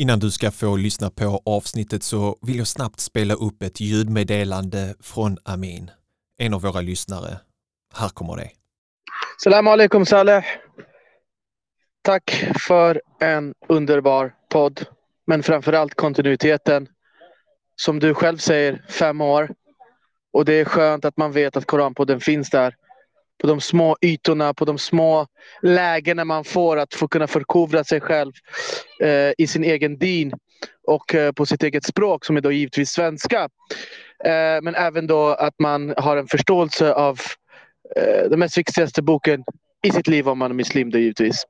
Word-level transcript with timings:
Innan 0.00 0.18
du 0.18 0.30
ska 0.30 0.50
få 0.50 0.76
lyssna 0.76 1.10
på 1.10 1.42
avsnittet 1.44 2.02
så 2.02 2.38
vill 2.42 2.58
jag 2.58 2.66
snabbt 2.66 3.00
spela 3.00 3.34
upp 3.34 3.62
ett 3.62 3.80
ljudmeddelande 3.80 4.94
från 5.00 5.38
Amin, 5.44 5.90
en 6.38 6.54
av 6.54 6.62
våra 6.62 6.80
lyssnare. 6.80 7.40
Här 7.94 8.08
kommer 8.08 8.36
det. 8.36 8.50
Salam 9.44 9.66
alaikum 9.66 10.06
Saleh. 10.06 10.44
Tack 12.02 12.44
för 12.58 13.02
en 13.20 13.54
underbar 13.68 14.34
podd. 14.48 14.86
Men 15.26 15.42
framförallt 15.42 15.94
kontinuiteten. 15.94 16.88
Som 17.76 17.98
du 17.98 18.14
själv 18.14 18.38
säger, 18.38 18.84
fem 18.88 19.20
år. 19.20 19.54
Och 20.32 20.44
det 20.44 20.52
är 20.52 20.64
skönt 20.64 21.04
att 21.04 21.16
man 21.16 21.32
vet 21.32 21.56
att 21.56 21.66
Koranpodden 21.66 22.20
finns 22.20 22.50
där. 22.50 22.74
På 23.38 23.46
de 23.46 23.60
små 23.60 23.96
ytorna, 24.02 24.54
på 24.54 24.64
de 24.64 24.78
små 24.78 25.26
lägena 25.62 26.24
man 26.24 26.44
får 26.44 26.76
att 26.76 26.94
få 26.94 27.08
kunna 27.08 27.26
förkovra 27.26 27.84
sig 27.84 28.00
själv 28.00 28.32
eh, 29.02 29.32
i 29.38 29.46
sin 29.46 29.64
egen 29.64 29.98
din 29.98 30.32
och 30.86 31.14
eh, 31.14 31.32
på 31.32 31.46
sitt 31.46 31.62
eget 31.62 31.84
språk 31.84 32.24
som 32.24 32.36
är 32.36 32.40
då 32.40 32.52
givetvis 32.52 32.90
svenska. 32.90 33.48
Eh, 34.24 34.62
men 34.62 34.74
även 34.74 35.06
då 35.06 35.26
att 35.28 35.54
man 35.58 35.94
har 35.96 36.16
en 36.16 36.26
förståelse 36.26 36.92
av 36.92 37.20
eh, 37.96 38.30
den 38.30 38.38
mest 38.38 38.58
viktigaste 38.58 39.02
boken 39.02 39.44
i 39.86 39.90
sitt 39.90 40.06
liv 40.06 40.28
om 40.28 40.38
man 40.38 40.50
är 40.50 40.54
muslim 40.54 40.90
då 40.90 40.98
givetvis. 40.98 41.44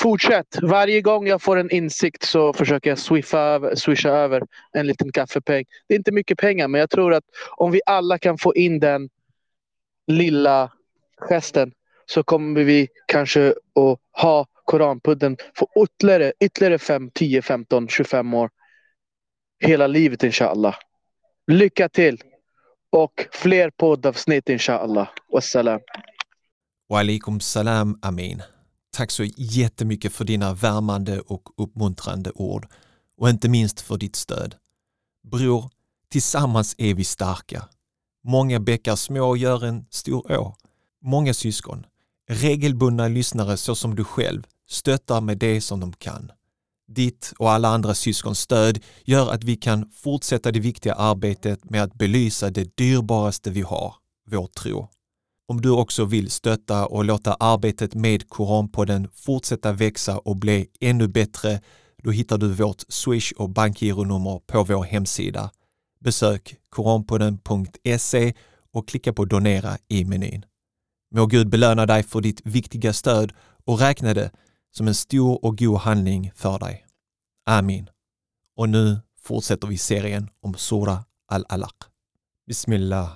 Fortsätt! 0.00 0.58
Varje 0.62 1.00
gång 1.00 1.26
jag 1.26 1.42
får 1.42 1.56
en 1.56 1.70
insikt 1.70 2.22
så 2.22 2.52
försöker 2.52 2.90
jag 2.90 2.98
swiffa 2.98 3.38
över, 3.38 3.74
swisha 3.74 4.08
över 4.08 4.42
en 4.72 4.86
liten 4.86 5.12
kaffepeng. 5.12 5.64
Det 5.88 5.94
är 5.94 5.98
inte 5.98 6.12
mycket 6.12 6.38
pengar 6.38 6.68
men 6.68 6.78
jag 6.78 6.90
tror 6.90 7.14
att 7.14 7.24
om 7.56 7.70
vi 7.70 7.80
alla 7.86 8.18
kan 8.18 8.38
få 8.38 8.54
in 8.54 8.80
den 8.80 9.08
lilla 10.06 10.70
gesten 11.20 11.72
så 12.06 12.22
kommer 12.22 12.64
vi 12.64 12.88
kanske 13.06 13.48
att 13.50 14.22
ha 14.22 14.46
Koranpudden 14.64 15.36
för 15.54 15.68
ytterligare, 15.84 16.32
ytterligare 16.40 16.78
5, 16.78 17.10
10, 17.14 17.42
15, 17.42 17.88
25 17.88 18.34
år. 18.34 18.50
Hela 19.60 19.86
livet 19.86 20.22
inshallah. 20.22 20.74
Lycka 21.46 21.88
till! 21.88 22.22
Och 22.90 23.26
fler 23.32 23.70
poddavsnitt 23.70 24.48
inshallah. 24.48 25.08
Wassalam. 25.32 25.80
Wa 26.88 27.00
alaikum 27.00 27.40
salam 27.40 27.98
Amin. 28.02 28.42
Tack 28.96 29.10
så 29.10 29.24
jättemycket 29.36 30.12
för 30.12 30.24
dina 30.24 30.54
värmande 30.54 31.20
och 31.20 31.42
uppmuntrande 31.56 32.30
ord 32.34 32.66
och 33.16 33.28
inte 33.28 33.48
minst 33.48 33.80
för 33.80 33.96
ditt 33.96 34.16
stöd. 34.16 34.54
Bror, 35.22 35.70
tillsammans 36.10 36.74
är 36.78 36.94
vi 36.94 37.04
starka. 37.04 37.68
Många 38.24 38.60
bäckar 38.60 38.96
små 38.96 39.36
gör 39.36 39.64
en 39.64 39.86
stor 39.90 40.32
å. 40.32 40.56
Många 41.04 41.34
syskon, 41.34 41.86
regelbundna 42.30 43.08
lyssnare 43.08 43.56
såsom 43.56 43.94
du 43.94 44.04
själv, 44.04 44.42
stöttar 44.68 45.20
med 45.20 45.38
det 45.38 45.60
som 45.60 45.80
de 45.80 45.92
kan. 45.92 46.30
Ditt 46.88 47.32
och 47.38 47.50
alla 47.50 47.68
andra 47.68 47.94
syskons 47.94 48.40
stöd 48.40 48.78
gör 49.04 49.32
att 49.32 49.44
vi 49.44 49.56
kan 49.56 49.90
fortsätta 49.90 50.52
det 50.52 50.60
viktiga 50.60 50.94
arbetet 50.94 51.70
med 51.70 51.82
att 51.82 51.94
belysa 51.94 52.50
det 52.50 52.76
dyrbaraste 52.76 53.50
vi 53.50 53.60
har, 53.60 53.94
vår 54.30 54.46
tro. 54.46 54.88
Om 55.46 55.60
du 55.60 55.70
också 55.70 56.04
vill 56.04 56.30
stötta 56.30 56.86
och 56.86 57.04
låta 57.04 57.34
arbetet 57.34 57.94
med 57.94 58.28
Koranpodden 58.28 59.08
fortsätta 59.14 59.72
växa 59.72 60.18
och 60.18 60.36
bli 60.36 60.66
ännu 60.80 61.08
bättre, 61.08 61.60
då 62.02 62.10
hittar 62.10 62.38
du 62.38 62.48
vårt 62.48 62.84
Swish 62.88 63.32
och 63.32 63.50
bankgironummer 63.50 64.40
på 64.46 64.64
vår 64.64 64.84
hemsida. 64.84 65.50
Besök 66.00 66.56
koranpodden.se 66.70 68.34
och 68.72 68.88
klicka 68.88 69.12
på 69.12 69.24
donera 69.24 69.78
i 69.88 70.04
menyn. 70.04 70.44
Må 71.10 71.26
Gud 71.26 71.48
belöna 71.48 71.86
dig 71.86 72.02
för 72.02 72.20
ditt 72.20 72.46
viktiga 72.46 72.92
stöd 72.92 73.32
och 73.64 73.80
räkna 73.80 74.14
det 74.14 74.30
som 74.70 74.88
en 74.88 74.94
stor 74.94 75.44
och 75.44 75.58
god 75.58 75.78
handling 75.78 76.32
för 76.34 76.58
dig. 76.58 76.86
Amin. 77.46 77.88
Och 78.56 78.68
nu 78.68 79.00
fortsätter 79.22 79.68
vi 79.68 79.78
serien 79.78 80.28
om 80.42 80.54
Sura 80.54 81.04
al-Alaq. 81.26 81.74
Bismillah. 82.46 83.10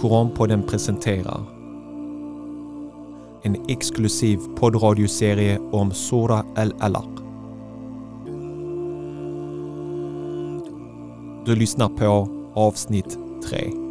Koranpodden 0.00 0.66
presenterar 0.66 1.59
en 3.42 3.56
exklusiv 3.68 4.38
poddradioserie 4.56 5.58
om 5.72 5.92
Sura 5.92 6.44
al-Alaq. 6.56 7.20
Du 11.46 11.54
lyssnar 11.54 11.88
på 11.88 12.28
avsnitt 12.54 13.18
3. 13.50 13.89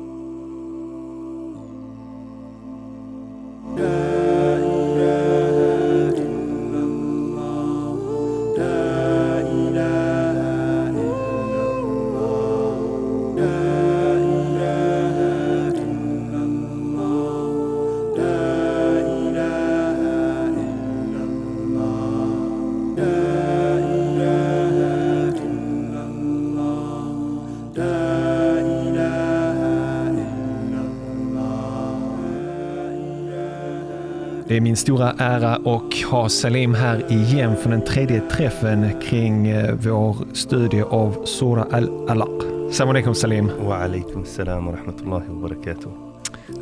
Är 34.59 34.64
min 34.64 34.75
stora 34.75 35.14
ära 35.18 35.56
att 35.56 35.94
ha 36.12 36.30
Salim 36.30 36.74
här 36.74 37.12
igen 37.12 37.56
för 37.56 37.70
den 37.70 37.81
tredje 37.81 38.22
träffen 38.22 39.02
kring 39.02 39.47
eh, 39.47 39.75
vår 39.75 40.16
studie 40.34 40.81
av 40.81 41.25
Sura 41.25 41.66
al-Alaq. 41.72 42.44
Salam 42.72 42.90
alaikum 42.90 43.16
Salim. 43.16 43.52
Wa 43.62 43.75
alaikum 43.75 44.25
salam 44.25 44.66
wa 44.66 44.72
rahmatullahi 44.72 45.24
wa 45.28 45.48
barakatuh. 45.48 45.92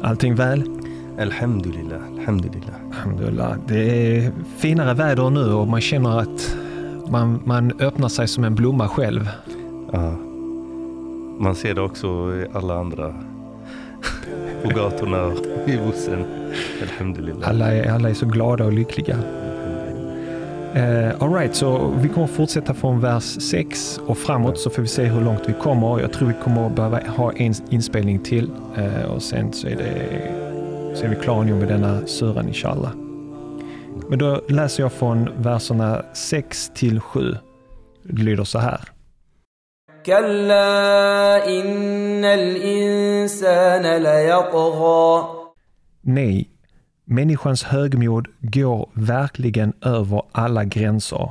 Allting 0.02 0.36
väl? 0.36 0.64
Alhamdulillah, 1.20 2.00
alhamdulillah. 2.18 2.76
Alhamdulillah. 2.92 3.58
Det 3.68 4.18
är 4.18 4.32
finare 4.58 4.94
väder 4.94 5.30
nu 5.30 5.54
och 5.54 5.68
man 5.68 5.82
känner 5.82 6.20
att 6.20 6.56
man, 7.10 7.42
man 7.46 7.72
öppnar 7.80 8.08
sig 8.08 8.28
som 8.28 8.44
en 8.44 8.56
blomma 8.56 8.88
själv. 8.88 9.30
Ja. 9.92 10.12
Man 11.40 11.56
ser 11.56 11.74
det 11.74 11.82
också 11.82 12.08
i 12.08 12.46
alla 12.54 12.80
andra 12.80 13.14
på 14.64 14.70
gatorna 14.70 15.24
och 15.26 15.70
i 15.70 15.78
bussen. 15.78 16.37
Alla 17.44 17.74
är, 17.74 17.92
alla 17.92 18.10
är 18.10 18.14
så 18.14 18.26
glada 18.26 18.66
och 18.66 18.74
lyckliga. 18.74 19.18
Eh, 20.74 21.08
uh, 21.08 21.24
Alright, 21.24 21.56
så 21.56 21.94
vi 22.02 22.10
kommer 22.10 22.28
fortsätta 22.28 22.74
från 22.74 23.02
vers 23.02 23.24
6 23.42 24.00
och 24.08 24.18
framåt 24.18 24.60
så 24.60 24.70
får 24.70 24.82
vi 24.82 24.88
se 24.88 25.04
hur 25.04 25.22
långt 25.22 25.42
vi 25.46 25.54
kommer. 25.54 26.00
Jag 26.00 26.14
tror 26.14 26.28
vi 26.28 26.34
kommer 26.44 26.70
behöva 26.70 27.00
ha 27.08 27.34
en 27.34 27.54
inspelning 27.70 28.20
till 28.20 28.52
uh, 28.78 29.06
och 29.06 29.24
sen 29.24 29.54
så 29.54 29.68
är, 29.68 29.76
det, 29.76 30.98
så 30.98 31.06
är 31.06 31.10
vi 31.10 31.16
klara 31.16 31.44
nu 31.44 31.56
med 31.56 31.68
denna 31.68 32.08
suran 32.08 32.48
inshallah. 32.48 32.92
Men 34.10 34.20
då 34.20 34.42
läser 34.50 34.84
jag 34.84 34.92
från 34.92 35.30
verserna 35.38 36.06
6 36.14 36.72
till 36.76 37.00
7. 37.00 37.36
Det 38.04 38.22
lyder 38.22 38.44
så 38.44 38.60
här. 38.60 38.80
Nej, 46.02 46.47
människans 47.07 47.63
högmod 47.63 48.29
går 48.41 48.89
verkligen 48.95 49.73
över 49.81 50.23
alla 50.33 50.65
gränser. 50.65 51.31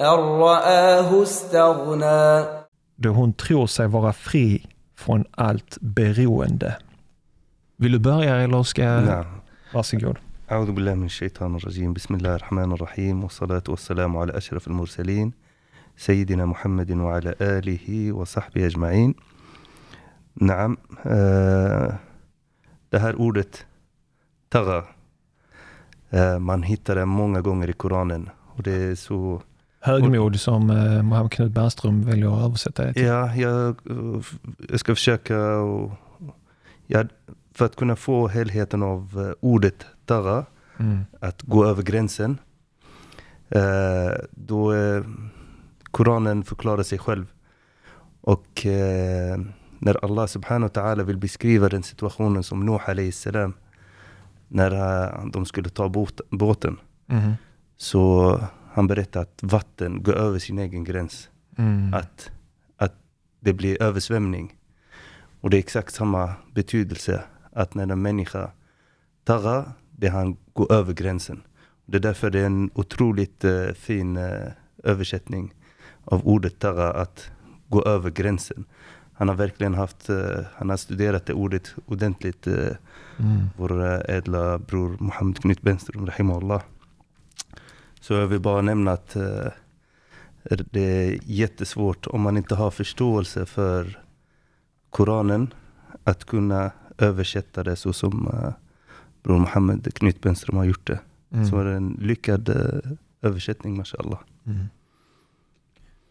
أن 0.00 0.18
رآه 0.40 1.22
استغنى 1.22 2.44
Då 2.96 3.08
hon 3.10 3.32
tror 3.32 3.66
sig 3.66 3.86
vara 3.88 4.12
fri 4.12 4.66
från 4.96 5.24
allt 5.30 5.78
beroende. 5.80 6.76
Vill 7.76 7.92
du 7.92 7.98
börja 7.98 8.36
eller 8.36 8.62
ska 8.62 8.82
jag? 8.82 9.04
نعم 9.04 9.26
Varsågod. 9.74 10.16
أعوذ 10.50 10.72
بالله 10.72 10.94
من 10.94 11.04
الشيطان 11.06 11.56
الرجيم 11.56 11.92
بسم 11.92 12.14
الله 12.14 12.34
الرحمن 12.34 12.72
الرحيم 12.72 13.24
والصلاة 13.24 13.62
والسلام 13.68 14.16
على 14.16 14.36
أشرف 14.36 14.66
المرسلين 14.68 15.32
سيدنا 15.96 16.46
محمد 16.46 16.90
وعلى 16.90 17.34
آله 17.40 18.12
وصحبه 18.12 18.66
أجمعين 18.66 19.14
نعم 20.40 20.76
eh, 21.04 21.94
Det 22.90 22.98
här 22.98 23.14
ordet 23.20 23.66
taga 24.48 24.76
eh, 24.76 24.84
man 26.39 26.63
hittar 26.63 26.95
det 26.95 27.05
många 27.05 27.41
gånger 27.41 27.69
i 27.69 27.73
Koranen 27.73 28.29
och 28.55 28.63
det 28.63 28.71
är 28.73 28.95
så 28.95 29.41
Högmod 29.79 30.39
som 30.39 30.69
eh, 30.69 31.01
Mohammed 31.01 31.31
Knut 31.31 31.51
Bernström 31.51 32.05
väljer 32.05 32.35
att 32.37 32.43
översätta 32.45 32.85
det 32.85 32.93
till. 32.93 33.03
Ja, 33.05 33.35
jag, 33.35 33.75
jag 34.69 34.79
ska 34.79 34.95
försöka 34.95 35.39
och, 35.57 35.91
ja, 36.87 37.03
för 37.53 37.65
att 37.65 37.75
kunna 37.75 37.95
få 37.95 38.27
helheten 38.27 38.83
av 38.83 39.25
eh, 39.27 39.33
ordet 39.39 39.85
tara, 40.05 40.45
Mm. 40.79 41.05
att 41.19 41.41
gå 41.41 41.65
över 41.65 41.83
gränsen. 41.83 42.37
Eh, 43.49 44.11
då 44.31 44.73
eh, 44.73 45.03
Koranen 45.91 46.43
förklarar 46.43 46.83
sig 46.83 46.97
själv. 46.99 47.25
Och 48.21 48.65
eh, 48.65 49.39
när 49.79 50.05
Allah 50.05 50.25
subhanahu 50.27 50.69
wa 50.75 50.81
ta'ala 50.81 51.03
vill 51.03 51.17
beskriva 51.17 51.69
den 51.69 51.83
situationen 51.83 52.43
som 52.43 52.65
Nuh 52.65 52.89
alayhi 52.89 53.11
salam 53.11 53.53
när 54.47 54.71
eh, 54.71 55.25
de 55.25 55.45
skulle 55.45 55.69
ta 55.69 55.89
båt, 55.89 56.21
båten. 56.29 56.77
Mhm. 57.05 57.33
Så 57.77 58.39
han 58.73 58.87
berättar 58.87 59.21
att 59.21 59.39
vatten 59.41 60.03
går 60.03 60.13
över 60.13 60.39
sin 60.39 60.59
egen 60.59 60.83
gräns. 60.83 61.29
Mm. 61.57 61.93
Att, 61.93 62.31
att 62.77 62.93
det 63.39 63.53
blir 63.53 63.83
översvämning. 63.83 64.55
Och 65.41 65.49
det 65.49 65.57
är 65.57 65.59
exakt 65.59 65.93
samma 65.93 66.33
betydelse. 66.53 67.23
Att 67.51 67.75
när 67.75 67.91
en 67.91 68.01
människa 68.01 68.51
taggar, 69.23 69.71
det 69.91 70.07
han 70.07 70.37
går 70.53 70.71
över 70.71 70.93
gränsen. 70.93 71.41
Det 71.85 71.97
är 71.97 72.01
därför 72.01 72.29
det 72.29 72.39
är 72.39 72.45
en 72.45 72.71
otroligt 72.73 73.43
eh, 73.43 73.67
fin 73.67 74.17
eh, 74.17 74.47
översättning 74.83 75.53
av 76.03 76.27
ordet 76.27 76.59
tagga, 76.59 76.93
att 76.93 77.31
gå 77.67 77.83
över 77.83 78.09
gränsen. 78.09 78.65
Han 79.17 79.27
har 79.27 79.35
verkligen 79.35 79.73
haft, 79.73 80.09
eh, 80.09 80.39
han 80.55 80.69
har 80.69 80.77
studerat 80.77 81.25
det 81.25 81.33
ordet 81.33 81.75
ordentligt, 81.85 82.47
eh, 82.47 82.75
Mm. 83.19 83.49
vår 83.57 83.85
eh, 83.85 84.15
ädla 84.17 84.57
bror 84.57 84.97
Mohammed 84.99 85.37
Knut 85.37 85.61
Benström, 85.61 86.05
rahimahullah. 86.05 86.61
Så 88.01 88.13
jag 88.13 88.27
vill 88.27 88.39
bara 88.39 88.61
nämna 88.61 88.91
att 88.91 89.17
det 90.71 90.81
är 90.81 91.19
jättesvårt 91.23 92.07
om 92.07 92.21
man 92.21 92.37
inte 92.37 92.55
har 92.55 92.71
förståelse 92.71 93.45
för 93.45 94.03
Koranen 94.89 95.53
att 96.03 96.25
kunna 96.25 96.71
översätta 96.97 97.63
det 97.63 97.75
så 97.75 97.93
som 97.93 98.29
bror 99.23 99.39
Mohammed 99.39 99.93
Knut 99.93 100.21
Benström 100.21 100.57
har 100.57 100.65
gjort 100.65 100.87
det. 100.87 100.99
Mm. 101.31 101.47
Så 101.47 101.59
är 101.59 101.65
det 101.65 101.75
en 101.75 101.97
lyckad 102.01 102.49
översättning, 103.21 103.77
mashallah. 103.77 104.19
Mm. 104.45 104.65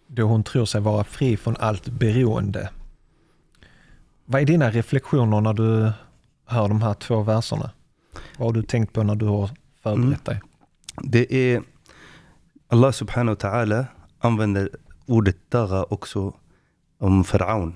Då 0.07 0.23
hon 0.23 0.45
tror 0.45 0.65
sig 0.65 0.81
vara 0.81 1.05
fri 1.05 1.37
från 1.37 1.57
allt 1.57 1.89
beroende. 1.89 2.71
Vad 4.29 4.43
är 4.43 4.47
dina 4.47 4.71
reflektioner 4.71 5.41
när 5.41 5.53
du 5.53 5.93
hör 6.45 6.69
de 6.69 6.83
här 6.83 6.95
två 6.95 7.23
verserna? 7.23 7.71
Vad 8.39 8.49
har 8.49 8.53
du 8.53 8.63
tänkt 8.63 8.93
på 8.93 9.03
när 9.03 9.15
du 9.15 9.27
har 9.27 9.51
förberett 9.83 10.25
dig? 10.25 10.41
Det 11.03 11.35
är 11.35 11.63
Allah 12.69 12.93
subhanahu 12.93 13.37
wa 13.43 13.51
ta'ala 13.51 13.85
använder 14.19 14.71
ordet 15.07 15.37
tagha 15.51 15.85
också 15.85 16.35
om 16.99 17.25
Faraon. 17.25 17.75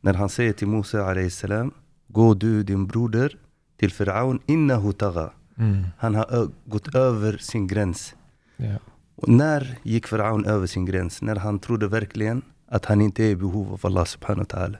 När 0.00 0.14
han 0.14 0.28
säger 0.28 0.52
till 0.52 0.68
Musa 0.68 1.04
alayhi 1.04 1.30
salam, 1.30 1.74
gå 2.08 2.34
du 2.34 2.62
din 2.62 2.86
broder 2.86 3.38
till 3.76 3.92
Faraon 3.92 4.40
innahu 4.46 4.92
tagha. 4.92 5.30
Mm. 5.58 5.86
Han 5.98 6.14
har 6.14 6.48
gått 6.64 6.94
över 6.94 7.36
sin 7.36 7.66
gräns. 7.66 8.14
Ja. 8.56 8.76
Och 9.16 9.28
när 9.28 9.78
gick 9.82 10.06
Faraon 10.06 10.44
över 10.44 10.66
sin 10.66 10.84
gräns? 10.84 11.22
När 11.22 11.36
han 11.36 11.58
trodde 11.58 11.88
verkligen 11.88 12.42
att 12.68 12.84
han 12.84 13.00
inte 13.00 13.24
är 13.24 13.30
i 13.30 13.36
behov 13.36 13.72
av 13.72 13.80
Allah 13.82 14.04
subhanahu 14.04 14.46
wa 14.50 14.58
ta'ala. 14.58 14.76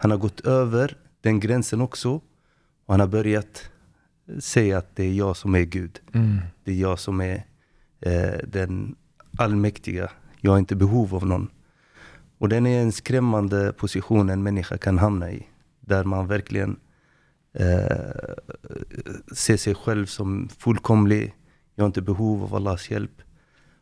Han 0.00 0.10
har 0.10 0.18
gått 0.18 0.40
över 0.40 0.96
den 1.20 1.40
gränsen 1.40 1.80
också. 1.80 2.10
Och 2.86 2.94
han 2.94 3.00
har 3.00 3.06
börjat 3.06 3.70
säga 4.38 4.78
att 4.78 4.96
det 4.96 5.04
är 5.04 5.12
jag 5.12 5.36
som 5.36 5.54
är 5.54 5.62
Gud. 5.62 6.00
Mm. 6.14 6.38
Det 6.64 6.72
är 6.72 6.76
jag 6.76 6.98
som 6.98 7.20
är 7.20 7.44
eh, 8.00 8.38
den 8.48 8.96
allmäktiga. 9.38 10.10
Jag 10.40 10.50
har 10.50 10.58
inte 10.58 10.76
behov 10.76 11.14
av 11.14 11.26
någon. 11.26 11.50
Och 12.38 12.48
den 12.48 12.66
är 12.66 12.82
en 12.82 12.92
skrämmande 12.92 13.72
position 13.72 14.30
en 14.30 14.42
människa 14.42 14.78
kan 14.78 14.98
hamna 14.98 15.30
i. 15.30 15.46
Där 15.80 16.04
man 16.04 16.26
verkligen 16.26 16.76
eh, 17.52 18.06
ser 19.32 19.56
sig 19.56 19.74
själv 19.74 20.06
som 20.06 20.48
fullkomlig. 20.48 21.34
Jag 21.74 21.84
har 21.84 21.86
inte 21.86 22.02
behov 22.02 22.42
av 22.42 22.54
Allahs 22.54 22.90
hjälp. 22.90 23.22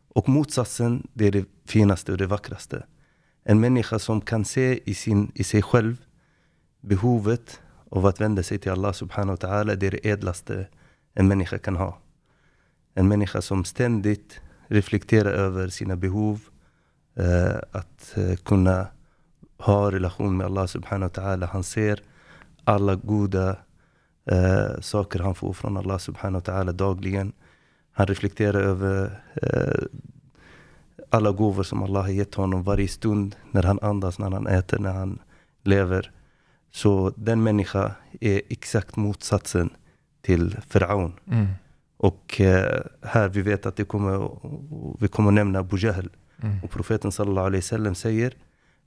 Och 0.09 0.29
motsatsen, 0.29 1.07
det 1.13 1.27
är 1.27 1.31
det 1.31 1.45
finaste 1.65 2.11
och 2.11 2.17
det 2.17 2.27
vackraste. 2.27 2.85
En 3.43 3.59
människa 3.59 3.99
som 3.99 4.21
kan 4.21 4.45
se 4.45 4.79
i, 4.89 4.93
sin, 4.93 5.31
i 5.35 5.43
sig 5.43 5.61
själv 5.61 6.06
behovet 6.81 7.61
av 7.89 8.05
att 8.05 8.21
vända 8.21 8.43
sig 8.43 8.59
till 8.59 8.71
Allah 8.71 8.91
subhanahu 8.91 9.37
wa 9.41 9.47
ta'ala, 9.47 9.75
det 9.75 9.87
är 9.87 9.91
det 9.91 10.09
ädlaste 10.09 10.67
en 11.13 11.27
människa 11.27 11.57
kan 11.57 11.75
ha. 11.75 11.97
En 12.93 13.07
människa 13.07 13.41
som 13.41 13.65
ständigt 13.65 14.39
reflekterar 14.67 15.31
över 15.31 15.67
sina 15.67 15.95
behov, 15.95 16.41
eh, 17.15 17.55
att 17.71 18.17
eh, 18.17 18.35
kunna 18.35 18.87
ha 19.57 19.91
relation 19.91 20.37
med 20.37 20.45
Allah 20.45 20.65
subhanahu 20.65 21.11
wa 21.15 21.23
ta'ala. 21.23 21.45
Han 21.45 21.63
ser 21.63 22.01
alla 22.63 22.95
goda 22.95 23.57
eh, 24.25 24.79
saker 24.81 25.19
han 25.19 25.35
får 25.35 25.53
från 25.53 25.77
Allah 25.77 25.97
subhanahu 25.97 26.41
wa 26.45 26.53
ta'ala 26.53 26.71
dagligen. 26.71 27.33
Han 27.91 28.07
reflekterar 28.07 28.61
över 28.61 29.23
eh, 29.41 29.83
alla 31.09 31.31
gåvor 31.31 31.63
som 31.63 31.83
Allah 31.83 32.01
har 32.01 32.09
gett 32.09 32.35
honom 32.35 32.63
varje 32.63 32.87
stund, 32.87 33.35
när 33.51 33.63
han 33.63 33.79
andas, 33.81 34.19
när 34.19 34.31
han 34.31 34.47
äter, 34.47 34.79
när 34.79 34.93
han 34.93 35.19
lever. 35.63 36.11
Så 36.77 37.13
den 37.15 37.43
människa 37.43 37.91
är 38.21 38.41
exakt 38.49 38.95
motsatsen 38.95 39.69
till 40.21 40.57
Faraon. 40.69 41.13
Mm. 41.31 41.47
Och 41.97 42.41
eh, 42.41 42.81
här 43.01 43.29
vi 43.29 43.41
vet 43.41 43.65
att 43.65 43.75
det 43.75 43.83
kommer, 43.83 44.29
vi 44.99 45.07
kommer 45.07 45.31
nämna 45.31 45.59
Abu 45.59 45.77
Jahl. 45.77 46.09
Mm. 46.43 46.63
Och 46.63 46.69
profeten 46.69 47.11
sallallahu 47.11 47.45
alaihi 47.45 47.61
wasallam 47.61 47.95
säger 47.95 48.33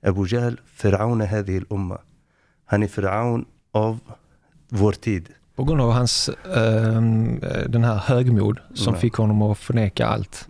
Abu 0.02 0.26
Jahl, 0.26 0.60
Faraon 0.66 1.20
hadhihi 1.20 1.58
al-umma. 1.58 1.98
Han 2.64 2.82
är 2.82 2.88
Faraon 2.88 3.44
av 3.72 3.98
vår 4.68 4.92
tid. 4.92 5.28
På 5.56 5.64
grund 5.64 5.80
av 5.80 5.92
hans, 5.92 6.28
eh, 6.28 7.02
den 7.68 7.84
här 7.84 7.96
högmod 7.96 8.58
som 8.74 8.92
Nej. 8.92 9.00
fick 9.00 9.14
honom 9.14 9.42
att 9.42 9.58
förneka 9.58 10.06
allt. 10.06 10.48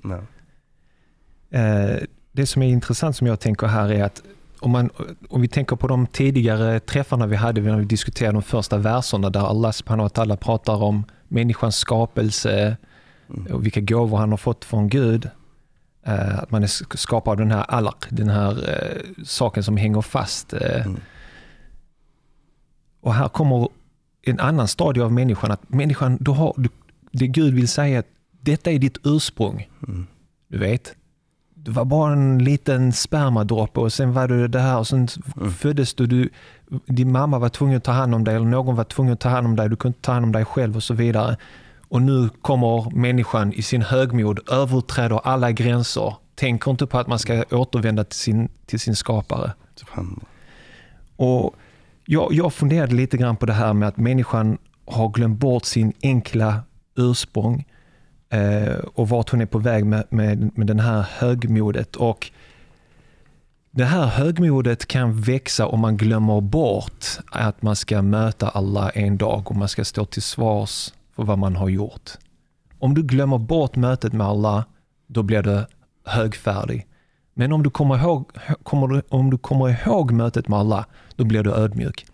Eh, 1.51 1.97
det 2.33 2.47
som 2.47 2.63
är 2.63 2.69
intressant 2.69 3.17
som 3.17 3.27
jag 3.27 3.41
tänker 3.41 3.67
här 3.67 3.93
är 3.93 4.05
att 4.05 4.23
om, 4.61 4.71
man, 4.71 4.91
om 5.29 5.41
vi 5.41 5.49
tänker 5.49 5.77
på 5.77 5.87
de 5.89 6.07
tidigare 6.07 6.81
träffarna 6.81 7.27
vi 7.27 7.37
hade 7.37 7.61
när 7.61 7.77
vi 7.79 7.85
diskuterade 7.85 8.33
de 8.37 8.43
första 8.43 8.79
verserna 8.79 9.31
där 9.31 9.41
Allah 9.41 9.71
subhanahu 9.73 10.37
pratar 10.37 10.83
om 10.83 11.05
människans 11.29 11.77
skapelse 11.77 12.77
Mm. 13.35 13.53
och 13.53 13.65
vilka 13.67 13.81
gåvor 13.81 14.19
han 14.19 14.31
har 14.31 14.37
fått 14.37 14.65
från 14.65 14.89
Gud. 14.89 15.31
Eh, 16.07 16.39
att 16.39 16.51
man 16.51 16.63
är 16.63 16.67
sk- 16.67 16.97
skapad 16.97 17.31
av 17.33 17.37
den 17.37 17.51
här 17.51 17.63
alaq, 17.69 18.05
den 18.11 18.29
här 18.29 18.51
eh, 18.71 19.03
saken 19.25 19.63
som 19.65 19.77
hänger 19.77 20.01
fast. 20.01 20.53
Eh, 20.53 20.87
Mm. 20.87 21.01
Och 23.01 23.15
här 23.15 23.29
kommer 23.29 23.69
en 24.23 24.41
annan 24.41 24.69
stadie 24.69 25.03
av 25.05 25.13
människan. 25.13 25.51
Att 25.51 25.69
människan, 25.69 26.17
du 26.21 26.31
har, 26.31 26.55
du, 26.57 26.69
det 27.13 27.27
Gud 27.27 27.55
vill 27.55 27.69
säga 27.69 27.99
att 27.99 28.07
detta 28.41 28.71
är 28.71 28.79
ditt 28.79 28.99
ursprung. 29.05 29.69
Mm. 29.89 30.07
Du 30.49 30.59
vet, 30.59 30.95
du 31.63 31.71
var 31.71 31.85
bara 31.85 32.13
en 32.13 32.39
liten 32.45 32.93
spermadroppe 32.93 33.81
och 33.81 33.93
sen 33.93 34.13
var 34.13 34.29
du 34.29 34.49
det 34.49 34.61
här 34.61 34.79
och 34.79 34.87
sen 34.87 35.09
Mm. 35.37 35.53
föddes 35.53 35.95
du, 35.95 36.07
du. 36.07 36.29
Din 36.87 37.13
mamma 37.13 37.39
var 37.39 37.49
tvungen 37.49 37.77
att 37.77 37.85
ta 37.85 37.93
hand 37.93 38.15
om 38.15 38.25
dig 38.25 38.35
eller 38.37 38.47
någon 38.47 38.77
var 38.77 38.85
tvungen 38.85 39.13
att 39.13 39.21
ta 39.21 39.29
hand 39.29 39.47
om 39.47 39.57
dig. 39.57 39.69
Du 39.69 39.77
kunde 39.77 39.97
inte 39.97 40.07
ta 40.07 40.13
hand 40.13 40.25
om 40.25 40.33
dig 40.33 40.45
själv 40.45 40.77
och 40.77 40.83
så 40.83 40.95
vidare. 40.95 41.37
Och 41.89 42.03
nu 42.03 42.29
kommer 42.43 42.91
människan 42.97 43.53
i 43.53 43.63
sin 43.63 43.83
högmod, 43.83 44.51
överträder 44.51 45.21
alla 45.25 45.53
gränser, 45.53 46.15
tänker 46.35 46.71
inte 46.71 46.87
på 46.87 46.99
att 46.99 47.07
man 47.07 47.19
ska 47.19 47.45
återvända 47.51 48.05
till 48.05 48.19
sin, 48.19 48.49
till 48.67 48.81
sin 48.81 48.97
skapare. 48.97 49.53
Subhanallah. 49.75 50.23
Och 51.17 51.55
jag, 52.05 52.33
jag 52.33 52.53
funderade 52.53 52.95
lite 52.95 53.17
grann 53.17 53.37
på 53.37 53.47
det 53.47 53.53
här 53.53 53.73
med 53.73 53.89
att 53.89 53.97
människan 53.97 54.59
har 54.87 55.09
glömt 55.09 55.39
bort 55.39 55.65
sin 55.65 55.93
enkla 56.03 56.63
ursprung 56.97 57.65
eh, 58.31 58.75
och 58.95 59.09
vart 59.09 59.31
hon 59.31 59.41
är 59.41 59.47
på 59.47 59.59
väg 59.59 59.87
med, 59.87 60.05
med, 60.09 60.59
med 60.59 60.67
den 60.67 60.81
här 60.81 61.07
högmodet. 61.19 61.97
Och 61.97 62.31
det 63.71 63.85
här 63.85 64.07
högmodet 64.07 64.87
kan 64.87 65.21
växa 65.21 65.67
om 65.67 65.81
man 65.81 65.97
glömmer 65.97 66.41
bort 66.41 67.07
att 67.31 67.63
man 67.63 67.77
ska 67.77 68.03
möta 68.03 68.49
alla 68.49 68.91
en 68.91 69.17
dag 69.17 69.51
och 69.51 69.57
man 69.57 69.69
ska 69.69 69.85
stå 69.85 70.05
till 70.05 70.23
svars 70.23 70.93
för 71.17 71.23
vad 71.23 71.39
man 71.39 71.57
har 71.57 71.69
gjort. 71.69 72.11
Om 72.79 72.95
du 72.95 73.03
glömmer 73.03 73.39
bort 73.39 73.77
mötet 73.77 74.13
med 74.13 74.27
Allah, 74.27 74.65
då 75.07 75.23
blir 75.23 75.43
du 75.43 75.67
högfärdig. 76.05 76.87
Men 77.35 77.53
om 77.53 77.63
du 77.63 77.71
kommer 77.71 77.99
ihåg, 77.99 78.31
kommer 78.63 78.87
du, 78.87 79.03
om 79.09 79.31
du 79.31 79.39
kommer 79.39 79.69
ihåg 79.69 80.11
mötet 80.13 80.49
med 80.49 80.59
Allah, 80.59 80.85
då 81.17 81.25
blir 81.25 81.43
du 81.43 81.53
ödmjuk. 81.53 82.07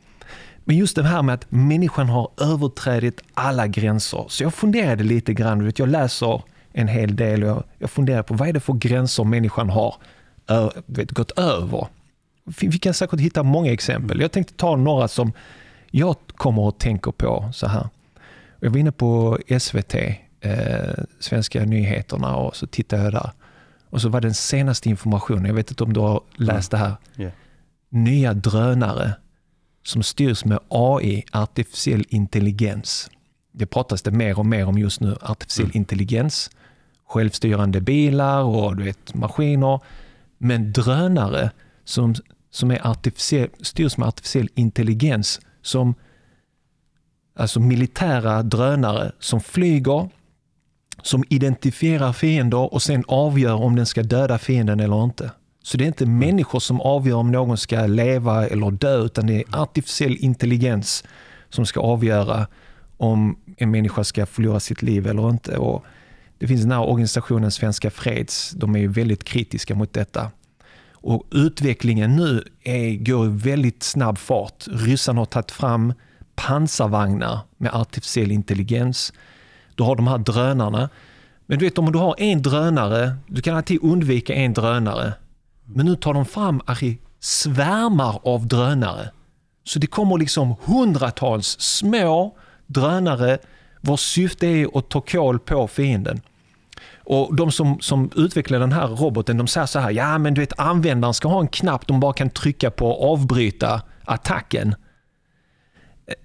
Men 0.68 0.76
just 0.76 0.96
det 0.96 1.02
här 1.02 1.22
med 1.22 1.34
att 1.34 1.46
människan 1.48 2.08
har 2.08 2.30
överträdit 2.40 3.22
alla 3.34 3.66
gränser. 3.66 4.24
Så 4.28 4.42
jag 4.42 4.54
funderade 4.54 5.04
lite 5.04 5.34
grann, 5.34 5.72
jag 5.76 5.88
läser 5.88 6.42
en 6.72 6.88
hel 6.88 7.16
del 7.16 7.44
och 7.44 7.62
jag, 7.78 7.90
funderar 7.90 8.22
på 8.22 8.34
vad 8.34 8.48
är 8.48 8.52
det 8.52 8.60
för 8.60 8.72
gränser 8.72 9.24
människan 9.24 9.70
har 9.70 9.94
vet, 10.86 11.10
gått 11.10 11.38
över. 11.38 11.86
Vi 12.60 12.78
kan 12.78 12.94
säkert 12.94 13.20
hitta 13.20 13.42
många 13.42 13.72
exempel. 13.72 14.20
Jag 14.20 14.32
tänkte 14.32 14.54
ta 14.54 14.76
några 14.76 15.08
som 15.08 15.32
jag 15.90 16.16
kommer 16.26 16.68
att 16.68 16.78
tänka 16.78 17.12
på 17.12 17.50
så 17.54 17.66
här. 17.66 17.88
Jag 18.60 18.70
var 18.70 18.78
inne 18.78 18.92
på 18.92 19.38
SVT, 19.60 19.94
eh, 20.40 21.04
Svenska 21.20 21.64
nyheterna 21.64 22.36
och 22.36 22.56
så 22.56 22.66
tittade 22.66 23.02
jag 23.02 23.12
där. 23.12 23.30
Och 23.90 24.00
så 24.00 24.08
var 24.08 24.20
den 24.20 24.34
senaste 24.34 24.88
informationen, 24.88 25.44
jag 25.44 25.54
vet 25.54 25.70
inte 25.70 25.84
om 25.84 25.92
du 25.92 26.00
har 26.00 26.20
läst 26.36 26.70
det 26.70 26.76
här. 26.76 26.92
Ja. 27.14 27.30
Nya 27.88 28.34
drönare 28.34 29.14
som 29.86 30.02
styrs 30.02 30.44
med 30.44 30.58
AI, 30.68 31.24
artificiell 31.32 32.04
intelligens. 32.08 33.10
Det 33.52 33.66
pratas 33.66 34.02
det 34.02 34.10
mer 34.10 34.38
och 34.38 34.46
mer 34.46 34.66
om 34.66 34.78
just 34.78 35.00
nu, 35.00 35.16
artificiell 35.22 35.66
Mm. 35.66 35.76
intelligens. 35.76 36.50
självstyrande 37.08 37.80
bilar 37.80 38.42
och 38.42 38.76
du 38.76 38.84
vet, 38.84 39.14
maskiner. 39.14 39.80
Men 40.38 40.72
drönare 40.72 41.50
som, 41.84 42.14
som 42.50 42.70
är 42.70 42.86
artificiell, 42.86 43.48
styrs 43.60 43.96
med 43.96 44.08
artificiell 44.08 44.48
intelligens, 44.54 45.40
som 45.62 45.94
alltså 47.36 47.60
militära 47.60 48.42
drönare 48.42 49.12
som 49.18 49.40
flyger, 49.40 50.08
som 51.02 51.24
identifierar 51.28 52.12
fiender 52.12 52.74
och 52.74 52.82
sen 52.82 53.04
avgör 53.08 53.54
om 53.54 53.76
den 53.76 53.86
ska 53.86 54.02
döda 54.02 54.38
fienden 54.38 54.80
eller 54.80 55.04
inte. 55.04 55.30
Så 55.66 55.76
det 55.76 55.84
är 55.84 55.86
inte 55.86 56.06
människor 56.06 56.60
som 56.60 56.80
avgör 56.80 57.16
om 57.16 57.32
någon 57.32 57.58
ska 57.58 57.86
leva 57.86 58.46
eller 58.46 58.70
dö, 58.70 59.04
utan 59.04 59.26
det 59.26 59.34
är 59.34 59.44
artificiell 59.62 60.16
intelligens 60.20 61.04
som 61.48 61.66
ska 61.66 61.80
avgöra 61.80 62.46
om 62.96 63.38
en 63.56 63.70
människa 63.70 64.04
ska 64.04 64.26
förlora 64.26 64.60
sitt 64.60 64.82
liv 64.82 65.06
eller 65.06 65.30
inte. 65.30 65.56
Och 65.56 65.84
det 66.38 66.46
finns 66.46 66.62
den 66.62 66.70
här 66.70 66.88
organisationen 66.88 67.50
Svenska 67.50 67.90
Freds, 67.90 68.50
de 68.50 68.76
är 68.76 68.88
väldigt 68.88 69.24
kritiska 69.24 69.74
mot 69.74 69.92
detta. 69.92 70.30
Och 70.92 71.26
utvecklingen 71.30 72.16
nu 72.16 72.44
är, 72.62 73.04
går 73.04 73.26
i 73.26 73.30
väldigt 73.30 73.82
snabb 73.82 74.18
fart. 74.18 74.64
Ryssarna 74.66 75.20
har 75.20 75.26
tagit 75.26 75.50
fram 75.50 75.92
pansarvagnar 76.34 77.38
med 77.56 77.74
artificiell 77.74 78.30
intelligens. 78.30 79.12
Du 79.74 79.82
har 79.82 79.96
de 79.96 80.06
här 80.06 80.18
drönarna. 80.18 80.88
Men 81.46 81.58
du 81.58 81.64
vet 81.64 81.78
om 81.78 81.92
du 81.92 81.98
har 81.98 82.14
en 82.18 82.42
drönare, 82.42 83.16
du 83.26 83.42
kan 83.42 83.56
alltid 83.56 83.78
undvika 83.82 84.34
en 84.34 84.52
drönare. 84.54 85.12
Men 85.66 85.86
nu 85.86 85.96
tar 85.96 86.14
de 86.14 86.26
fram 86.26 86.60
Ari, 86.66 86.98
svärmar 87.20 88.20
av 88.22 88.46
drönare. 88.46 89.10
Så 89.64 89.78
det 89.78 89.86
kommer 89.86 90.18
liksom 90.18 90.54
hundratals 90.64 91.60
små 91.60 92.36
drönare 92.66 93.38
vars 93.80 94.00
syfte 94.00 94.46
är 94.46 94.78
att 94.78 94.88
ta 94.88 95.00
koll 95.00 95.38
på 95.38 95.68
fienden. 95.68 96.20
Och 96.96 97.36
De 97.36 97.52
som, 97.52 97.80
som 97.80 98.10
utvecklar 98.16 98.58
den 98.58 98.72
här 98.72 98.86
roboten 98.86 99.36
de 99.36 99.46
säger 99.46 99.66
så 99.66 99.78
här, 99.78 99.90
ja 99.90 100.18
men 100.18 100.34
du 100.34 100.40
vet 100.40 100.58
användaren 100.58 101.14
ska 101.14 101.28
ha 101.28 101.40
en 101.40 101.48
knapp 101.48 101.86
de 101.86 102.00
bara 102.00 102.12
kan 102.12 102.30
trycka 102.30 102.70
på 102.70 102.90
och 102.90 103.12
avbryta 103.12 103.82
attacken. 104.04 104.74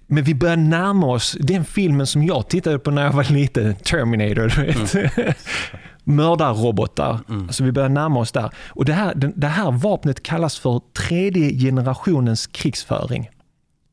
Men 0.07 0.23
vi 0.23 0.35
börjar 0.35 0.57
närma 0.57 1.07
oss 1.07 1.37
den 1.39 1.65
filmen 1.65 2.07
som 2.07 2.23
jag 2.23 2.47
tittade 2.47 2.79
på 2.79 2.91
när 2.91 3.03
jag 3.03 3.11
var 3.11 3.23
liten, 3.23 3.75
Terminator. 3.75 4.53
Du 4.55 4.65
vet. 4.65 4.95
Mm. 4.95 5.33
Mördarrobotar. 6.11 7.19
Mm. 7.29 7.47
Alltså 7.47 7.63
vi 7.63 7.71
börjar 7.71 7.89
närma 7.89 8.19
oss 8.19 8.31
där. 8.31 8.49
Och 8.67 8.85
det 8.85 8.93
här, 8.93 9.13
det 9.35 9.47
här 9.47 9.71
vapnet 9.71 10.23
kallas 10.23 10.59
för 10.59 10.81
tredje 10.93 11.59
generationens 11.59 12.47
krigsföring. 12.47 13.29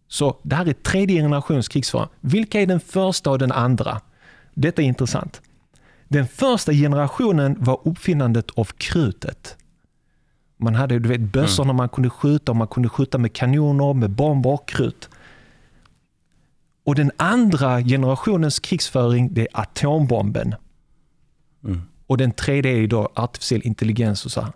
Så 0.09 0.37
det 0.43 0.57
här 0.57 0.69
är 0.69 0.73
tredje 0.73 1.23
generationens 1.23 1.69
krigsföring. 1.69 2.09
Vilka 2.21 2.61
är 2.61 2.67
den 2.67 2.81
första 2.81 3.31
och 3.31 3.39
den 3.39 3.53
andra? 3.53 4.01
Detta 4.55 4.83
är 4.83 4.87
intressant. 4.87 5.41
Den 6.09 6.29
första 6.29 6.73
generationen 6.73 7.57
var 7.59 7.81
uppfinnandet 7.85 8.51
av 8.51 8.65
krutet. 8.65 9.57
Man 10.57 10.75
hade 10.75 10.99
du 10.99 11.09
vet, 11.09 11.21
bössorna 11.21 11.71
mm. 11.71 11.77
man 11.77 11.89
kunde 11.89 12.11
skjuta 12.11 12.53
och 12.53 12.57
man 12.57 12.69
kunde 12.69 12.89
skjuta 12.89 13.19
med 13.19 13.33
kanoner, 13.33 13.95
med 13.95 14.11
bomber 14.11 14.51
och 14.51 14.69
krut. 14.69 15.09
Och 16.85 16.95
den 16.95 17.11
andra 17.17 17.83
generationens 17.83 18.59
krigsföring 18.61 19.35
det 19.35 19.41
är 19.43 19.61
atombomben. 19.61 20.55
Mm. 21.65 21.83
Och 22.09 22.17
den 22.17 22.33
tredje 22.33 22.73
är 22.73 22.87
då 22.87 23.13
artificiell 23.15 23.63
intelligens 23.65 24.25
och 24.25 24.31
så 24.31 24.41
här. 24.41 24.53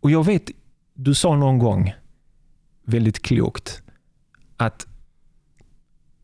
Och 0.00 0.10
jag 0.10 0.26
vet, 0.26 0.50
du 0.94 1.14
sa 1.14 1.36
någon 1.36 1.58
gång 1.58 1.94
väldigt 2.84 3.22
klokt 3.22 3.82
att 4.56 4.86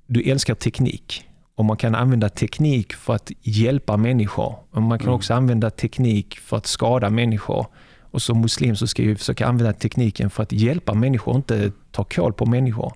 du 0.07 0.23
älskar 0.23 0.55
teknik 0.55 1.25
och 1.55 1.65
man 1.65 1.77
kan 1.77 1.95
använda 1.95 2.29
teknik 2.29 2.93
för 2.93 3.15
att 3.15 3.33
hjälpa 3.43 3.97
människor. 3.97 4.57
Och 4.71 4.83
man 4.83 4.99
kan 4.99 5.09
mm. 5.09 5.17
också 5.17 5.35
använda 5.35 5.71
teknik 5.71 6.39
för 6.39 6.57
att 6.57 6.67
skada 6.67 7.11
människor. 7.11 7.67
Och 8.01 8.23
som 8.23 8.41
muslim 8.41 8.77
så 8.77 8.87
ska 8.87 9.03
vi 9.03 9.17
försöka 9.17 9.47
använda 9.47 9.73
tekniken 9.73 10.31
för 10.31 10.43
att 10.43 10.53
hjälpa 10.53 10.95
människor, 10.95 11.37
inte 11.37 11.73
ta 11.91 12.05
koll 12.05 12.33
på 12.33 12.47
människor. 12.47 12.93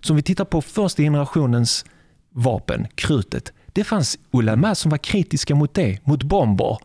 Så 0.00 0.12
om 0.12 0.16
vi 0.16 0.22
tittar 0.22 0.44
på 0.44 0.62
första 0.62 1.02
generationens 1.02 1.84
vapen, 2.30 2.86
krutet. 2.94 3.52
Det 3.72 3.84
fanns 3.84 4.18
ulama 4.30 4.74
som 4.74 4.90
var 4.90 4.98
kritiska 4.98 5.54
mot 5.54 5.74
det, 5.74 5.98
mot 6.04 6.22
bomber. 6.22 6.78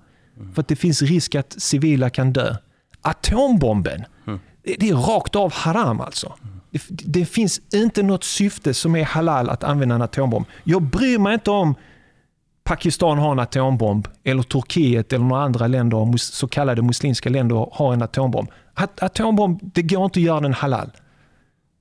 För 0.53 0.61
att 0.61 0.67
det 0.67 0.75
finns 0.75 1.01
risk 1.01 1.35
att 1.35 1.55
civila 1.57 2.09
kan 2.09 2.33
dö. 2.33 2.55
Atombomben, 3.01 4.05
mm. 4.27 4.39
det 4.63 4.89
är 4.89 4.95
rakt 4.95 5.35
av 5.35 5.53
haram 5.53 6.01
alltså. 6.01 6.33
Det, 6.71 6.81
det, 6.89 7.25
finns 7.25 7.61
inte 7.73 8.03
något 8.03 8.23
syfte 8.23 8.73
som 8.73 8.95
är 8.95 9.03
halal 9.03 9.49
att 9.49 9.63
använda 9.63 9.95
en 9.95 10.01
atombomb. 10.01 10.45
Jag 10.63 10.81
bryr 10.81 11.17
mig 11.17 11.33
inte 11.33 11.51
om 11.51 11.75
Pakistan 12.63 13.17
har 13.17 13.31
en 13.31 13.39
atombomb 13.39 14.07
eller 14.23 14.43
Turkiet 14.43 15.13
eller 15.13 15.25
några 15.25 15.43
andra 15.43 15.67
länder, 15.67 16.17
så 16.17 16.47
kallade 16.47 16.81
muslimska 16.81 17.29
länder 17.29 17.69
har 17.71 17.93
en 17.93 18.01
atombomb. 18.01 18.49
Atombomb, 19.01 19.59
det 19.61 19.81
går 19.81 20.05
inte 20.05 20.19
att 20.19 20.23
göra 20.23 20.39
den 20.39 20.53
halal. 20.53 20.91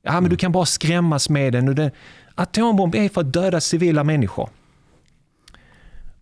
Ja, 0.02 0.12
men 0.12 0.22
du 0.22 0.26
mm. 0.26 0.36
kan 0.36 0.52
bara 0.52 0.66
skrämmas 0.66 1.28
med 1.28 1.52
den. 1.52 1.68
Och 1.68 1.74
den. 1.74 1.90
Atombomb 2.34 2.94
är 2.94 3.08
för 3.08 3.20
att 3.20 3.32
döda 3.32 3.60
civila 3.60 4.04
människor. 4.04 4.48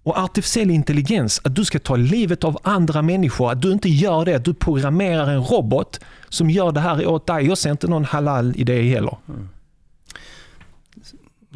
Och 0.04 0.18
artificiell 0.18 0.70
intelligens, 0.70 1.40
att 1.44 1.54
du 1.54 1.64
ska 1.64 1.78
ta 1.78 1.96
livet 1.96 2.44
av 2.44 2.58
andra 2.62 3.02
människor, 3.02 3.52
att 3.52 3.62
du 3.62 3.73
inte 3.73 3.88
gör 3.88 4.25
det, 4.25 4.34
att 4.34 4.44
du 4.44 4.54
programmerar 4.54 5.28
en 5.28 5.42
robot 5.42 6.00
som 6.28 6.50
gör 6.50 6.73
det 6.73 6.80
här 6.80 7.06
åt 7.06 7.26
dig. 7.26 7.46
Jag 7.46 7.58
ser 7.58 7.70
inte 7.70 7.87
någon 7.87 8.04
halal 8.04 8.52
i 8.56 8.64
det 8.64 8.82
heller. 8.82 9.16
Mm. 9.28 9.49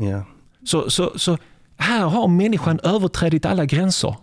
Yeah. 0.01 0.23
Så, 0.65 0.91
så, 0.91 1.19
så 1.19 1.39
här 1.77 2.07
har 2.07 2.29
människan 2.29 2.81
överträdit 2.83 3.47
alla 3.47 3.65
gränser. 3.65 4.15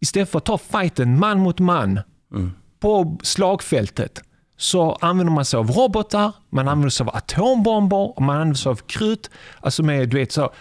Istället 0.00 0.30
för 0.30 0.38
att 0.38 0.44
ta 0.44 0.58
fighten 0.58 1.18
man 1.18 1.38
mot 1.38 1.58
man 1.58 2.00
mm. 2.32 2.52
på 2.80 3.18
slagfältet 3.22 4.22
så 4.56 4.92
använder 5.00 5.32
man 5.32 5.44
sig 5.44 5.58
av 5.58 5.70
robotar, 5.70 6.32
man 6.50 6.68
använder 6.68 6.90
sig 6.90 7.04
av 7.04 7.16
atombomber 7.16 8.16
och 8.16 8.22
man 8.22 8.36
använder 8.36 8.56
sig 8.56 8.70
av 8.70 8.76
krut. 8.76 9.30
Alltså 9.60 9.82
med, 9.82 10.08
du 10.08 10.16
vet, 10.16 10.32
så, 10.32 10.52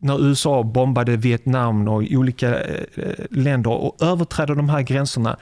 när 0.00 0.28
USA 0.28 0.62
bombade 0.62 1.16
Vietnam 1.16 1.88
och 1.88 2.04
olika 2.10 2.60
eh, 2.60 2.84
eh, 2.96 3.14
länder 3.30 3.70
och 3.70 4.02
överträdde 4.02 4.54
de 4.54 4.68
här 4.68 4.82
gränserna. 4.82 5.36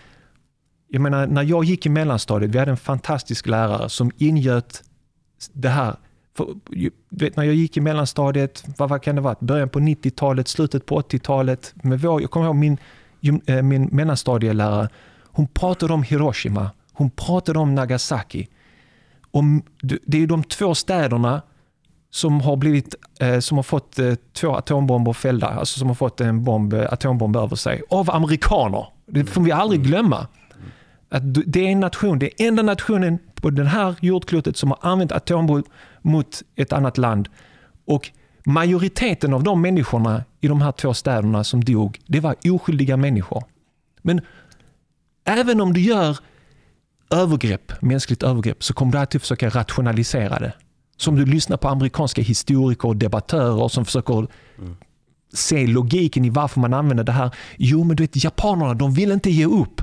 Jag 0.89 1.03
menar, 1.03 1.27
när 1.27 1.43
jag 1.43 1.65
gick 1.65 1.87
i 1.87 1.89
mellanstadiet, 1.89 2.55
vi 2.55 2.59
hade 2.59 2.71
en 2.71 2.77
fantastisk 2.77 3.47
lärare 3.47 3.89
som 3.89 4.11
ingöt 4.19 4.83
det 5.53 5.69
här. 5.69 5.97
För, 6.37 6.47
vet, 7.11 7.37
när 7.37 7.45
jag 7.45 7.55
gick 7.55 7.77
i 7.77 7.81
mellanstadiet, 7.81 8.65
vad, 8.77 8.89
vad 8.89 9.03
kan 9.03 9.15
det 9.15 9.21
vara? 9.21 9.37
Början 9.41 9.69
på 9.69 9.81
90-talet, 9.81 10.49
slutet 10.49 10.87
på 10.87 11.01
80-talet. 11.01 11.75
jag 11.83 12.31
kommer 12.31 12.47
ihåg 12.47 12.57
min, 12.57 12.79
eh, 13.47 13.63
min 13.63 13.85
mellanstadielärare, 13.85 14.89
hon 15.25 15.47
pratade 15.47 15.93
om 15.93 16.03
Hiroshima, 16.03 16.71
hon 16.93 17.11
pratade 17.11 17.59
om 17.59 17.75
Nagasaki. 17.75 18.49
Och 19.31 19.45
det 19.83 20.23
är 20.23 20.27
de 20.27 20.45
två 20.45 20.75
städerna 20.75 21.43
som 22.11 22.41
har, 22.41 22.57
blivit, 22.57 22.95
eh, 23.21 23.39
som 23.39 23.59
har 23.59 23.63
fått 23.63 23.99
eh, 23.99 24.15
två 24.33 24.55
atombomber 24.55 25.13
fällda, 25.13 25.47
alltså 25.47 25.79
som 25.79 25.89
har 25.89 25.95
fått 25.95 26.21
en 26.21 26.45
bomb, 26.45 26.73
eh, 26.73 26.93
atombomb 26.93 27.37
över 27.37 27.57
sig, 27.57 27.83
av 27.91 28.11
amerikaner. 28.11 28.87
Det 29.07 29.25
får 29.25 29.43
vi 29.43 29.53
aldrig 29.53 29.83
glömma. 29.83 30.27
Att 31.09 31.23
det 31.47 31.61
är 31.61 31.69
en 31.69 31.81
nation, 31.81 32.19
det 32.19 32.43
är 32.43 32.49
enda 32.49 32.63
nationen 32.63 33.19
på 33.35 33.51
det 33.51 33.65
här 33.65 33.95
jordklotet 34.01 34.57
som 34.57 34.71
har 34.71 34.79
använt 34.83 35.13
atombomb 35.13 35.65
mot 36.03 36.43
ett 36.57 36.73
annat 36.73 36.99
land. 36.99 37.29
Och 37.87 38.11
majoriteten 38.45 39.35
av 39.35 39.43
de 39.43 39.63
människorna 39.63 40.25
i 40.41 40.49
de 40.49 40.63
här 40.63 40.73
två 40.73 40.95
städerna 40.95 41.45
som 41.45 41.65
dog, 41.65 42.01
det 42.07 42.21
var 42.21 42.37
oskyldiga 42.45 42.97
människor. 42.97 43.45
Men 44.03 44.21
även 45.25 45.61
om 45.61 45.73
du 45.73 45.81
gör 45.81 46.19
övergrepp, 47.11 47.83
mänskligt 47.83 48.23
övergrepp, 48.23 48.65
så 48.65 48.75
kommer 48.75 48.93
du 48.93 48.99
alltid 48.99 49.21
försöka 49.21 49.49
rationalisera 49.49 50.39
det. 50.39 50.53
Som 50.99 51.17
du 51.17 51.27
lyssnar 51.27 51.57
på 51.57 51.69
amerikanska 51.69 52.23
historiker 52.23 52.89
och 52.89 52.97
debattörer 52.97 53.69
som 53.69 53.85
försöker 53.85 54.19
mm. 54.59 54.77
se 55.33 55.67
logiken 55.67 56.25
i 56.25 56.31
varför 56.31 56.61
man 56.61 56.75
använder 56.75 57.05
det 57.05 57.13
här. 57.13 57.31
Jo, 57.57 57.85
men 57.85 57.97
du 57.97 58.03
vet, 58.03 58.25
japanerna 58.25 58.75
de 58.75 58.95
vill 58.95 59.13
inte 59.13 59.31
ge 59.31 59.47
upp. 59.47 59.83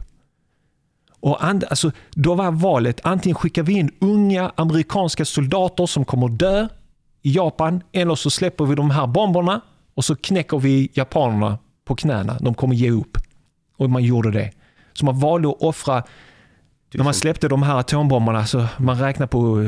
Och 1.19 1.43
and, 1.43 1.63
alltså, 1.63 1.91
då 2.11 2.35
var 2.35 2.51
valet 2.51 2.99
antingen 3.03 3.35
skickar 3.35 3.63
vi 3.63 3.73
in 3.73 3.91
unga 3.99 4.51
amerikanska 4.55 5.25
soldater 5.25 5.85
som 5.85 6.05
kommer 6.05 6.27
dö 6.27 6.67
i 7.21 7.31
Japan 7.31 7.83
eller 7.91 8.15
så 8.15 8.29
släpper 8.29 8.65
vi 8.65 8.75
de 8.75 8.91
här 8.91 9.07
bomberna 9.07 9.61
och 9.93 10.05
så 10.05 10.15
knäcker 10.15 10.59
vi 10.59 10.89
japanerna 10.93 11.57
på 11.85 11.95
knäna. 11.95 12.37
De 12.39 12.53
kommer 12.53 12.75
ge 12.75 12.91
upp. 12.91 13.17
Och 13.77 13.89
man 13.89 14.03
gjorde 14.03 14.31
det. 14.31 14.51
Så 14.93 15.05
man 15.05 15.19
valde 15.19 15.49
att 15.49 15.61
offra 15.61 16.03
när 16.93 17.03
man 17.03 17.13
släppte 17.13 17.47
de 17.47 17.63
här 17.63 17.79
atombomberna 17.79 18.45
så 18.45 18.65
man 18.77 18.99
räknar 18.99 19.27
på 19.27 19.63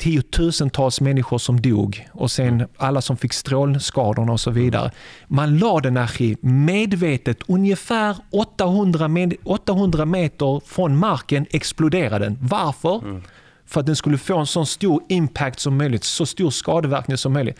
tiotusentals 0.00 1.00
människor 1.00 1.38
som 1.38 1.60
dog 1.60 2.08
och 2.12 2.30
sen 2.30 2.48
mm. 2.48 2.68
alla 2.76 3.00
som 3.00 3.16
fick 3.16 3.32
strålskadorna 3.32 4.32
och 4.32 4.40
så 4.40 4.50
vidare. 4.50 4.90
Man 5.28 5.58
la 5.58 5.80
den 5.80 5.96
här 5.96 6.46
medvetet 6.46 7.38
ungefär 7.48 8.16
800, 8.30 9.08
med, 9.08 9.34
800 9.44 10.04
meter 10.04 10.60
från 10.66 10.96
marken 10.96 11.46
exploderade 11.50 12.24
den. 12.24 12.38
Varför? 12.40 12.98
Mm. 12.98 13.22
För 13.66 13.80
att 13.80 13.86
den 13.86 13.96
skulle 13.96 14.18
få 14.18 14.38
en 14.38 14.46
så 14.46 14.66
stor 14.66 15.02
impact 15.08 15.60
som 15.60 15.76
möjligt, 15.76 16.04
så 16.04 16.26
stor 16.26 16.50
skadeverkning 16.50 17.16
som 17.16 17.32
möjligt. 17.32 17.58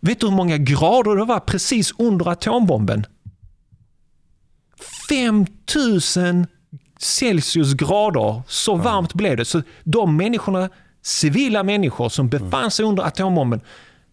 Vet 0.00 0.20
du 0.20 0.26
hur 0.26 0.34
många 0.34 0.56
grader 0.56 1.16
det 1.16 1.24
var 1.24 1.40
precis 1.40 1.94
under 1.98 2.28
atombomben? 2.28 3.06
5000 5.08 6.46
Celsiusgrader, 6.98 8.42
så 8.46 8.76
varmt 8.76 9.14
blev 9.14 9.36
det. 9.36 9.44
Så 9.44 9.62
de 9.84 10.16
människorna, 10.16 10.68
civila 11.02 11.62
människor 11.62 12.08
som 12.08 12.28
befann 12.28 12.70
sig 12.70 12.84
under 12.84 13.02
atombomben, 13.02 13.60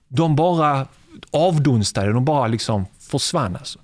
de 0.08 0.36
bara 0.36 0.88
avdunstade, 1.32 2.14
de 2.14 2.26
bara 2.26 2.48
liksom 2.48 2.86
försvann. 3.00 3.56
Alltså. 3.56 3.80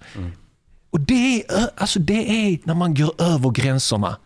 Och 0.89 0.99
det 0.99 1.43
är, 1.43 1.69
alltså 1.77 1.99
det 1.99 2.29
är 2.29 2.59
när 2.63 2.73
man 2.73 2.93
går 2.93 3.21
över 3.21 3.49
gränserna. 3.49 4.17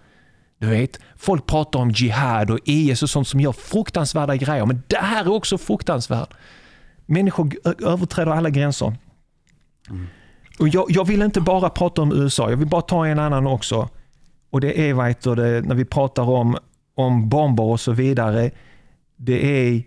Du 0.59 0.67
vet, 0.67 0.99
folk 1.17 1.45
pratar 1.45 1.79
om 1.79 1.91
jihad 1.91 2.51
och 2.51 2.59
IS 2.65 3.03
och 3.03 3.09
sånt 3.09 3.27
som 3.27 3.39
gör 3.39 3.51
fruktansvärda 3.51 4.35
grejer, 4.35 4.65
men 4.65 4.83
det 4.87 4.97
här 4.97 5.25
är 5.25 5.31
också 5.31 5.57
fruktansvärt. 5.57 6.33
Människor 7.05 7.51
överträder 7.85 8.31
alla 8.31 8.49
gränser. 8.49 8.93
Och 10.59 10.67
jag, 10.67 10.85
jag 10.89 11.07
vill 11.07 11.21
inte 11.21 11.41
bara 11.41 11.69
prata 11.69 12.01
om 12.01 12.11
USA, 12.13 12.49
jag 12.49 12.57
vill 12.57 12.67
bara 12.67 12.81
ta 12.81 13.07
en 13.07 13.19
annan 13.19 13.47
också. 13.47 13.89
Och 14.49 14.61
det 14.61 14.89
är 14.89 14.93
vet 14.93 15.21
du, 15.21 15.35
det, 15.35 15.61
när 15.61 15.75
vi 15.75 15.85
pratar 15.85 16.29
om, 16.29 16.57
om 16.95 17.29
bomber 17.29 17.63
och 17.63 17.79
så 17.79 17.91
vidare. 17.91 18.51
Det 19.21 19.67
är 19.67 19.83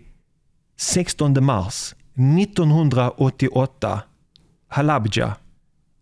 16 0.77 1.45
mars 1.45 1.95
1988, 2.41 4.01
Halabja, 4.67 5.35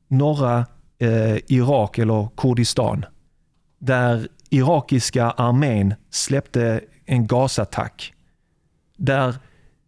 norra 0.08 0.66
eh, 1.00 1.38
Irak 1.48 1.98
eller 1.98 2.30
Kurdistan. 2.38 3.06
Där 3.80 4.28
irakiska 4.50 5.32
armén 5.32 5.94
släppte 6.10 6.82
en 7.06 7.28
gasattack. 7.28 8.14
Där 8.98 9.36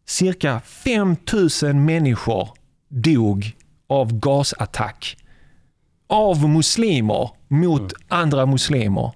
cirka 0.06 0.60
5000 0.60 1.86
människor 1.86 2.50
dog 2.90 3.52
av 3.88 4.20
gasattack. 4.20 5.18
Av 6.08 6.50
muslimer 6.50 7.30
mot 7.48 7.94
andra 8.08 8.46
muslimer. 8.46 9.12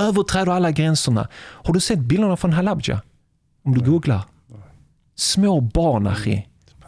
Överträder 0.00 0.52
alla 0.52 0.70
gränserna. 0.70 1.28
Har 1.34 1.74
du 1.74 1.80
sett 1.80 1.98
bilderna 1.98 2.36
från 2.36 2.52
Halabja? 2.52 3.00
Om 3.64 3.74
du 3.74 3.90
googlar. 3.90 4.22
Små 5.16 5.60
barn, 5.60 6.06
achi. 6.06 6.46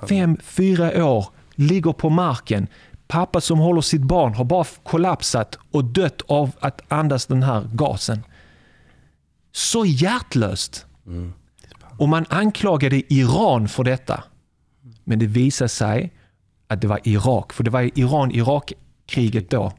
Fem, 0.09 0.37
fyra 0.42 1.06
år, 1.06 1.26
ligger 1.54 1.92
på 1.92 2.11
marken. 2.11 2.66
Pappa 3.09 3.40
som 3.40 3.59
håller 3.59 3.80
sitt 3.80 4.02
barn 4.02 4.35
har 4.35 4.45
bara 4.45 4.64
kollapsat 4.83 5.59
och 5.71 5.85
dött 5.85 6.23
av 6.28 6.50
att 6.61 6.92
andas 6.92 7.26
den 7.26 7.42
här 7.42 7.68
gasen. 7.73 8.23
Så 9.52 9.85
hjärtlöst. 9.87 10.87
Och 11.99 12.09
man 12.09 12.26
anklagade 12.28 13.12
Iran 13.14 13.68
för 13.68 13.85
detta. 13.85 14.25
Men 15.04 15.18
det 15.18 15.26
visade 15.26 15.68
sig 15.68 16.12
att 16.68 16.80
det 16.80 16.87
var 16.87 17.00
Irak. 17.04 17.52
För 17.52 17.64
det 17.64 17.71
var 17.71 17.99
Iran-Irak-kriget 17.99 19.50
då. 19.50 19.73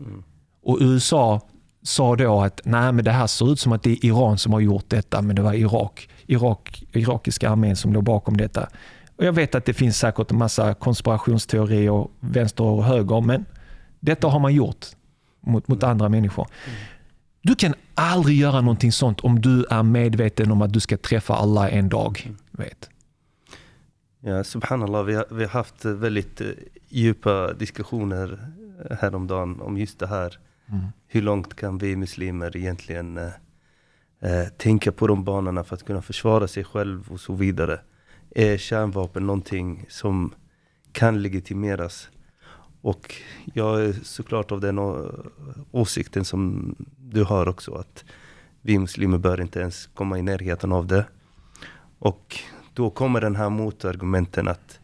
Och 0.63 0.77
USA 0.81 1.41
sa 1.87 2.15
då 2.15 2.41
att 2.41 2.61
nej 2.63 2.91
men 2.91 3.05
det 3.05 3.11
här 3.11 3.27
ser 3.27 3.51
ut 3.51 3.59
som 3.59 3.71
att 3.71 3.83
det 3.83 3.91
är 3.91 4.05
Iran 4.05 4.37
som 4.37 4.53
har 4.53 4.59
gjort 4.59 4.85
detta, 4.87 5.21
men 5.21 5.35
det 5.35 5.41
var 5.41 5.53
Irak, 5.53 6.09
Irak 6.25 6.83
irakiska 6.91 7.49
armén 7.49 7.75
som 7.75 7.93
låg 7.93 8.03
bakom 8.03 8.37
detta. 8.37 8.69
Och 9.15 9.25
Jag 9.25 9.33
vet 9.33 9.55
att 9.55 9.65
det 9.65 9.73
finns 9.73 9.97
säkert 9.97 10.31
en 10.31 10.37
massa 10.37 10.73
konspirationsteorier, 10.73 12.07
vänster 12.19 12.63
och 12.63 12.83
höger, 12.83 13.21
men 13.21 13.45
detta 13.99 14.27
har 14.27 14.39
man 14.39 14.53
gjort 14.53 14.85
mot, 15.41 15.67
mot 15.67 15.83
andra 15.83 16.09
människor. 16.09 16.47
Du 17.41 17.55
kan 17.55 17.73
aldrig 17.95 18.37
göra 18.37 18.61
någonting 18.61 18.91
sånt 18.91 19.19
om 19.19 19.41
du 19.41 19.65
är 19.69 19.83
medveten 19.83 20.51
om 20.51 20.61
att 20.61 20.73
du 20.73 20.79
ska 20.79 20.97
träffa 20.97 21.33
Allah 21.33 21.73
en 21.73 21.89
dag. 21.89 22.31
Vet. 22.51 22.89
Ja, 24.19 24.43
subhanallah, 24.43 25.03
vi 25.03 25.15
har, 25.15 25.25
vi 25.31 25.43
har 25.43 25.51
haft 25.51 25.85
väldigt 25.85 26.41
eh, 26.41 26.47
djupa 26.89 27.53
diskussioner 27.53 28.39
eh, 28.89 28.97
häromdagen 28.97 29.61
om 29.61 29.77
just 29.77 29.99
det 29.99 30.07
här. 30.07 30.37
Hur 31.07 31.21
långt 31.21 31.55
kan 31.55 31.77
vi 31.77 31.95
muslimer 31.95 32.57
egentligen 32.57 33.17
eh, 33.17 33.31
eh, 34.19 34.47
tänka 34.47 34.91
på 34.91 35.07
de 35.07 35.23
banorna 35.23 35.63
för 35.63 35.75
att 35.75 35.85
kunna 35.85 36.01
försvara 36.01 36.47
sig 36.47 36.63
själv 36.63 37.11
och 37.11 37.19
så 37.19 37.33
vidare? 37.33 37.79
Är 38.35 38.57
kärnvapen 38.57 39.25
någonting 39.27 39.85
som 39.89 40.33
kan 40.91 41.21
legitimeras? 41.21 42.09
Och 42.81 43.15
jag 43.53 43.83
är 43.83 43.93
såklart 43.93 44.51
av 44.51 44.61
den 44.61 44.79
åsikten 45.71 46.25
som 46.25 46.75
du 46.97 47.23
har 47.23 47.47
också, 47.47 47.73
att 47.73 48.05
vi 48.61 48.79
muslimer 48.79 49.17
bör 49.17 49.41
inte 49.41 49.59
ens 49.59 49.87
komma 49.87 50.19
i 50.19 50.21
närheten 50.21 50.71
av 50.71 50.87
det. 50.87 51.05
Och 51.99 52.39
då 52.73 52.89
kommer 52.89 53.21
den 53.21 53.35
här 53.35 53.49
motargumenten 53.49 54.47
att 54.47 54.79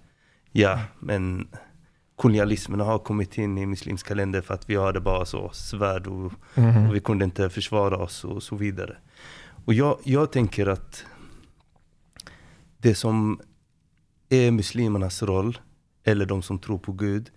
ja, 0.51 0.79
men 0.99 1.47
kolonialismen 2.15 2.79
har 2.79 2.99
kommit 2.99 3.37
in 3.37 3.57
i 3.57 3.65
muslimska 3.65 4.13
länder 4.13 4.41
för 4.41 4.53
att 4.53 4.69
vi 4.69 4.75
hade 4.75 4.99
bara 4.99 5.25
så 5.25 5.49
svärd 5.49 6.07
och, 6.07 6.25
och 6.87 6.95
vi 6.95 6.99
kunde 6.99 7.25
inte 7.25 7.49
försvara 7.49 7.97
oss 7.97 8.23
och 8.23 8.43
så 8.43 8.55
vidare. 8.55 8.97
Och 9.65 9.73
jag, 9.73 9.97
jag 10.03 10.31
tänker 10.31 10.67
att 10.67 11.05
det 12.77 12.95
som 12.95 13.39
är 14.29 14.51
muslimernas 14.51 15.23
roll, 15.23 15.57
eller 16.03 16.25
de 16.25 16.41
som 16.41 16.59
tror 16.59 16.77
på 16.77 16.91
Gud, 16.91 17.31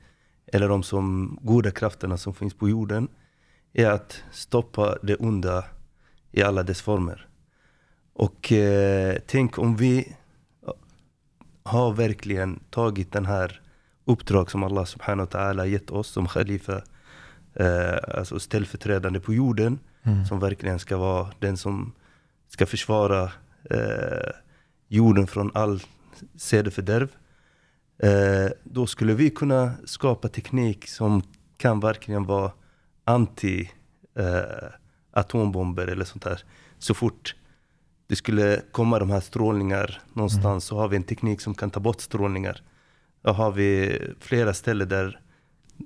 eller 0.46 0.68
de 0.68 0.82
som 0.82 1.38
goda 1.42 1.70
krafterna 1.70 2.16
som 2.18 2.34
finns 2.34 2.54
på 2.54 2.68
jorden, 2.68 3.08
är 3.72 3.90
att 3.90 4.22
stoppa 4.32 4.98
det 5.02 5.16
onda 5.16 5.64
i 6.32 6.42
alla 6.42 6.62
dess 6.62 6.82
former. 6.82 7.28
Och 8.12 8.52
eh, 8.52 9.16
tänk 9.26 9.58
om 9.58 9.76
vi 9.76 10.16
har 11.62 11.92
verkligen 11.92 12.60
tagit 12.70 13.12
den 13.12 13.26
här 13.26 13.60
uppdrag 14.06 14.50
som 14.50 14.62
Allah 14.62 14.84
subhanahu 14.84 15.28
wa 15.32 15.40
ta'ala 15.40 15.66
gett 15.66 15.90
oss 15.90 16.08
som 16.08 16.28
khalifa, 16.28 16.82
eh, 17.54 18.18
alltså 18.18 18.40
ställföreträdande 18.40 19.20
på 19.20 19.34
jorden, 19.34 19.78
som 20.28 20.40
verkligen 20.40 20.78
ska 20.78 20.96
vara 20.96 21.30
den 21.38 21.56
som 21.56 21.92
ska 22.48 22.66
försvara 22.66 23.22
eh, 23.70 24.30
jorden 24.88 25.26
från 25.26 25.50
all 25.54 25.82
sedefördärv. 26.36 27.08
Eh, 27.98 28.50
då 28.64 28.86
skulle 28.86 29.14
vi 29.14 29.30
kunna 29.30 29.72
skapa 29.84 30.28
teknik 30.28 30.88
som 30.88 31.22
kan 31.56 31.80
verkligen 31.80 32.24
vara 32.24 32.52
anti 33.04 33.70
eh, 34.18 34.68
atombomber 35.12 35.86
eller 35.86 36.04
sånt 36.04 36.24
där. 36.24 36.42
Så 36.78 36.94
fort 36.94 37.34
det 38.06 38.16
skulle 38.16 38.62
komma 38.72 38.98
de 38.98 39.10
här 39.10 39.20
strålningar 39.20 40.02
någonstans 40.12 40.64
så 40.64 40.78
har 40.78 40.88
vi 40.88 40.96
en 40.96 41.02
teknik 41.02 41.40
som 41.40 41.54
kan 41.54 41.70
ta 41.70 41.80
bort 41.80 42.00
strålningar. 42.00 42.62
Då 43.26 43.32
har 43.32 43.52
vi 43.52 43.98
flera 44.20 44.54
ställen 44.54 44.88
där 44.88 45.20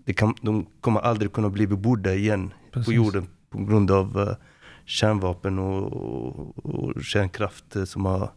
det 0.05 0.13
kan, 0.13 0.35
de 0.43 0.67
kommer 0.81 1.01
aldrig 1.01 1.33
kunna 1.33 1.51
bli 1.51 1.67
bebodda 1.67 2.15
igen 2.15 2.53
Precis. 2.73 2.87
på 2.87 2.93
jorden 2.93 3.27
på 3.51 3.65
grund 3.65 3.91
av 3.91 4.21
eh, 4.21 4.37
kärnvapen 4.85 5.59
och, 5.59 5.93
och, 5.93 6.65
och 6.65 7.05
kärnkraft 7.05 7.77
eh, 7.77 7.85
som 7.85 8.05
har, 8.05 8.31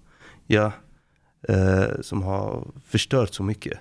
ja, 0.47 0.71
eh, 1.47 2.01
som 2.01 2.21
har 2.23 2.67
förstört 2.85 3.33
så 3.33 3.43
mycket. 3.43 3.79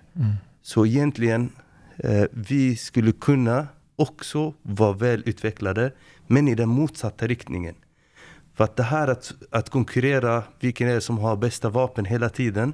Så 0.62 0.86
egentligen, 0.86 1.50
eh, 1.96 2.24
vi 2.30 2.76
skulle 2.76 3.12
kunna 3.12 3.66
också 3.96 4.54
vara 4.62 4.92
väl 4.92 5.22
utvecklade, 5.26 5.92
men 6.26 6.48
i 6.48 6.54
den 6.54 6.68
motsatta 6.68 7.26
riktningen. 7.26 7.74
För 8.54 8.64
att 8.64 8.76
det 8.76 8.82
här 8.82 9.08
att, 9.08 9.32
att 9.50 9.70
konkurrera, 9.70 10.42
vilken 10.60 10.88
är 10.88 10.94
det 10.94 11.00
som 11.00 11.18
har 11.18 11.36
bästa 11.36 11.68
vapen 11.70 12.04
hela 12.04 12.28
tiden. 12.28 12.72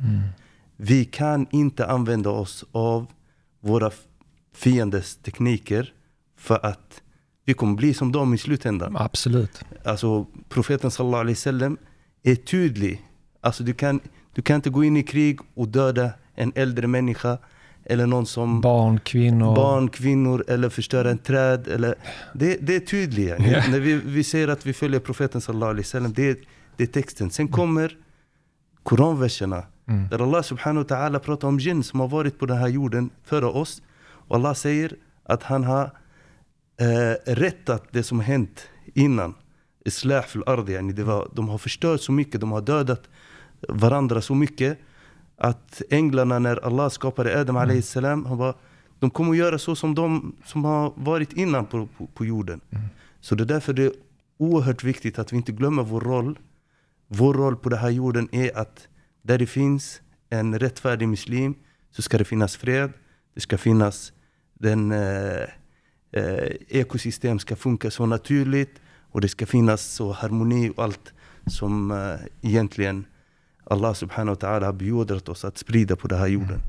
Vi 0.80 1.04
kan 1.04 1.46
inte 1.50 1.86
använda 1.86 2.30
oss 2.30 2.64
av 2.72 3.06
våra 3.60 3.86
f- 3.86 4.04
fienders 4.54 5.16
tekniker 5.16 5.92
för 6.36 6.66
att 6.66 7.02
vi 7.44 7.54
kommer 7.54 7.74
bli 7.76 7.94
som 7.94 8.12
dem 8.12 8.34
i 8.34 8.38
slutändan. 8.38 8.96
Absolut. 8.96 9.60
Alltså 9.84 10.26
profeten 10.48 10.90
sallallahu 10.90 11.20
alaihi 11.20 11.34
wasallam 11.34 11.76
är 12.22 12.34
tydlig. 12.34 13.02
Alltså 13.40 13.62
du 13.64 13.74
kan, 13.74 14.00
du 14.34 14.42
kan 14.42 14.56
inte 14.56 14.70
gå 14.70 14.84
in 14.84 14.96
i 14.96 15.02
krig 15.02 15.38
och 15.54 15.68
döda 15.68 16.10
en 16.34 16.52
äldre 16.54 16.86
människa 16.86 17.38
eller 17.84 18.06
någon 18.06 18.26
som 18.26 18.60
Barn, 18.60 19.00
kvinnor. 19.00 19.56
barn, 19.56 19.88
kvinnor 19.88 20.44
eller 20.48 20.68
förstöra 20.68 21.10
en 21.10 21.18
träd. 21.18 21.68
Eller, 21.68 21.94
det, 22.34 22.56
det 22.60 22.76
är 22.76 22.80
tydligt. 22.80 23.28
Ja. 23.28 23.36
När 23.70 23.80
vi, 23.80 23.94
vi 23.94 24.24
säger 24.24 24.48
att 24.48 24.66
vi 24.66 24.72
följer 24.72 25.00
profeten 25.00 25.40
sallallahu 25.40 25.70
alaihi 25.70 25.82
wasallam, 25.82 26.12
det, 26.12 26.38
det 26.76 26.82
är 26.82 26.86
texten. 26.86 27.30
Sen 27.30 27.48
kommer 27.48 27.96
koranverserna 28.82 29.62
Mm. 29.88 30.08
där 30.08 30.22
Allah 30.22 30.42
subhanahu 30.42 30.84
wa 30.84 30.96
ta'ala 30.96 31.18
pratar 31.18 31.48
om 31.48 31.58
jinn 31.58 31.82
som 31.82 32.00
har 32.00 32.08
varit 32.08 32.38
på 32.38 32.46
den 32.46 32.56
här 32.56 32.68
jorden 32.68 33.10
före 33.24 33.46
oss. 33.46 33.82
Och 34.00 34.36
Allah 34.36 34.54
säger 34.54 34.96
att 35.24 35.42
han 35.42 35.64
har 35.64 35.84
eh, 36.80 37.34
rättat 37.34 37.84
det 37.92 38.02
som 38.02 38.20
hänt 38.20 38.68
innan. 38.94 39.34
Islah 39.84 40.22
fil 40.22 40.42
ardi, 40.46 40.72
yani 40.72 40.92
det 40.92 41.04
var, 41.04 41.28
de 41.32 41.48
har 41.48 41.58
förstört 41.58 42.00
så 42.00 42.12
mycket, 42.12 42.40
de 42.40 42.52
har 42.52 42.60
dödat 42.60 43.08
varandra 43.68 44.20
så 44.20 44.34
mycket 44.34 44.78
att 45.36 45.82
änglarna 45.90 46.38
när 46.38 46.64
Allah 46.64 46.88
skapade 46.88 47.40
Adam 47.40 47.56
mm. 47.56 47.82
salam, 47.82 48.26
han 48.26 48.38
bara, 48.38 48.54
de 48.98 49.10
kommer 49.10 49.30
att 49.30 49.36
göra 49.36 49.58
så 49.58 49.76
som 49.76 49.94
de 49.94 50.36
som 50.44 50.64
har 50.64 50.92
varit 50.96 51.32
innan 51.32 51.66
på, 51.66 51.88
på, 51.98 52.06
på 52.06 52.24
jorden. 52.24 52.60
Så 53.20 53.34
det 53.34 53.44
är 53.44 53.46
därför 53.46 53.72
det 53.72 53.84
är 53.84 53.92
oerhört 54.38 54.84
viktigt 54.84 55.18
att 55.18 55.32
vi 55.32 55.36
inte 55.36 55.52
glömmer 55.52 55.82
vår 55.82 56.00
roll. 56.00 56.38
Vår 57.08 57.34
roll 57.34 57.56
på 57.56 57.68
den 57.68 57.78
här 57.78 57.90
jorden 57.90 58.28
är 58.32 58.58
att 58.58 58.88
där 59.22 59.38
det 59.38 59.46
finns 59.46 60.00
en 60.30 60.58
rättfärdig 60.58 61.08
muslim 61.08 61.54
så 61.90 62.02
ska 62.02 62.18
det 62.18 62.24
finnas 62.24 62.56
fred. 62.56 62.92
Det 63.34 63.40
ska 63.40 63.58
finnas 63.58 64.12
den, 64.54 64.92
eh, 64.92 65.42
eh, 66.12 66.48
ekosystem 66.68 67.38
ska 67.38 67.56
funka 67.56 67.90
så 67.90 68.06
naturligt 68.06 68.80
och 69.10 69.20
det 69.20 69.28
ska 69.28 69.46
finnas 69.46 69.82
så 69.82 70.12
harmoni 70.12 70.70
och 70.76 70.84
allt 70.84 71.12
som 71.46 71.90
eh, 71.90 72.48
egentligen 72.50 73.06
Allah 73.64 73.94
subhanahu 73.94 74.34
wa 74.34 74.48
ta'ala 74.48 74.64
har 74.64 74.72
beordrat 74.72 75.28
oss 75.28 75.44
att 75.44 75.58
sprida 75.58 75.96
på 75.96 76.08
den 76.08 76.18
här 76.18 76.26
jorden. 76.26 76.60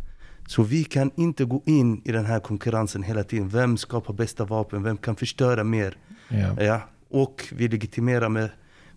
Så 0.47 0.63
vi 0.63 0.83
kan 0.83 1.11
inte 1.15 1.45
gå 1.45 1.63
in 1.65 2.01
i 2.05 2.11
den 2.11 2.25
här 2.25 2.39
konkurrensen 2.39 3.03
hela 3.03 3.23
tiden. 3.23 3.49
Vem 3.49 3.77
skapar 3.77 4.13
bästa 4.13 4.45
vapen? 4.45 4.83
Vem 4.83 4.97
kan 4.97 5.15
förstöra 5.15 5.63
mer? 5.63 5.97
Ja. 6.27 6.63
Ja, 6.63 6.81
och 7.09 7.45
vi 7.51 7.67
legitimerar 7.67 8.29
med, 8.29 8.49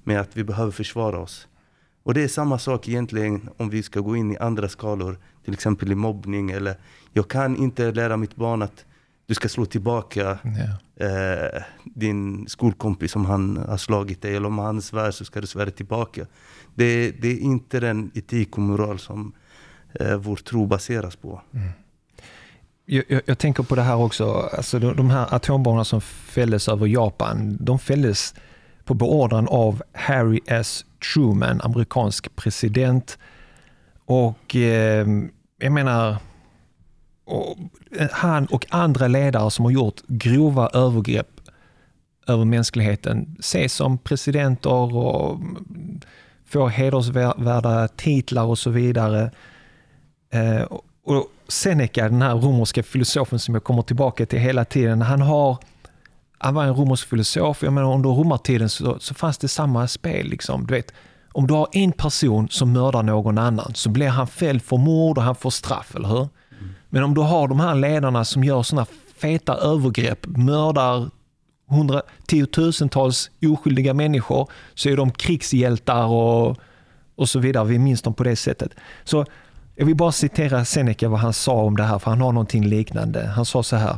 med 0.05 0.21
att 0.21 0.37
vi 0.37 0.45
behöver 0.45 0.73
försvara 0.73 1.19
oss. 1.19 1.49
Och 2.03 2.15
det 2.15 2.23
är 2.23 2.29
samma 2.29 2.59
sak 2.59 2.89
egentligen 2.89 3.49
om 3.57 3.71
vi 3.71 3.83
ska 3.83 4.01
gå 4.01 4.17
in 4.17 4.33
i 4.33 4.37
andra 4.39 4.69
skalor, 4.69 5.19
till 5.45 5.55
exempel 5.55 5.93
i 5.93 5.95
mobbning 5.95 6.51
eller 6.51 6.75
jag 7.13 7.29
kan 7.29 7.57
inte 7.57 7.93
lära 7.93 8.17
mitt 8.17 8.37
barn 8.37 8.63
att 8.63 8.85
du 9.27 9.35
ska 9.35 9.49
slå 9.49 9.65
tillbaka 9.67 10.39
Ja. 10.45 11.07
eh, 11.07 11.63
din 11.85 12.47
skolkompis 12.49 13.17
om 13.17 13.25
han 13.25 13.57
har 13.69 13.77
slagit 13.77 14.23
dig 14.23 14.37
eller 14.37 14.47
om 14.47 14.59
han 14.59 14.83
svär 14.83 15.11
så 15.11 15.25
ska 15.25 15.41
du 15.41 15.47
svära 15.47 15.71
tillbaka. 15.71 16.27
Det, 16.75 17.11
det 17.11 17.29
är 17.29 17.39
inte 17.39 17.81
den 17.81 18.11
etik 18.15 18.53
och 18.53 18.63
moral 18.63 18.99
som 18.99 19.33
eh, 20.01 20.17
vår 20.17 20.37
tro 20.37 20.67
baseras 20.67 21.17
på. 21.17 21.41
Jag, 22.87 23.05
jag, 23.09 23.23
jag 23.27 23.39
tänker 23.39 23.63
på 23.63 23.75
det 23.75 23.83
här 23.83 23.97
också, 23.97 24.33
alltså 24.57 24.79
de, 24.79 24.97
de 24.97 25.11
här 25.11 25.35
atombomberna 25.35 25.85
som 25.85 26.01
fälldes 26.01 26.69
över 26.69 26.87
Japan, 26.87 27.57
de 27.61 27.79
fälldes 27.79 28.35
på 28.85 28.95
beordran 28.95 29.49
av 29.49 29.83
Harry 29.93 30.41
S. 30.47 30.85
Truman, 31.03 31.61
amerikansk 31.61 32.37
president. 32.37 33.19
Och 34.05 34.57
eh, 34.57 35.07
jag 35.59 35.73
menar, 35.73 36.17
och, 37.25 37.57
eh, 37.99 38.09
han 38.13 38.47
och 38.47 38.67
andra 38.71 39.09
ledare 39.09 39.51
som 39.51 39.65
har 39.65 39.73
gjort 39.73 40.01
grova 40.07 40.69
övergrepp 40.69 41.41
över 42.27 42.45
mänskligheten 42.45 43.37
ses 43.39 43.73
som 43.73 43.99
presidenter 43.99 44.95
och 44.97 45.41
får 46.47 46.69
hedersvärda 46.69 47.89
titlar 47.89 48.45
och 48.45 48.59
så 48.59 48.71
vidare. 48.71 49.31
Eh, 50.31 50.63
och 51.05 51.27
Seneca, 51.49 52.09
den 52.09 52.23
här 52.23 52.35
romerska 52.35 52.83
filosofen 52.83 53.39
som 53.39 53.55
jag 53.55 53.65
kommer 53.65 53.83
tillbaka 53.83 54.27
till 54.27 54.39
hela 54.39 54.65
tiden, 54.65 55.03
han 55.03 55.21
har 55.21 55.59
han 56.43 56.55
var 56.55 56.65
en 56.65 56.75
romersk 56.75 57.09
filosof. 57.09 57.63
Jag 57.63 57.73
menar, 57.73 57.95
under 57.95 58.11
romartiden 58.11 58.69
så, 58.69 58.99
så 59.01 59.15
fanns 59.15 59.39
det 59.39 59.49
samma 59.49 59.89
spel. 59.89 60.27
Liksom. 60.27 60.67
Du 60.67 60.75
vet, 60.75 60.93
om 61.33 61.47
du 61.47 61.55
har 61.55 61.69
en 61.73 61.93
person 61.93 62.49
som 62.49 62.73
mördar 62.73 63.03
någon 63.03 63.39
annan 63.39 63.73
så 63.75 63.91
blir 63.91 64.09
han 64.09 64.27
fälld 64.27 64.63
för 64.63 64.77
mord 64.77 65.19
och 65.19 65.25
han 65.25 65.35
får 65.35 65.51
straff, 65.51 65.95
eller 65.95 66.09
hur? 66.09 66.29
Men 66.89 67.05
om 67.05 67.15
du 67.15 67.21
har 67.21 67.49
de 67.49 67.61
här 67.61 67.75
ledarna 67.75 68.25
som 68.25 68.45
gör 68.45 68.63
sådana 68.63 68.87
feta 69.17 69.55
övergrepp, 69.55 70.27
mördar 70.27 71.11
hundra, 71.69 72.03
tiotusentals 72.27 73.31
oskyldiga 73.43 73.95
människor, 73.95 74.49
så 74.75 74.89
är 74.89 74.97
de 74.97 75.11
krigshjältar 75.11 76.07
och, 76.07 76.57
och 77.17 77.29
så 77.29 77.39
vidare. 77.39 77.65
Vi 77.65 77.79
minns 77.79 78.03
dem 78.03 78.15
på 78.15 78.25
det 78.25 78.37
sättet. 78.37 78.73
Så 79.05 79.25
jag 79.77 79.87
vill 79.87 79.97
bara 79.97 80.13
citera 80.13 80.65
Seneca 80.65 81.09
vad 81.09 81.21
han 81.21 81.33
sa 81.33 81.53
om 81.53 81.77
det 81.77 81.83
här, 81.83 81.99
för 81.99 82.11
han 82.11 82.21
har 82.21 82.33
någonting 82.33 82.67
liknande. 82.67 83.27
Han 83.27 83.45
sa 83.45 83.63
så 83.63 83.77
här. 83.77 83.97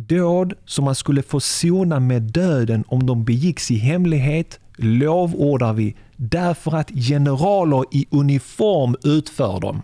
Dåd 0.00 0.54
som 0.64 0.84
man 0.84 0.94
skulle 0.94 1.22
få 1.22 1.40
sona 1.40 2.00
med 2.00 2.22
döden 2.22 2.84
om 2.88 3.06
de 3.06 3.24
begicks 3.24 3.70
i 3.70 3.76
hemlighet 3.76 4.60
lovordar 4.76 5.72
vi 5.72 5.96
därför 6.16 6.76
att 6.76 6.90
generaler 6.90 7.84
i 7.90 8.06
uniform 8.10 8.96
utför 9.04 9.60
dem. 9.60 9.82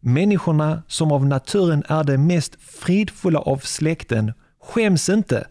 Människorna 0.00 0.82
som 0.86 1.12
av 1.12 1.26
naturen 1.26 1.82
är 1.88 2.04
det 2.04 2.18
mest 2.18 2.56
fridfulla 2.60 3.38
av 3.38 3.58
släkten 3.58 4.32
skäms 4.62 5.08
inte 5.08 5.46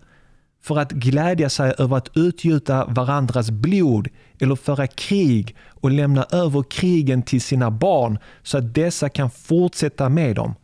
för 0.63 0.79
att 0.79 0.91
glädja 0.91 1.49
sig 1.49 1.73
över 1.77 1.97
att 1.97 2.17
utgjuta 2.17 2.85
varandras 2.85 3.51
blod 3.51 4.07
eller 4.39 4.55
föra 4.55 4.87
krig 4.87 5.55
och 5.69 5.91
lämna 5.91 6.23
över 6.31 6.63
krigen 6.63 7.23
till 7.23 7.41
sina 7.41 7.71
barn 7.71 8.19
så 8.43 8.57
att 8.57 8.73
dessa 8.73 9.09
kan 9.09 9.29
fortsätta 9.29 10.09
med 10.09 10.35
dem, 10.35 10.55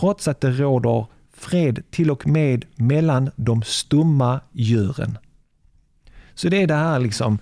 trots 0.00 0.28
att 0.28 0.40
det 0.40 0.50
råder 0.50 1.06
fred 1.40 1.82
till 1.90 2.10
och 2.10 2.26
med 2.26 2.64
mellan 2.74 3.30
de 3.36 3.62
stumma 3.62 4.40
djuren. 4.52 5.18
Så 6.34 6.48
det 6.48 6.62
är 6.62 6.66
det 6.66 6.74
här 6.74 6.98
liksom, 6.98 7.38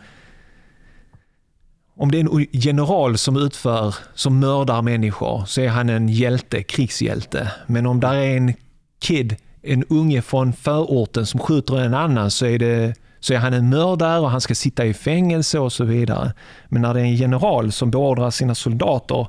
om 1.96 2.11
det 2.11 2.18
är 2.18 2.20
en 2.20 2.46
general 2.52 3.18
som 3.18 3.37
utför, 3.37 3.94
som 4.14 4.40
mördar 4.40 4.82
människor, 4.82 5.44
så 5.46 5.61
är 5.61 5.68
han 5.68 5.88
en 5.88 6.08
hjälte, 6.08 6.62
krigshjälte. 6.62 7.52
Men 7.66 7.87
om 7.87 8.00
där 8.00 8.14
är 8.14 8.37
en 8.37 8.54
kid, 8.98 9.37
en 9.62 9.84
unge 9.84 10.22
från 10.22 10.52
förorten 10.52 11.26
som 11.26 11.40
skjuter 11.40 11.80
en 11.80 11.94
annan 11.94 12.30
så 12.30 12.46
är, 12.46 12.58
det, 12.58 12.94
så 13.20 13.34
är 13.34 13.38
han 13.38 13.54
en 13.54 13.68
mördare 13.68 14.20
och 14.20 14.30
han 14.30 14.40
ska 14.40 14.54
sitta 14.54 14.84
i 14.84 14.94
fängelse 14.94 15.58
och 15.58 15.72
så 15.72 15.84
vidare. 15.84 16.32
Men 16.68 16.82
när 16.82 16.94
det 16.94 17.00
är 17.00 17.04
en 17.04 17.16
general 17.16 17.72
som 17.72 17.90
beordrar 17.90 18.30
sina 18.30 18.54
soldater, 18.54 19.26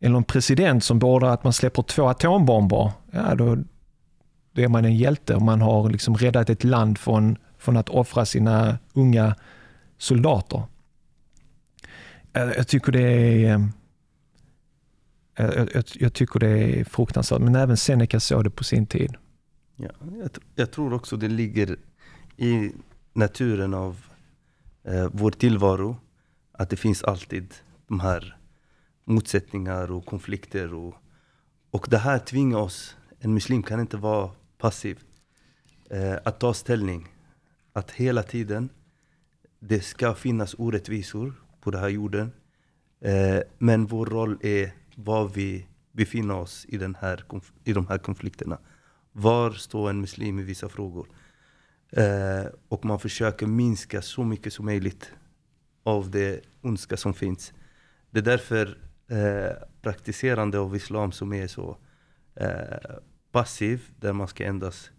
eller 0.00 0.16
en 0.16 0.24
president 0.24 0.84
som 0.84 0.98
beordrar 0.98 1.30
att 1.30 1.44
man 1.44 1.52
släpper 1.52 1.82
två 1.82 2.08
atombomber, 2.08 2.90
ja 3.10 3.34
då, 3.34 3.56
då 4.52 4.62
är 4.62 4.68
man 4.68 4.84
en 4.84 4.96
hjälte 4.96 5.34
och 5.34 5.42
man 5.42 5.60
har 5.60 5.90
liksom 5.90 6.14
räddat 6.14 6.50
ett 6.50 6.64
land 6.64 6.98
från, 6.98 7.36
från 7.58 7.76
att 7.76 7.88
offra 7.88 8.24
sina 8.24 8.78
unga 8.92 9.34
soldater. 9.98 10.62
Jag, 12.32 12.68
tycker 12.68 12.92
det 12.92 13.02
är 13.02 13.54
ehm, 13.54 13.72
jag, 15.36 15.68
jag, 15.74 15.84
jag 15.94 16.12
tycker 16.12 16.40
det 16.40 16.80
är 16.80 16.84
fruktansvärt, 16.84 17.40
men 17.40 17.54
även 17.54 17.76
Seneca 17.76 18.20
såg 18.20 18.44
det 18.44 18.50
på 18.50 18.64
sin 18.64 18.86
tid. 18.86 19.16
Ja, 19.76 19.90
jag, 20.18 20.30
jag 20.54 20.70
tror 20.70 20.92
också 20.92 21.16
det 21.16 21.28
ligger 21.28 21.76
i 22.36 22.72
naturen 23.12 23.74
av 23.74 24.06
eh, 24.84 25.08
vår 25.12 25.30
tillvaro 25.30 25.96
att 26.52 26.70
det 26.70 26.76
finns 26.76 27.04
alltid 27.04 27.54
de 27.86 28.00
här 28.00 28.36
motsättningar 29.04 29.92
och 29.92 30.06
konflikter. 30.06 30.74
Och, 30.74 30.94
och 31.70 31.86
det 31.90 31.98
här 31.98 32.18
tvingar 32.18 32.58
oss, 32.58 32.96
en 33.18 33.34
muslim 33.34 33.62
kan 33.62 33.80
inte 33.80 33.96
vara 33.96 34.30
passiv, 34.60 34.98
eh, 35.90 36.16
att 36.24 36.40
ta 36.40 36.54
ställning. 36.54 37.08
Att 37.72 37.90
hela 37.90 38.22
tiden, 38.22 38.68
det 39.58 39.80
ska 39.80 40.14
finnas 40.14 40.54
orättvisor 40.58 41.34
på 41.60 41.70
den 41.70 41.80
här 41.80 41.88
jorden. 41.88 42.32
Eh, 43.00 43.40
men 43.58 43.86
vår 43.86 44.06
roll 44.06 44.38
är 44.42 44.72
var 44.94 45.28
vi 45.28 45.66
befinner 45.92 46.34
oss 46.34 46.66
i, 46.68 46.76
den 46.76 46.94
här, 47.00 47.24
i 47.64 47.72
de 47.72 47.86
här 47.86 47.98
konflikterna. 47.98 48.58
Var 49.12 49.50
står 49.50 49.90
en 49.90 50.00
muslim 50.00 50.38
i 50.38 50.42
vissa 50.42 50.68
frågor? 50.68 51.06
Eh, 51.92 52.46
och 52.68 52.84
man 52.84 52.98
försöker 52.98 53.46
minska 53.46 54.02
så 54.02 54.24
mycket 54.24 54.52
som 54.52 54.64
möjligt 54.64 55.12
av 55.82 56.10
det 56.10 56.40
ondska 56.62 56.96
som 56.96 57.14
finns. 57.14 57.52
Det 58.10 58.18
är 58.18 58.22
därför 58.22 58.78
eh, 59.08 59.68
praktiserande 59.82 60.58
av 60.58 60.76
islam 60.76 61.12
som 61.12 61.32
är 61.32 61.46
så 61.46 61.76
eh, 62.34 62.96
passiv, 63.32 63.82
där 64.00 64.12
man 64.12 64.28
ska 64.28 64.44
endast 64.44 64.90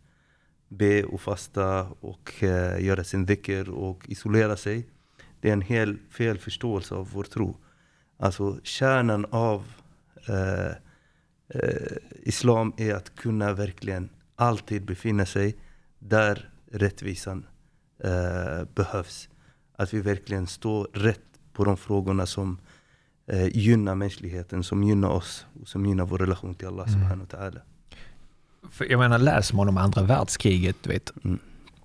be 0.69 1.03
och 1.03 1.21
fasta 1.21 1.87
och 1.99 2.43
eh, 2.43 2.85
göra 2.85 3.03
sin 3.03 3.25
dhikr 3.25 3.69
och 3.69 4.09
isolera 4.09 4.57
sig. 4.57 4.87
Det 5.39 5.49
är 5.49 5.53
en 5.53 5.61
hel 5.61 5.97
fel 6.09 6.37
förståelse 6.37 6.95
av 6.95 7.09
vår 7.11 7.23
tro. 7.23 7.57
Alltså 8.17 8.59
kärnan 8.63 9.25
av 9.29 9.63
eh, 10.27 10.71
eh, 11.47 11.97
islam 12.21 12.73
är 12.77 12.95
att 12.95 13.15
kunna 13.15 13.53
verkligen 13.53 14.09
alltid 14.35 14.85
befinna 14.85 15.25
sig 15.25 15.55
där 15.99 16.49
rättvisan 16.71 17.45
eh, 18.03 18.63
behövs. 18.75 19.29
Att 19.75 19.93
vi 19.93 20.01
verkligen 20.01 20.47
står 20.47 20.87
rätt 20.93 21.39
på 21.53 21.63
de 21.63 21.77
frågorna 21.77 22.25
som 22.25 22.59
eh, 23.27 23.47
gynnar 23.57 23.95
mänskligheten, 23.95 24.63
som 24.63 24.83
gynnar 24.83 25.09
oss 25.09 25.45
och 25.61 25.67
som 25.67 25.85
gynnar 25.85 26.05
vår 26.05 26.17
relation 26.17 26.55
till 26.55 26.67
Allah 26.67 26.87
subhanahu 26.87 27.27
wa 27.31 27.37
ta'ala. 27.39 27.61
Jag 28.89 28.99
menar, 28.99 29.17
läser 29.17 29.55
man 29.55 29.69
om 29.69 29.77
andra 29.77 30.01
världskriget, 30.01 30.75
du 30.81 30.89
vet, 30.89 31.11
Mm. 31.23 31.39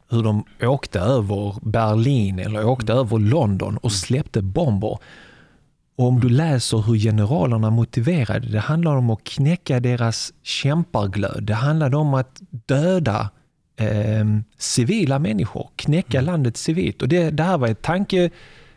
hur 0.09 0.23
de 0.23 0.45
åkte 0.63 1.01
över 1.01 1.55
Berlin 1.63 2.39
eller 2.39 2.67
åkte 2.67 2.93
över 2.93 3.19
London 3.19 3.77
och 3.77 3.93
släppte 3.93 4.43
bomber. 4.43 4.99
Och 5.99 6.07
om 6.07 6.21
du 6.21 6.29
läser 6.29 6.79
hur 6.79 6.97
generalerna 6.97 7.71
motiverade, 7.71 8.49
det 8.49 8.61
handlar 8.61 8.97
om 8.97 9.11
att 9.11 9.25
knäcka 9.25 9.81
deras 9.81 10.33
kämparglöd. 10.43 11.43
Det 11.43 11.55
handlade 11.55 11.97
om 11.97 12.15
att 12.15 12.41
döda 12.51 13.31
eh, 13.77 14.25
civila 14.59 15.19
människor, 15.19 15.69
knäcka 15.77 16.21
landet 16.21 16.57
civilt. 16.57 17.03
Och 17.03 17.09
det, 17.09 17.31
det 17.31 17.43
här 17.43 17.59
var 17.59 17.69
ett 17.69 17.83
tanke 17.83 18.31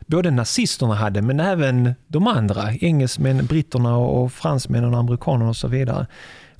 både 0.07 0.31
nazisterna 0.31 0.95
hade, 0.95 1.21
men 1.21 1.39
även 1.39 1.95
de 2.07 2.27
andra, 2.27 2.73
engelsmän, 2.73 3.45
britterna 3.45 3.97
och 3.97 4.31
fransmännen 4.33 4.93
och 4.93 4.99
amerikanerna 4.99 5.49
och 5.49 5.55
så 5.55 5.67
vidare. 5.67 6.07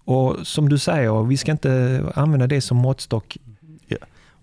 Och 0.10 0.48
som 0.48 0.70
du 0.70 0.78
säger, 0.78 1.24
vi 1.24 1.38
ska 1.38 1.52
inte 1.52 2.04
använda 2.16 2.48
det 2.48 2.62
som 2.62 2.78
måttstock. 2.78 3.38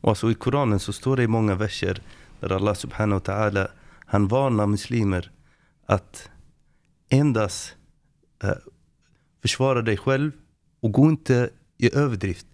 Och 0.00 0.09
alltså 0.09 0.31
i 0.31 0.35
Koranen 0.35 0.79
så 0.79 0.92
står 0.92 1.16
det 1.16 1.22
i 1.22 1.26
många 1.26 1.55
verser 1.55 2.02
där 2.40 2.52
Allah 2.52 2.74
subhanahu 2.74 3.20
wa 3.20 3.35
ta'ala 3.35 3.68
han 4.07 4.29
varnar 4.29 4.66
muslimer 4.66 5.31
att 5.87 6.31
endast 7.09 7.76
eh, 8.42 8.50
försvara 9.42 9.83
dig 9.83 9.96
själv 9.96 10.33
och 10.81 10.92
gå 10.92 11.09
inte 11.09 11.50
i 11.79 11.96
överdrift. 11.96 12.46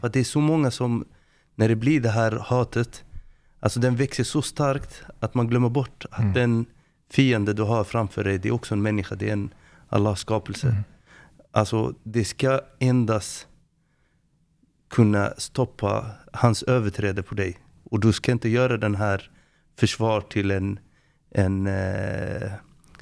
För 0.00 0.06
att 0.06 0.12
det 0.12 0.20
är 0.20 0.24
så 0.24 0.40
många 0.40 0.70
som, 0.70 1.04
när 1.54 1.68
det 1.68 1.76
blir 1.76 2.00
det 2.00 2.10
här 2.10 2.32
hatet, 2.32 3.04
alltså 3.60 3.80
den 3.80 3.96
växer 3.96 4.24
så 4.24 4.42
starkt 4.42 5.02
att 5.20 5.34
man 5.34 5.48
glömmer 5.48 5.68
bort 5.68 6.04
att 6.10 6.20
Mm. 6.20 6.32
den 6.32 6.66
fiende 7.10 7.52
du 7.52 7.62
har 7.62 7.84
framför 7.84 8.24
dig, 8.24 8.38
det 8.38 8.48
är 8.48 8.52
också 8.52 8.74
en 8.74 8.82
människa, 8.82 9.14
det 9.14 9.28
är 9.28 9.32
en 9.32 9.50
Allahs 9.88 10.20
skapelse. 10.20 10.68
Mm. 10.68 10.82
Alltså 11.52 11.94
det 12.02 12.24
ska 12.24 12.60
endast 12.78 13.46
kunna 14.90 15.32
stoppa 15.38 16.06
hans 16.32 16.62
överträde 16.62 17.22
på 17.22 17.34
dig. 17.34 17.58
Och 17.84 18.00
du 18.00 18.12
ska 18.12 18.32
inte 18.32 18.48
göra 18.48 18.76
den 18.76 18.94
här 18.94 19.30
försvar 19.78 20.20
till 20.20 20.50
en, 20.50 20.78
en 21.30 21.66
eh, 21.66 22.50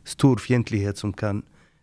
stor 0.05 0.37
fientlighet 0.37 0.99
som 0.99 1.13
kan 1.13 1.43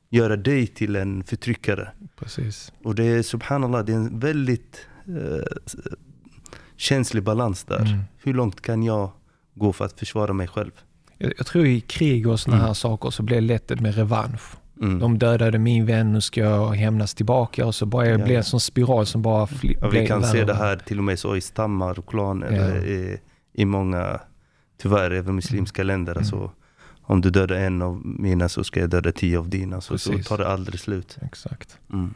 göra 0.10 0.36
dig 0.36 0.68
till 0.68 0.96
en 0.96 1.24
förtryckare. 1.24 1.92
Precis. 2.16 2.74
Och 2.84 2.96
det 2.96 3.04
är 3.04 3.24
subhanallah, 3.24 3.86
det 3.86 3.92
är 3.92 3.96
en 3.98 4.20
väldigt 4.20 4.88
eh, 5.08 5.46
känslig 6.78 7.24
balans 7.24 7.64
där. 7.64 7.80
Mm. 7.86 8.00
Hur 8.24 8.34
långt 8.34 8.62
kan 8.62 8.84
jag 8.84 9.12
gå 9.54 9.74
för 9.74 9.86
att 9.86 10.00
försvara 10.00 10.34
mig 10.34 10.48
själv? 10.48 10.72
Jag, 11.18 11.34
jag 11.38 11.46
tror 11.46 11.66
i 11.66 11.82
krig 11.82 12.28
och 12.28 12.40
såna 12.40 12.56
Mm. 12.56 12.68
här 12.68 12.74
saker 12.74 13.10
så 13.10 13.24
blir 13.24 13.36
det 13.36 13.42
lätt 13.42 13.82
med 13.82 13.96
revansch. 13.96 14.42
Mm. 14.82 15.00
De 15.00 15.18
dödade 15.20 15.60
min 15.60 15.86
vän, 15.86 16.14
nu 16.14 16.22
ska 16.22 16.42
jag 16.42 16.70
hämnas 16.70 17.14
tillbaka. 17.14 17.66
Och 17.66 17.76
så 17.76 17.86
bara 17.86 18.04
det 18.04 18.10
ja, 18.10 18.26
blev 18.26 18.38
en 18.38 18.44
sån 18.44 18.60
spiral 18.60 19.06
som 19.06 19.22
bara 19.22 19.46
fl- 19.46 19.78
ja, 19.82 19.90
Vi 19.90 20.08
kan 20.08 20.24
se 20.24 20.44
det 20.44 20.54
här 20.54 20.76
till 20.76 20.98
och 20.98 21.04
med 21.04 21.20
så 21.20 21.36
i 21.36 21.42
stammar 21.42 22.00
och 22.00 22.10
klaner 22.10 22.52
ja. 22.52 22.64
Eh, 22.64 22.84
i, 22.84 23.20
i 23.54 23.66
många, 23.66 24.20
tyvärr 24.82 25.12
även 25.12 25.36
muslimska 25.36 25.82
mm. 25.82 25.88
länder. 25.88 26.18
Alltså, 26.18 26.36
mm. 26.36 26.50
om 27.02 27.22
du 27.22 27.30
dödar 27.30 27.56
en 27.56 27.82
av 27.82 28.02
mina 28.06 28.50
så 28.50 28.64
ska 28.64 28.80
jag 28.80 28.90
döda 28.90 29.12
tio 29.12 29.40
av 29.40 29.50
dina. 29.50 29.82
Så, 29.82 29.98
så 29.98 30.18
tar 30.18 30.38
det 30.38 30.48
aldrig 30.48 30.80
slut. 30.80 31.18
Exakt. 31.22 31.78
Mm. 31.94 32.14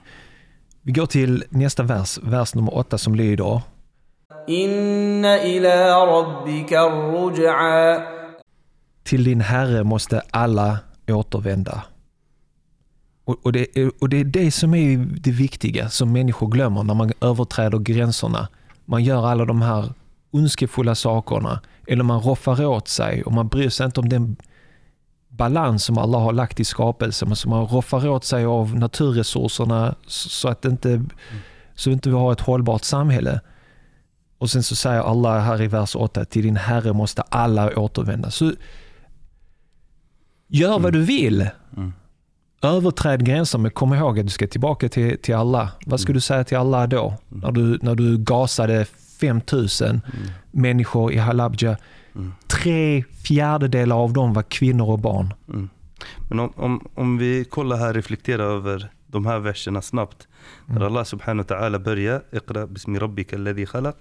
Vi 0.82 0.92
går 0.92 1.06
till 1.06 1.44
nästa 1.50 1.84
vers, 1.84 2.20
vers 2.24 2.56
nummer 2.56 2.78
åtta 2.78 2.98
som 2.98 3.16
lyder. 3.16 3.62
Inna 4.48 5.44
ila 5.44 6.06
rabbika 6.08 6.82
ruj'a. 6.82 8.02
Till 9.04 9.24
din 9.24 9.42
herre 9.42 9.84
måste 9.84 10.22
alla 10.32 10.80
återvända. 11.08 11.84
Och, 13.30 13.46
och, 13.46 13.52
det, 13.52 13.78
är- 13.80 13.92
och 14.02 14.10
det 14.10 14.18
är 14.20 14.24
det 14.24 14.52
som 14.52 14.74
är 14.74 14.98
det 14.98 15.32
viktiga 15.32 15.90
som 15.90 16.12
människor 16.12 16.48
glömmer 16.48 16.84
när 16.84 16.94
man 16.94 17.12
överträder 17.22 17.80
gränserna. 17.80 18.48
Man 18.86 19.04
gör 19.04 19.28
alla 19.28 19.46
de 19.46 19.62
här 19.62 19.94
ondskefulla 20.32 20.96
sakerna 20.96 21.62
eller 21.88 22.04
man 22.04 22.22
roffar 22.22 22.66
åt 22.66 22.88
sig 22.88 23.24
och 23.24 23.34
man 23.34 23.48
bryr 23.48 23.70
sig 23.70 23.86
inte 23.86 24.00
om 24.00 24.10
den 24.10 24.36
balans 25.30 25.84
som 25.84 25.98
Allah 25.98 26.20
har 26.20 26.34
lagt 26.34 26.60
i 26.60 26.66
skapelsen. 26.66 27.36
som 27.36 27.50
man 27.52 27.66
roffar 27.68 28.08
åt 28.08 28.24
sig 28.26 28.46
av 28.46 28.76
naturresurserna 28.76 29.96
så 30.08 30.48
att 30.50 30.62
det 30.62 30.70
inte, 30.70 31.04
så 31.76 31.90
inte 31.92 32.10
vi 32.10 32.16
har 32.16 32.32
ett 32.32 32.42
hållbart 32.42 32.84
samhälle. 32.84 33.42
Och 34.38 34.50
sen 34.50 34.64
så 34.64 34.76
säger 34.76 35.02
Allah 35.02 35.40
här 35.40 35.62
i 35.62 35.68
vers 35.68 35.96
8, 35.96 36.26
till 36.26 36.44
din 36.44 36.56
Herre 36.58 36.94
måste 36.94 37.22
alla 37.22 37.80
återvända. 37.80 38.32
Så 38.32 38.52
gör 40.48 40.80
vad 40.80 40.94
du 40.94 41.02
vill. 41.04 41.50
Mm. 41.78 41.94
Överträd 42.62 43.26
gränser, 43.26 43.60
men 43.60 43.72
kom 43.72 43.94
ihåg 43.94 44.20
att 44.20 44.26
du 44.26 44.32
ska 44.32 44.48
tillbaka 44.48 44.90
till, 44.90 45.18
till 45.18 45.36
Allah. 45.36 45.70
Vad 45.86 46.00
ska 46.00 46.14
du 46.14 46.20
säga 46.22 46.44
till 46.44 46.58
Allah 46.58 46.88
då? 46.88 47.14
När, 47.30 47.52
du, 47.52 47.80
när 47.82 47.96
du 47.96 48.18
gasade 48.18 48.86
5000 49.20 50.02
människor 50.52 51.12
i 51.14 51.18
Halabja. 51.18 51.78
Mm. 52.16 52.34
Tre 52.48 53.04
fjärdedelar 53.24 53.96
av 53.96 54.14
dem 54.14 54.34
var 54.34 54.44
kvinnor 54.44 54.90
och 54.90 55.00
barn. 55.00 55.34
Mm. 55.50 55.70
Men 56.30 56.40
om, 56.40 56.54
om, 56.56 56.88
om 56.96 57.18
vi 57.18 57.46
kollar 57.46 57.78
här, 57.78 57.94
reflekterar 57.94 58.44
över 58.44 58.90
de 59.08 59.26
här 59.26 59.40
verserna 59.40 59.82
snabbt. 59.82 60.28
Där 60.66 60.82
Allah 60.86 61.04
subhanahu 61.04 61.46
wa 61.50 61.56
ta'ala 61.56 61.80
börjar, 61.80 62.22
Iqra 62.32 62.68
bismi 62.68 63.00
rabbika 63.00 63.36
alladhi 63.36 63.66
khalaq, 63.66 63.96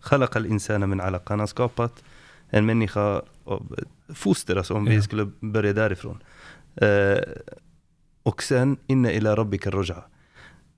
khalaqa 0.00 0.38
al-insana 0.38 0.86
min 0.86 1.00
alaq. 1.00 1.22
Han 1.28 1.40
har 1.40 1.46
skapat 1.46 2.04
en 2.50 2.66
människa 2.66 3.22
av 3.44 3.76
foster, 4.14 4.56
alltså 4.56 4.74
om 4.74 4.86
Ja. 4.86 4.92
vi 4.92 5.02
skulle 5.02 5.30
börja 5.40 5.72
därifrån. 5.72 6.18
Eh, 6.76 7.18
och 8.24 8.42
sen, 8.42 8.76
inna 8.86 9.12
ila 9.12 9.36
rabbika 9.36 9.70
roja. 9.70 10.04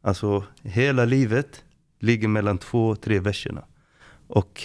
Alltså 0.02 0.44
hela 0.62 1.04
livet 1.04 1.64
ligger 2.00 2.28
mellan 2.28 2.58
två, 2.58 2.96
tre 2.96 3.20
verserna. 3.20 3.64
Och 4.28 4.62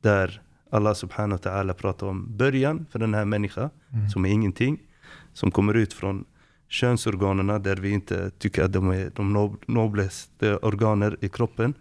där 0.00 0.42
Allah 0.70 0.94
subhanahu 0.94 1.40
wa 1.44 1.50
ta'ala 1.50 1.72
pratar 1.74 2.06
om 2.06 2.36
början 2.36 2.86
för 2.90 2.98
den 2.98 3.14
här 3.14 3.24
människan, 3.24 3.70
som 4.12 4.24
är 4.24 4.30
ingenting, 4.30 4.78
som 5.32 5.50
kommer 5.50 5.74
ut 5.74 5.92
från 5.92 6.24
könsorganerna 6.68 7.58
där 7.58 7.76
vi 7.76 7.90
inte 7.90 8.30
tycker 8.30 8.64
att 8.64 8.72
de 8.72 8.90
är 8.90 9.12
de 9.14 9.36
nob- 9.36 9.62
noblaste 9.66 10.56
organer 10.56 11.16
i 11.20 11.28
kroppen. 11.28 11.74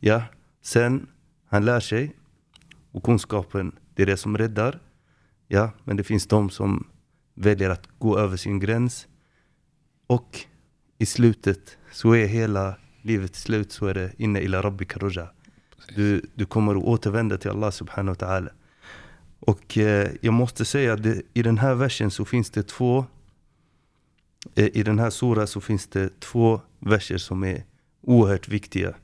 Ja, 0.00 0.22
sen 0.62 1.06
han 1.46 1.64
lär 1.64 1.80
sig 1.80 2.16
och 2.92 3.02
kunskapen, 3.02 3.72
det 3.94 4.02
är 4.02 4.06
det 4.06 4.16
som 4.16 4.38
räddar. 4.38 4.80
Ja, 5.48 5.70
men 5.84 5.96
det 5.96 6.04
finns 6.04 6.26
de 6.26 6.50
som 6.50 6.86
väljer 7.34 7.70
att 7.70 7.88
gå 7.98 8.18
över 8.18 8.36
sin 8.36 8.58
gräns. 8.60 9.08
Och 10.06 10.40
i 10.98 11.06
slutet 11.06 11.78
så 11.92 12.14
är 12.14 12.26
hela 12.26 12.76
livet 13.02 13.34
slut 13.34 13.72
så 13.72 13.86
är 13.86 13.94
det 13.94 14.12
inne 14.18 14.40
ila 14.40 14.62
rabbika 14.62 14.98
roja. 14.98 15.28
Du, 15.96 16.22
du 16.34 16.46
kommer 16.46 16.74
att 16.74 16.84
återvända 16.84 17.38
till 17.38 17.50
Allah 17.50 17.70
subhanahu 17.70 18.16
wa 18.18 18.26
ta'ala. 18.26 18.48
Och 19.40 19.78
eh, 19.78 20.10
jag 20.20 20.34
måste 20.34 20.64
säga 20.64 20.92
att 20.92 21.02
det, 21.02 21.22
i 21.34 21.42
den 21.42 21.58
här 21.58 21.74
versen 21.74 22.10
så 22.10 22.24
finns 22.24 22.50
det 22.50 22.62
två 22.62 23.06
eh, 24.54 24.68
I 24.72 24.82
den 24.82 24.98
här 24.98 25.10
sura 25.10 25.46
så 25.46 25.60
finns 25.60 25.86
det 25.86 26.20
två 26.20 26.60
verser 26.78 27.18
som 27.18 27.44
är 27.44 27.64
oerhört 28.00 28.48
viktiga 28.48 28.94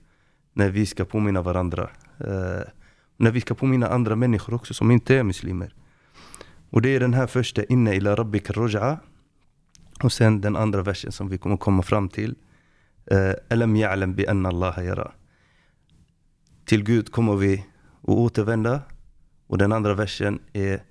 när 0.52 0.70
vi 0.70 0.86
ska 0.86 1.04
påminna 1.04 1.42
varandra. 1.42 1.90
Eh, 2.18 2.68
när 3.16 3.30
vi 3.30 3.40
ska 3.40 3.54
påminna 3.54 3.88
andra 3.88 4.16
människor 4.16 4.54
också 4.54 4.74
som 4.74 4.90
inte 4.90 5.16
är 5.16 5.22
muslimer. 5.22 5.74
Och 6.70 6.82
det 6.82 6.88
är 6.96 7.00
den 7.00 7.14
här 7.14 7.26
första, 7.26 7.64
inna 7.64 7.94
ila 7.94 8.14
rabbika 8.14 8.52
roja. 8.52 8.98
Och 10.02 10.12
sen 10.12 10.40
den 10.40 10.56
andra 10.56 10.82
versen 10.82 11.12
som 11.12 11.28
vi 11.28 11.38
kommer 11.38 11.56
komma 11.56 11.82
fram 11.82 12.08
till. 12.08 12.34
Eh, 13.06 13.32
Alam 13.50 13.76
ya'lam 13.76 14.14
bi 14.14 14.26
anna 14.26 14.48
Allah 14.48 14.84
yara. 14.84 15.12
Till 16.64 16.84
Gud 16.84 17.12
kommer 17.12 17.36
vi 17.36 17.66
att 18.02 18.08
återvända. 18.08 18.82
Och 19.46 19.58
den 19.58 19.72
andra 19.72 19.94
versen 19.94 20.40
är 20.52 20.82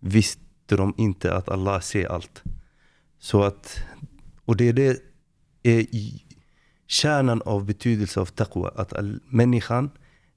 Visste 0.00 0.76
de 0.76 0.94
inte 0.96 1.34
att 1.34 1.48
Allah 1.48 1.80
ser 1.80 2.08
allt? 2.08 2.42
Så 3.18 3.42
att, 3.42 3.76
och 4.44 4.56
det 4.56 4.68
är 4.68 4.72
det 4.72 5.02
är 5.62 5.80
i 5.80 6.22
kärnan 6.86 7.42
av 7.42 7.64
betydelse 7.64 8.20
av 8.20 8.26
taqwa. 8.26 8.72
Att 8.76 8.92
människan 9.24 9.90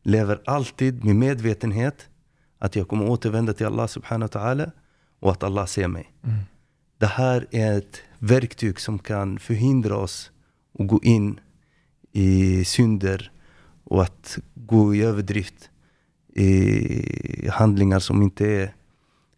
lever 0.04 0.42
alltid 0.46 1.04
med 1.04 1.16
medvetenhet 1.16 2.08
att 2.60 2.76
jag 2.76 2.88
kommer 2.88 3.10
återvända 3.10 3.54
till 3.54 3.66
Allah 3.66 3.88
subhanahu 3.88 4.30
wa 4.34 4.40
ta'ala 4.42 4.72
och 5.20 5.32
att 5.32 5.44
Allah 5.44 5.66
ser 5.66 5.88
mig. 5.88 6.14
Mm. 6.24 6.40
Det 7.02 7.08
här 7.08 7.48
är 7.52 7.78
ett 7.78 8.02
verktyg 8.20 8.80
som 8.80 9.00
kan 9.00 9.40
förhindra 9.40 9.98
oss 9.98 10.32
att 10.80 10.88
gå 10.88 11.00
in 11.04 11.40
i 12.12 12.66
synder 12.66 13.32
och 13.84 14.04
att 14.04 14.40
gå 14.56 14.96
i 14.96 15.02
överdrift 15.02 15.70
i 16.36 17.50
handlingar 17.50 18.00
som 18.00 18.22
inte 18.22 18.48
är 18.48 18.74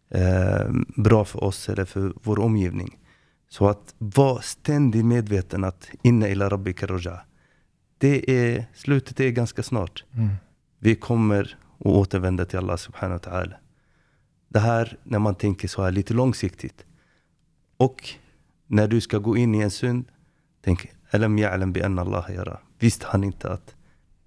eh, 0.09 0.71
bra 0.95 1.25
för 1.25 1.43
oss 1.43 1.69
eller 1.69 1.85
för 1.85 2.13
vår 2.23 2.39
omgivning. 2.39 2.99
Så 3.49 3.67
att 3.67 3.95
vara 3.97 4.41
ständigt 4.41 5.05
medveten 5.05 5.63
att 5.63 5.89
inna 6.01 6.29
ila 6.29 6.49
rabbika 6.49 6.87
roja. 6.87 7.19
Det 7.97 8.31
är, 8.31 8.65
slutet 8.73 9.19
är 9.19 9.29
ganska 9.29 9.63
snart. 9.63 10.03
Mm. 10.13 10.29
Vi 10.79 10.95
kommer 10.95 11.57
att 11.79 11.85
återvända 11.85 12.45
till 12.45 12.59
Allah 12.59 12.77
subhanahu 12.77 13.19
wa 13.23 13.31
ta'ala. 13.31 13.53
Det 14.47 14.59
här 14.59 14.97
när 15.03 15.19
man 15.19 15.35
tänker 15.35 15.67
så 15.67 15.83
här 15.83 15.91
lite 15.91 16.13
långsiktigt. 16.13 16.85
Och 17.83 18.09
när 18.67 18.87
du 18.87 19.01
ska 19.01 19.17
gå 19.17 19.37
in 19.37 19.55
i 19.55 19.59
en 19.59 19.71
synd, 19.71 20.05
tänk 20.63 20.87
Alam 21.11 21.39
ya'lam 21.39 21.71
bi 21.71 21.83
anna 21.83 22.01
Allah 22.01 22.31
yara. 22.31 22.59
Visste 22.79 23.05
han 23.09 23.23
inte 23.23 23.51
att 23.51 23.75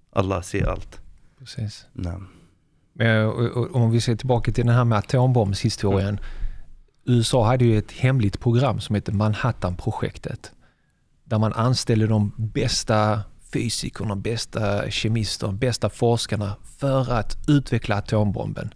Allah 0.09 0.41
ser 0.41 0.67
allt? 0.69 1.01
Precis. 1.39 1.85
Nej. 1.93 3.25
Om 3.71 3.91
vi 3.91 4.01
ser 4.01 4.15
tillbaka 4.15 4.51
till 4.51 4.65
den 4.65 4.75
här 4.75 4.83
med 4.83 4.97
atombombshistorien. 4.97 6.19
USA 7.05 7.45
hade 7.45 7.65
ju 7.65 7.77
ett 7.77 7.91
hemligt 7.91 8.39
program 8.39 8.79
som 8.79 8.95
heter 8.95 9.13
Manhattan-projektet. 9.13 10.51
Där 11.23 11.39
man 11.39 11.53
anställde 11.53 12.07
de 12.07 12.31
bästa 12.37 13.21
fysikerna, 13.53 14.15
bästa 14.15 14.89
kemisterna, 14.91 15.53
bästa 15.53 15.89
forskarna 15.89 16.55
för 16.79 17.11
att 17.11 17.37
utveckla 17.47 17.95
atombomben. 17.95 18.73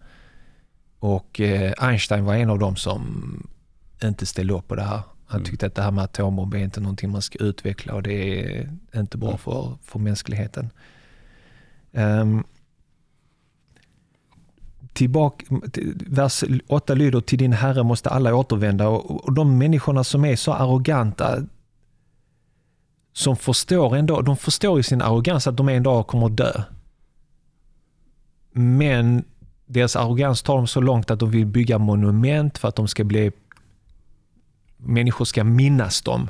Och 1.00 1.42
eh, 1.42 1.74
Einstein 1.78 2.26
var 2.26 2.36
en 2.36 2.50
av 2.50 2.60
dem 2.60 2.76
som 2.76 3.02
inte 4.08 4.26
ställde 4.26 4.54
upp 4.54 4.68
på 4.68 4.76
det 4.76 4.82
här. 4.84 5.02
Han 5.28 5.40
Mm. 5.40 5.46
tyckte 5.52 5.66
att 5.66 5.76
det 5.76 5.82
här 5.82 5.92
med 5.92 6.04
atombomber 6.04 6.58
är 6.58 6.64
inte 6.64 6.80
någonting 6.82 7.12
man 7.12 7.22
ska 7.22 7.40
utveckla 7.44 7.94
och 7.94 8.04
det 8.04 8.40
är 8.56 8.70
inte 8.96 9.18
bra 9.18 9.38
för, 9.38 9.78
för 9.84 10.00
mänskligheten. 10.00 10.70
Ehm, 11.94 12.44
tillbaka, 14.94 15.46
till- 15.72 16.06
vers 16.10 16.44
8 16.68 16.94
lyder 16.94 17.22
till 17.22 17.38
din 17.38 17.54
herre 17.54 17.84
måste 17.84 18.10
alla 18.10 18.36
återvända 18.36 18.88
och, 18.88 19.24
och 19.26 19.34
de 19.34 19.58
människorna 19.58 20.04
som 20.04 20.26
är 20.26 20.36
så 20.36 20.54
arroganta 20.54 21.38
som 23.14 23.36
förstår 23.38 23.96
ändå, 23.96 24.22
de 24.22 24.38
förstår 24.38 24.80
i 24.80 24.84
sin 24.84 25.02
arrogans 25.02 25.48
att 25.48 25.58
de 25.58 25.70
en 25.70 25.84
dag 25.84 26.08
kommer 26.08 26.26
att 26.26 26.38
dö. 26.38 26.64
Men 28.52 29.24
deras 29.66 29.96
arrogans 29.96 30.42
tar 30.42 30.56
dem 30.56 30.68
så 30.68 30.82
långt 30.82 31.12
att 31.12 31.20
de 31.20 31.32
vill 31.32 31.46
bygga 31.46 31.78
monument 31.78 32.58
för 32.58 32.68
att 32.68 32.76
de 32.76 32.88
ska 32.88 33.04
bli 33.04 33.32
människor 34.84 35.26
ska 35.26 35.44
minnas 35.44 36.02
dem. 36.02 36.30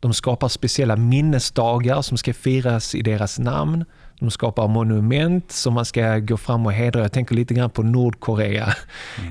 De 0.00 0.14
skapar 0.14 0.48
speciella 0.48 0.96
minnesdagar 0.96 2.02
som 2.02 2.18
ska 2.18 2.34
firas 2.34 2.94
i 2.94 3.02
deras 3.02 3.38
namn. 3.38 3.84
De 4.18 4.30
skapar 4.30 4.68
monument 4.68 5.52
som 5.52 5.74
man 5.74 5.84
ska 5.84 6.18
gå 6.18 6.36
fram 6.36 6.66
och 6.66 6.72
hedra. 6.72 7.00
Jag 7.00 7.12
tänker 7.12 7.34
lite 7.34 7.54
grann 7.54 7.70
på 7.70 7.82
Nordkorea. 7.82 8.74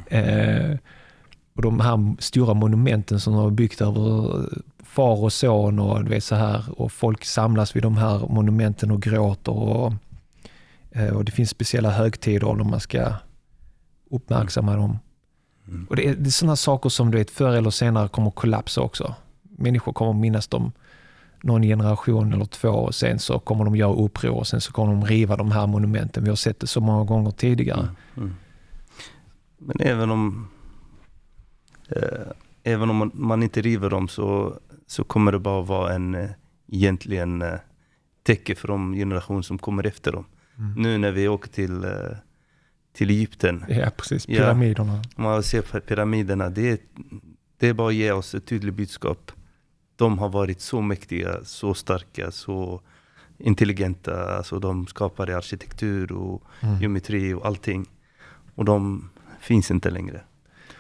Mm. 0.10 0.72
Eh, 0.72 0.78
och 1.56 1.62
de 1.62 1.80
här 1.80 2.22
stora 2.22 2.54
monumenten 2.54 3.20
som 3.20 3.34
de 3.34 3.42
har 3.42 3.52
byggt 3.52 3.82
över 3.82 4.46
far 4.84 5.24
och 5.24 5.34
son 5.34 5.80
och, 5.80 6.06
du 6.06 6.22
så 6.22 6.36
här, 6.36 6.64
och 6.78 6.92
folk 6.92 7.26
samlas 7.26 7.76
vid 7.76 7.84
de 7.84 7.98
här 7.98 8.20
monumenten 8.30 8.92
och 8.92 9.02
gråter. 9.02 9.52
Och, 9.52 9.94
eh, 10.92 11.16
och 11.16 11.26
det 11.26 11.32
finns 11.32 11.50
speciella 11.50 11.90
högtider 11.90 12.54
när 12.54 12.64
man 12.64 12.80
ska 12.80 13.14
uppmärksamma 14.12 14.72
mm. 14.74 14.82
dem. 14.82 15.00
Mm. 15.68 15.86
Och 15.90 15.96
det 15.96 16.08
är, 16.08 16.16
det 16.16 16.30
är 16.30 16.32
sådana 16.32 16.56
saker 16.56 16.90
som 16.90 17.12
du 17.12 17.18
vet 17.18 17.32
förr 17.32 17.56
eller 17.56 17.70
senare 17.70 18.08
kommer 18.08 18.28
att 18.28 18.36
kollapsa 18.36 18.82
också. 18.82 19.16
Människor 19.58 19.94
kommer 19.94 20.12
att 20.12 20.18
minnas 20.18 20.48
dem 20.48 20.72
någon 21.42 21.62
generation 21.62 22.34
eller 22.34 22.46
två 22.46 22.70
och 22.70 22.96
sen 22.96 23.20
så 23.20 23.40
kommer 23.40 23.66
de 23.66 23.76
göra 23.76 23.94
uppror 23.94 24.38
och 24.38 24.48
sen 24.48 24.62
så 24.62 24.72
kommer 24.72 24.94
de 24.94 25.06
riva 25.06 25.36
de 25.36 25.52
här 25.52 25.68
monumenten. 25.68 26.24
Vi 26.24 26.30
har 26.30 26.36
sett 26.36 26.60
det 26.60 26.68
så 26.68 26.82
många 26.82 27.04
gånger 27.04 27.32
tidigare. 27.32 27.80
Mm. 27.80 27.96
Mm. 28.18 28.36
Men 29.58 29.76
även 29.80 30.12
om 30.12 30.48
eh, 31.90 32.32
även 32.64 32.90
om 32.90 32.96
man, 32.96 33.12
man, 33.14 33.44
inte 33.44 33.62
river 33.62 33.90
dem 33.90 34.08
så, 34.08 34.60
så 34.88 35.04
kommer 35.04 35.32
det 35.32 35.40
bara 35.40 35.62
vara 35.62 35.94
en 35.94 36.16
eh, 36.16 36.30
egentligen 36.68 37.42
eh, 37.42 37.54
täcke 38.24 38.56
för 38.56 38.68
de 38.68 38.94
generationer 38.94 39.42
som 39.42 39.58
kommer 39.58 39.86
efter 39.86 40.12
dem. 40.12 40.26
Mm. 40.58 40.74
Nu 40.74 40.98
när 40.98 41.12
vi 41.12 41.28
åker 41.28 41.50
till 41.50 41.84
eh, 41.84 41.92
till 42.96 43.10
Egypten. 43.10 43.66
Ja, 43.68 43.90
precis. 43.98 44.26
Pyramiderna. 44.26 45.02
Ja, 45.16 45.22
man 45.24 45.44
ser 45.44 45.62
på 45.62 45.80
pyramiderna. 45.80 46.50
Det 46.50 46.82
det 47.58 47.68
är 47.68 47.74
bara 47.74 47.88
att 47.88 47.96
ge 47.96 48.12
oss 48.12 48.36
ett 48.36 48.46
tydligt 48.46 48.74
budskap. 48.74 49.32
De 49.96 50.20
har 50.20 50.30
varit 50.30 50.62
så 50.62 50.82
mäktiga, 50.82 51.44
så 51.44 51.74
starka, 51.74 52.32
så 52.32 52.82
intelligenta. 53.38 54.38
Alltså 54.38 54.60
de 54.60 54.88
skapade 54.88 55.38
arkitektur 55.38 56.12
och 56.12 56.44
mm. 56.60 56.82
geometri 56.82 57.34
och 57.34 57.46
allting. 57.46 57.86
Och 58.56 58.66
de 58.66 59.10
finns 59.42 59.72
inte 59.72 59.90
längre. 59.90 60.22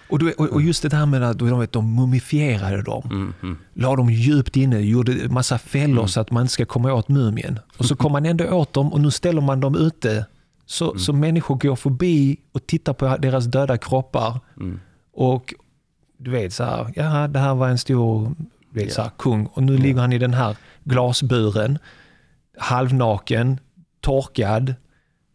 Och, 0.09 0.19
du, 0.19 0.31
och, 0.31 0.61
just 0.61 0.83
det 0.83 0.93
här 0.93 1.05
med 1.05 1.23
att 1.23 1.39
de, 1.39 1.59
vet, 1.59 1.71
de 1.71 1.95
mumifierade 1.95 2.81
dem. 2.81 3.09
Mm, 3.11 3.33
mm. 3.43 3.57
La 3.73 3.95
dem 3.95 4.09
djupt 4.09 4.57
inne, 4.57 4.79
gjorde 4.79 5.29
massa 5.29 5.57
fällor 5.57 5.97
mm. 5.97 6.07
så 6.07 6.19
att 6.19 6.31
man 6.31 6.41
inte 6.41 6.53
ska 6.53 6.65
komma 6.65 6.93
åt 6.93 7.09
mumien. 7.09 7.59
Och 7.77 7.85
så 7.85 7.95
kom 7.95 8.11
man 8.11 8.25
ändå 8.25 8.49
åt 8.49 8.73
dem 8.73 8.93
och 8.93 9.01
nu 9.01 9.11
ställer 9.11 9.41
man 9.41 9.59
dem 9.59 9.75
ute 9.75 10.25
så, 10.65 10.89
mm. 10.89 10.99
så 10.99 11.13
människor 11.13 11.55
går 11.55 11.75
förbi 11.75 12.37
och 12.51 12.67
tittar 12.67 12.93
på 12.93 13.17
deras 13.17 13.45
döda 13.45 13.77
kroppar. 13.77 14.39
Mm. 14.57 14.79
Och 15.13 15.53
du 16.17 16.31
vet 16.31 16.53
så 16.53 16.63
här, 16.63 16.93
ja 16.95 17.27
det 17.27 17.39
här 17.39 17.55
var 17.55 17.69
en 17.69 17.77
stor 17.77 18.35
du 18.69 18.79
vet, 18.79 18.83
yeah. 18.83 18.95
så 18.95 19.01
här, 19.01 19.11
kung 19.17 19.45
och 19.45 19.63
nu 19.63 19.73
yeah. 19.73 19.83
ligger 19.83 20.01
han 20.01 20.13
i 20.13 20.17
den 20.17 20.33
här 20.33 20.57
glasburen, 20.83 21.79
halvnaken, 22.57 23.59
torkad. 24.01 24.75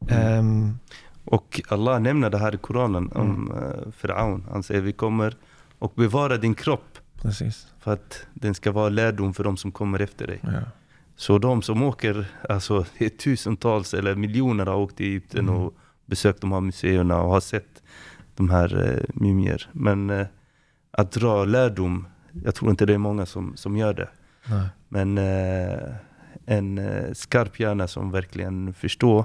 Mm. 0.09 0.39
Um, 0.39 0.79
och 1.25 1.61
Allah 1.69 2.01
nämner 2.01 2.31
det 2.31 2.39
här 2.39 2.55
i 2.55 2.59
Koranen 2.59 3.13
om 3.13 3.53
mm. 3.53 3.93
Firaun. 3.93 4.47
Han 4.51 4.63
säger 4.63 4.81
vi 4.81 4.93
kommer 4.93 5.37
och 5.79 5.93
bevara 5.97 6.37
din 6.37 6.55
kropp. 6.55 6.99
Precis. 7.23 7.67
För 7.79 7.93
att 7.93 8.27
den 8.35 8.55
ska 8.55 8.73
vara 8.73 8.89
lärdom 8.89 9.35
för 9.35 9.45
de 9.45 9.57
som 9.57 9.73
kommer 9.73 10.01
efter 10.01 10.27
dig. 10.27 10.41
Ja. 10.43 10.61
Så 11.21 11.39
de 11.39 11.63
som 11.63 11.83
åker, 11.83 12.27
alltså 12.49 12.85
det 12.99 13.05
är 13.05 13.09
tusentals 13.09 13.95
eller 13.95 14.15
miljoner 14.15 14.67
har 14.67 14.77
åkt 14.77 14.97
till 14.97 15.07
Egypten 15.07 15.49
mm. 15.49 15.55
och 15.55 15.75
besökt 16.07 16.41
de 16.41 16.53
här 16.53 16.61
museerna 16.61 17.23
och 17.23 17.31
har 17.31 17.41
sett 17.41 17.83
de 18.37 18.51
här 18.51 18.89
eh, 18.89 19.05
mumier. 19.15 19.69
Men 19.73 20.11
eh, 20.11 20.27
att 20.91 21.13
dra 21.13 21.45
lärdom, 21.45 22.07
jag 22.45 22.55
tror 22.55 22.71
inte 22.71 22.87
det 22.87 22.95
är 22.95 22.99
många 22.99 23.27
som, 23.27 23.57
som 23.57 23.77
gör 23.77 23.95
det. 23.95 24.09
Nej. 24.47 24.69
Men 24.89 25.19
eh, 25.19 25.95
en 26.47 26.79
eh, 26.79 27.13
skarp 27.13 27.61
hjärna 27.61 27.89
som 27.89 28.11
verkligen 28.11 28.75
förstår 28.75 29.25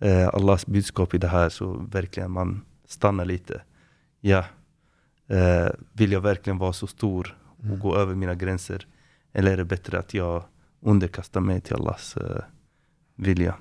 eh, 0.00 0.28
Allahs 0.28 0.66
budskap 0.66 1.14
i 1.14 1.18
det 1.18 1.28
här, 1.28 1.48
så 1.48 1.86
verkligen 1.92 2.30
man 2.30 2.64
stannar 2.86 3.24
lite. 3.24 3.62
Ja, 4.20 4.44
eh, 5.28 5.68
vill 5.92 6.12
jag 6.12 6.20
verkligen 6.20 6.58
vara 6.58 6.72
så 6.72 6.86
stor 6.86 7.36
och 7.58 7.64
mm. 7.64 7.78
gå 7.78 7.96
över 7.96 8.14
mina 8.14 8.34
gränser? 8.34 8.86
Eller 9.32 9.52
är 9.52 9.56
det 9.56 9.64
bättre 9.64 9.98
att 9.98 10.14
jag 10.14 10.44
underkasta 10.82 11.40
mig 11.40 11.60
till 11.60 11.74
Allahs 11.74 12.16
uh, 12.16 12.22
vilja. 13.16 13.54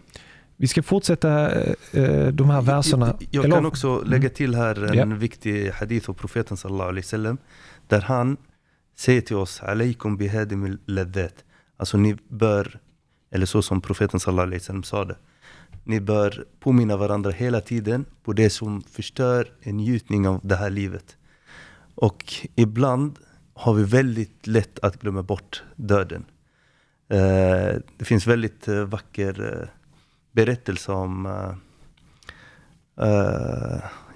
Vi 0.58 0.68
ska 0.68 0.84
fortsätta 0.84 1.52
uh, 1.96 2.28
de 2.28 2.50
här 2.50 2.62
verserna. 2.62 3.16
Jag, 3.20 3.46
jag, 3.46 3.52
kan 3.52 3.66
också 3.66 3.88
mm. 3.88 4.10
lägga 4.10 4.30
till 4.30 4.56
här 4.56 4.84
en 4.84 5.12
ja. 5.12 5.18
viktig 5.18 5.70
hadith 5.70 6.10
av 6.10 6.14
profeten 6.14 6.58
sallallahu 6.58 6.90
alaihi 6.90 7.06
wasallam. 7.06 7.38
Där 7.88 8.02
han 8.02 8.38
säger 8.96 9.22
till 9.22 9.36
oss, 9.36 9.62
alaikum 9.64 10.18
bihadim 10.18 10.80
laddat. 10.86 11.44
Alltså 11.78 11.98
ni 11.98 12.18
bör, 12.28 12.80
eller 13.32 13.46
så 13.46 13.62
som 13.62 13.82
profeten 13.82 14.20
sallallahu 14.20 14.48
alaihi 14.48 14.60
wasallam 14.60 14.84
sa 14.84 15.06
det. 15.06 15.18
Ni 15.84 16.00
bör 16.00 16.46
påminna 16.60 16.98
varandra 16.98 17.32
hela 17.32 17.62
tiden 17.62 18.06
på 18.24 18.34
det 18.34 18.50
som 18.50 18.82
förstör 18.82 19.52
en 19.62 19.78
njutning 19.78 20.28
av 20.28 20.40
det 20.44 20.56
här 20.56 20.70
livet. 20.70 21.18
Och 21.96 22.34
ibland 22.56 23.20
har 23.54 23.74
vi 23.74 23.84
väldigt 23.84 24.48
lätt 24.48 24.80
att 24.80 25.02
glömma 25.02 25.24
bort 25.24 25.64
döden. 25.76 26.26
Eh, 27.12 27.76
det 27.98 28.06
finns 28.06 28.28
väldigt 28.28 28.68
eh, 28.68 28.84
vacker 28.84 29.62
eh, 29.62 29.68
berättelse 30.32 30.92
om 30.92 31.34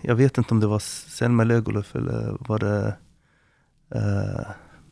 jag 0.01 0.15
vet 0.15 0.37
inte 0.37 0.53
om 0.53 0.59
det 0.59 0.67
var 0.67 0.79
Selma 0.79 1.43
Lagerlöf 1.43 1.95
eller 1.95 2.37
var 2.39 2.59
det 2.59 2.93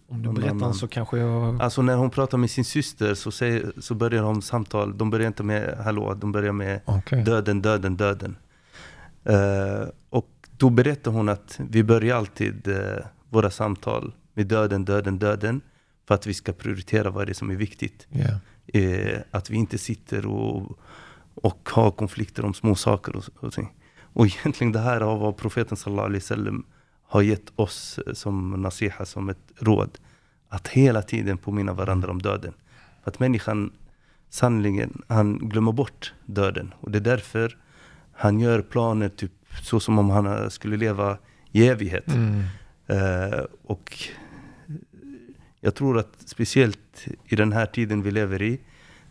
om 0.09 0.21
du 0.21 0.31
berättar 0.33 0.55
annan. 0.55 0.73
så 0.73 0.87
kanske 0.87 1.17
jag... 1.17 1.61
Alltså 1.61 1.81
när 1.81 1.95
hon 1.95 2.09
pratar 2.09 2.37
med 2.37 2.51
sin 2.51 2.65
syster 2.65 3.13
så, 3.13 3.31
säger, 3.31 3.71
så 3.81 3.95
börjar 3.95 4.23
de 4.23 4.41
samtal, 4.41 4.97
de 4.97 5.09
börjar 5.09 5.27
inte 5.27 5.43
med 5.43 5.77
hallå, 5.77 6.13
de 6.13 6.31
börjar 6.31 6.51
med 6.51 6.81
okay. 6.85 7.23
döden, 7.23 7.61
döden, 7.61 7.97
döden. 7.97 8.35
Och 10.09 10.29
då 10.57 10.69
berättar 10.69 11.11
hon 11.11 11.29
att 11.29 11.59
vi 11.69 11.83
börjar 11.83 12.17
alltid 12.17 12.67
våra 13.29 13.51
samtal 13.51 14.13
med 14.33 14.47
döden, 14.47 14.85
döden, 14.85 15.19
döden. 15.19 15.61
För 16.07 16.15
att 16.15 16.27
vi 16.27 16.33
ska 16.33 16.53
prioritera 16.53 17.09
vad 17.09 17.27
det 17.27 17.31
är 17.31 17.33
som 17.33 17.51
är 17.51 17.55
viktigt. 17.55 18.07
Yeah. 18.11 18.37
Eh, 18.67 19.21
att 19.31 19.49
vi 19.49 19.57
inte 19.57 19.77
sitter 19.77 20.25
och, 20.25 20.79
och 21.35 21.69
har 21.71 21.91
konflikter 21.91 22.45
om 22.45 22.53
små 22.53 22.75
saker 22.75 23.15
och, 23.15 23.23
och 23.39 23.53
ting. 23.53 23.73
Och 24.13 24.25
egentligen 24.25 24.71
det 24.71 24.79
här 24.79 25.01
har 25.01 25.17
vad 25.17 25.37
profeten 25.37 25.77
sallallahu 25.77 26.05
alaihi 26.05 26.19
wasallam 26.19 26.65
har 27.07 27.21
gett 27.21 27.51
oss 27.55 27.99
som 28.13 28.61
nasiha, 28.61 29.05
som 29.05 29.29
ett 29.29 29.51
råd. 29.59 29.99
Att 30.49 30.67
hela 30.67 31.01
tiden 31.01 31.37
påminna 31.37 31.73
varandra 31.73 32.11
om 32.11 32.21
döden. 32.21 32.53
För 33.03 33.11
att 33.11 33.19
människan 33.19 33.71
sannerligen, 34.29 35.01
han 35.07 35.37
glömmer 35.37 35.71
bort 35.71 36.13
döden. 36.25 36.73
Och 36.79 36.91
det 36.91 36.97
är 36.97 37.01
därför 37.01 37.57
han 38.13 38.39
gör 38.39 38.61
planer 38.61 39.09
typ 39.09 39.31
så 39.61 39.79
som 39.79 39.99
om 39.99 40.09
han 40.09 40.51
skulle 40.51 40.77
leva 40.77 41.17
i 41.51 41.67
evighet. 41.67 42.07
Mm. 42.07 42.43
Uh, 42.89 43.45
och 43.63 43.97
jag 45.65 45.75
tror 45.75 45.97
att 45.97 46.13
speciellt 46.25 47.07
i 47.25 47.35
den 47.35 47.51
här 47.51 47.65
tiden 47.65 48.01
vi 48.01 48.11
lever 48.11 48.41
i, 48.41 48.59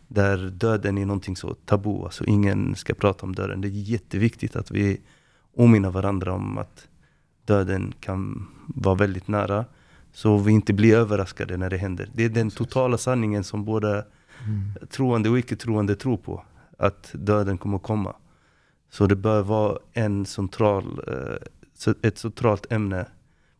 där 0.08 0.36
döden 0.38 0.98
är 0.98 1.06
någonting 1.06 1.36
så 1.36 1.54
tabu, 1.54 2.04
alltså 2.04 2.24
ingen 2.24 2.74
ska 2.74 2.94
prata 2.94 3.26
om 3.26 3.34
döden. 3.34 3.60
Det 3.60 3.68
är 3.68 3.70
jätteviktigt 3.70 4.56
att 4.56 4.70
vi 4.70 5.00
påminner 5.56 5.90
varandra 5.90 6.32
om 6.32 6.58
att 6.58 6.88
döden 7.44 7.92
kan 8.00 8.48
vara 8.66 8.94
väldigt 8.94 9.28
nära. 9.28 9.64
Så 10.12 10.38
vi 10.38 10.52
inte 10.52 10.72
blir 10.72 10.96
överraskade 10.96 11.56
när 11.56 11.70
det 11.70 11.76
händer. 11.76 12.08
Det 12.14 12.24
är 12.24 12.28
den 12.28 12.50
totala 12.50 12.98
sanningen 12.98 13.44
som 13.44 13.64
både 13.64 14.06
mm. 14.44 14.88
troende 14.90 15.30
och 15.30 15.38
icke-troende 15.38 15.94
tror 15.94 16.16
på. 16.16 16.44
Att 16.78 17.10
döden 17.12 17.58
kommer 17.58 17.78
komma. 17.78 18.16
Så 18.90 19.06
det 19.06 19.16
bör 19.16 19.42
vara 19.42 19.78
en 19.92 20.26
central, 20.26 21.00
eh, 21.06 21.92
ett 22.02 22.18
centralt 22.18 22.72
ämne 22.72 23.06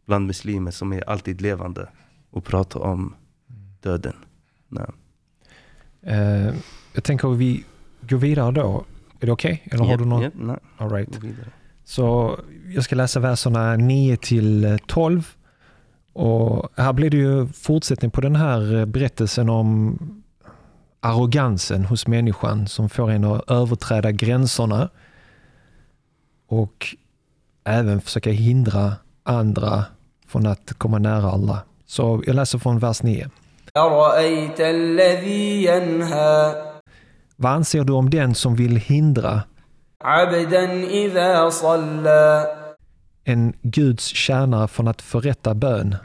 bland 0.07 0.27
muslimer 0.27 0.71
som 0.71 0.93
är 0.93 1.11
alltid 1.11 1.41
levande 1.41 1.89
och 2.33 2.45
prata 2.45 2.79
om 2.79 3.15
döden. 3.81 4.15
Nej. 4.69 4.87
Uh, 6.07 6.55
jag 6.93 7.05
tänker 7.05 7.33
att 7.33 7.39
vi 7.39 7.65
går 8.01 8.17
vidare 8.17 8.53
då. 8.53 8.85
Är 9.21 9.27
det 9.27 9.33
okej? 9.33 9.63
Okay? 9.67 9.75
Eller 9.75 9.91
har 9.91 9.99
du 9.99 10.05
någon? 10.05 10.23
Yep, 10.23 10.33
nej. 10.37 10.57
All 10.77 10.91
right. 10.91 11.21
Så 11.85 12.39
jag 12.75 12.85
ska 12.85 12.97
läsa 12.97 13.21
verserna 13.21 13.77
9 13.77 14.17
till 14.17 14.79
12. 14.87 15.35
Och 16.13 16.69
här 16.77 16.93
blir 16.93 17.11
det 17.11 17.17
ju 17.17 17.47
fortsättning 17.47 18.11
på 18.11 18.21
den 18.21 18.37
här 18.37 18.87
berättelsen 18.87 19.49
om 19.49 19.99
arrogansen 21.01 21.85
hos 21.85 22.07
människan 22.07 22.67
som 22.69 22.89
får 22.89 23.11
en 23.11 23.25
att 23.25 23.51
överträda 23.51 24.13
gränserna 24.13 24.89
och 26.47 26.97
även 27.65 28.01
försöka 28.01 28.31
hindra 28.31 28.95
andra 29.23 29.85
från 30.27 30.47
att 30.47 30.73
komma 30.79 30.99
nära 30.99 31.31
Allah. 31.31 31.59
Så 31.93 32.23
jag 32.27 32.37
läser 32.37 32.59
från 32.59 32.79
vers 32.79 33.03
9. 33.03 33.29
Vad 37.37 37.53
anser 37.53 37.85
du 37.85 37.93
om 37.93 38.11
den 38.11 38.35
som 38.35 38.57
vill 38.57 38.77
hindra 38.77 39.43
en 43.25 43.53
Guds 43.63 44.07
tjänare 44.07 44.69
från 44.69 44.89
att 44.89 45.03
förrätta 45.03 45.55
bön? 45.55 45.97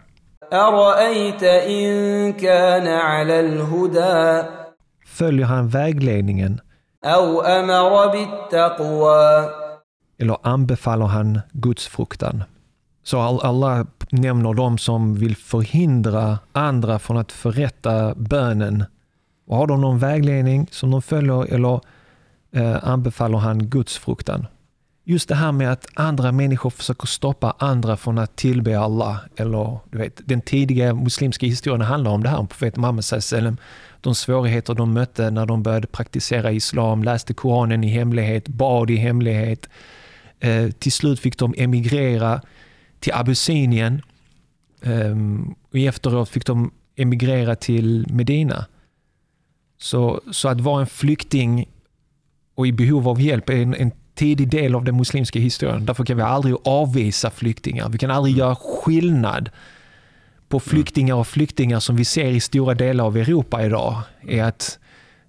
Följer 5.06 5.46
han 5.46 5.70
vägledningen? 5.70 6.62
Eller 10.20 10.38
anbefaller 10.42 11.06
han 11.06 11.40
Guds 11.52 11.88
fruktan? 11.88 12.44
Så 13.08 13.20
Allah 13.20 13.86
nämner 14.10 14.54
de 14.54 14.78
som 14.78 15.16
vill 15.16 15.36
förhindra 15.36 16.40
andra 16.52 17.00
från 17.00 17.18
att 17.18 17.32
förrätta 17.32 18.16
bönen. 18.16 18.84
Och 19.46 19.58
har 19.58 19.68
de 19.68 19.82
någon 19.82 20.00
vägledning 20.00 20.68
som 20.72 20.92
de 20.92 21.02
följer 21.02 21.54
eller 21.54 21.82
eh, 22.52 22.90
anbefaller 22.90 23.38
han 23.38 23.70
gudsfruktan? 23.70 24.48
Just 25.04 25.30
det 25.30 25.36
här 25.36 25.52
med 25.52 25.72
att 25.72 25.88
andra 25.94 26.32
människor 26.32 26.70
försöker 26.70 27.08
stoppa 27.08 27.56
andra 27.60 27.98
från 27.98 28.18
att 28.18 28.36
tillbe 28.36 28.80
Allah. 28.80 29.18
Eller, 29.36 29.80
du 29.92 29.98
vet, 29.98 30.22
den 30.26 30.42
tidiga 30.42 30.94
muslimska 30.94 31.46
historien 31.46 31.82
handlar 31.82 32.12
om 32.12 32.24
det 32.24 32.30
här, 32.30 32.38
om 32.38 32.48
profeten 32.48 32.82
Muhammed 32.82 33.06
sallam, 33.06 33.58
de 34.02 34.16
svårigheter 34.16 34.74
de 34.74 34.94
mötte 34.94 35.32
när 35.32 35.46
de 35.46 35.64
började 35.64 35.88
praktisera 35.88 36.52
islam, 36.52 37.04
läste 37.04 37.34
Koranen 37.34 37.84
i 37.84 37.88
hemlighet, 37.88 38.48
bad 38.48 38.90
i 38.90 38.96
hemlighet. 38.96 39.70
Eh, 40.40 40.70
till 40.70 40.92
slut 40.92 41.20
fick 41.20 41.38
de 41.38 41.54
emigrera 41.58 42.42
till 43.00 43.14
Abyssinien 43.14 44.02
ehm, 44.82 45.56
och 45.72 45.80
efteråt 45.80 46.30
fick 46.30 46.46
de 46.46 46.72
emigrera 46.96 47.56
till 47.56 48.08
Medina. 48.10 48.66
Så, 49.78 50.22
så 50.32 50.50
att 50.50 50.62
vara 50.62 50.82
en 50.82 50.88
flykting 50.88 51.70
och 52.56 52.68
i 52.68 52.72
behov 52.72 53.10
av 53.10 53.22
hjälp 53.22 53.50
är 53.50 53.62
en, 53.62 53.76
en 53.76 53.92
tidig 54.16 54.50
del 54.50 54.76
av 54.76 54.84
den 54.84 54.98
muslimska 54.98 55.40
historien. 55.40 55.86
Därför 55.86 56.06
kan 56.06 56.18
vi 56.18 56.24
aldrig 56.24 56.56
avvisa 56.64 57.30
flyktingar. 57.30 57.90
Vi 57.90 57.98
kan 57.98 58.12
aldrig 58.12 58.38
göra 58.38 58.56
skillnad 58.56 59.50
på 60.50 60.60
flyktingar 60.60 61.16
och 61.16 61.28
flyktingar 61.28 61.80
som 61.80 61.96
vi 61.96 62.06
ser 62.06 62.32
i 62.32 62.40
stora 62.40 62.74
delar 62.74 63.06
av 63.06 63.18
Europa 63.18 63.66
idag. 63.66 64.02
Är 64.22 64.44
att 64.44 64.80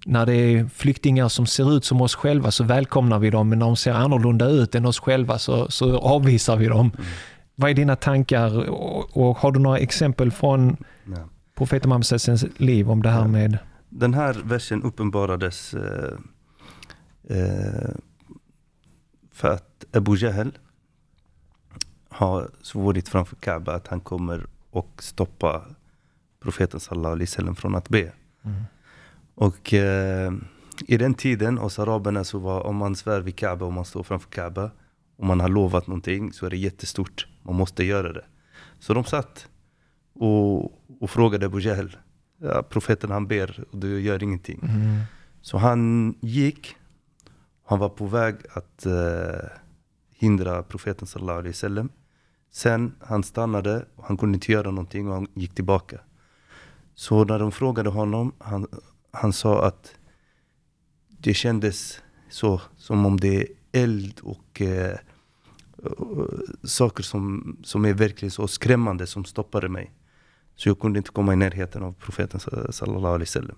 när 0.05 0.25
det 0.25 0.35
är 0.35 0.69
flyktingar 0.75 1.29
som 1.29 1.45
ser 1.45 1.77
ut 1.77 1.85
som 1.85 2.01
oss 2.01 2.15
själva 2.15 2.51
så 2.51 2.63
välkomnar 2.63 3.19
vi 3.19 3.29
dem, 3.29 3.49
men 3.49 3.59
när 3.59 3.65
de 3.65 3.75
ser 3.75 3.91
annorlunda 3.91 4.45
ut 4.45 4.75
än 4.75 4.85
oss 4.85 4.99
själva 4.99 5.39
så, 5.39 5.71
så 5.71 5.97
avvisar 5.97 6.55
vi 6.55 6.65
dem. 6.65 6.91
Vad 7.59 7.69
är 7.69 7.73
dina 7.73 7.95
tankar 7.95 8.69
och, 8.69 9.17
och 9.17 9.37
har 9.37 9.51
du 9.51 9.59
några 9.59 9.77
exempel 9.77 10.31
från 10.31 10.77
Ja. 11.05 11.29
profeten 11.55 11.89
Muhammeds 11.89 12.43
liv 12.57 12.89
om 12.91 13.01
det 13.03 13.09
här 13.09 13.27
med 13.27 13.57
Den 13.89 14.13
här 14.13 14.33
versen 14.43 14.83
uppenbarades 14.83 15.73
eh, 15.73 16.13
eh, 17.37 17.89
för 19.31 19.47
att 19.49 19.85
Abu 19.93 20.15
Jahl 20.15 20.57
har 22.09 22.49
svurit 22.61 23.09
framför 23.09 23.35
Kaaba 23.35 23.73
att 23.73 23.87
han 23.87 23.99
kommer 23.99 24.47
och 24.69 25.03
stoppa 25.03 25.61
profeten 26.39 26.79
sallallahu 26.79 27.13
alaihi 27.13 27.25
wasallam 27.25 27.55
från 27.55 27.75
att 27.75 27.89
be. 27.89 28.11
Mm. 28.43 28.63
Och 29.35 29.73
eh, 29.73 30.33
i 30.87 30.97
den 30.97 31.13
tiden 31.13 31.57
hos 31.57 31.79
araberna 31.79 32.23
så 32.23 32.39
var 32.39 32.65
om 32.65 32.75
man 32.75 32.95
svär 32.95 33.21
vid 33.21 33.35
Kaaba, 33.35 33.65
om 33.65 33.73
man 33.73 33.85
står 33.85 34.03
framför 34.03 34.29
Kaaba, 34.29 34.71
om 35.17 35.27
man 35.27 35.39
har 35.39 35.49
lovat 35.49 35.87
någonting 35.87 36.33
så 36.33 36.45
är 36.45 36.49
det 36.49 36.57
jättestort. 36.57 37.27
Man 37.49 37.55
måste 37.55 37.83
göra 37.83 38.13
det. 38.13 38.25
Så 38.79 38.93
de 38.93 39.03
satt 39.03 39.49
och, 40.13 40.63
och 41.01 41.09
frågade 41.09 41.45
Abu 41.45 41.59
Jahl, 41.59 41.97
ja, 42.37 42.63
profeten 42.63 43.11
han 43.11 43.27
ber 43.27 43.65
och 43.71 43.77
du 43.77 44.01
gör 44.01 44.23
ingenting. 44.23 44.59
Mm. 44.63 44.99
Så 45.41 45.57
han 45.57 46.13
gick, 46.21 46.75
han 47.65 47.79
var 47.79 47.89
på 47.89 48.05
väg 48.05 48.35
att 48.53 48.85
eh, 48.85 49.49
hindra 50.11 50.63
profeten 50.63 51.07
sallallahu 51.07 51.39
alaihi 51.39 51.51
wasallam. 51.51 51.89
Sen 52.51 52.95
han 53.01 53.23
stannade, 53.23 53.85
och 53.95 54.03
han 54.03 54.17
kunde 54.17 54.35
inte 54.35 54.51
göra 54.51 54.71
någonting 54.71 55.07
och 55.07 55.13
han 55.13 55.27
gick 55.33 55.55
tillbaka. 55.55 55.99
Så 56.95 57.23
när 57.23 57.39
de 57.39 57.51
frågade 57.51 57.89
honom, 57.89 58.33
han, 58.39 58.67
han 59.11 59.33
sa 59.33 59.65
att 59.67 59.95
det 61.07 61.33
kändes 61.33 62.01
så 62.29 62.61
som 62.77 63.05
om 63.05 63.19
det 63.19 63.41
är 63.41 63.47
eld 63.71 64.19
och 64.23 64.61
eh, 64.61 64.95
och 64.95 65.08
saker 66.63 67.03
som, 67.03 67.57
som 67.63 67.85
är 67.85 67.93
verkligen 67.93 68.31
så 68.31 68.47
skrämmande 68.47 69.07
som 69.07 69.25
stoppade 69.25 69.69
mig. 69.69 69.91
Så 70.55 70.69
jag 70.69 70.79
kunde 70.79 70.97
inte 70.99 71.11
komma 71.11 71.33
i 71.33 71.35
närheten 71.35 71.83
av 71.83 71.93
profeten 71.93 72.39
sallallahu 72.71 73.07
alaihi 73.07 73.21
wasallam. 73.21 73.57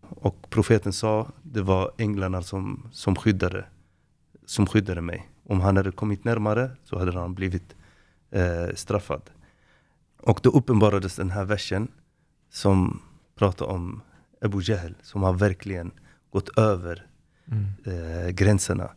Och 0.00 0.50
profeten 0.50 0.92
sa, 0.92 1.32
det 1.42 1.62
var 1.62 1.92
änglarna 1.98 2.42
som, 2.42 2.88
som, 2.92 3.16
skyddade, 3.16 3.64
som 4.46 4.66
skyddade 4.66 5.00
mig. 5.00 5.30
Om 5.44 5.60
han 5.60 5.76
hade 5.76 5.92
kommit 5.92 6.24
närmare 6.24 6.70
så 6.84 6.98
hade 6.98 7.18
han 7.18 7.34
blivit 7.34 7.76
eh, 8.30 8.74
straffad. 8.74 9.22
Och 10.20 10.40
då 10.42 10.50
uppenbarades 10.50 11.16
den 11.16 11.30
här 11.30 11.44
versen 11.44 11.88
som 12.50 13.00
pratar 13.34 13.66
om 13.66 14.00
Abu 14.40 14.60
Jahl 14.62 14.94
som 15.02 15.22
har 15.22 15.32
verkligen 15.32 15.90
gått 16.30 16.58
över 16.58 17.06
Mm. 17.48 17.66
eh, 17.84 18.28
gränserna. 18.30 18.90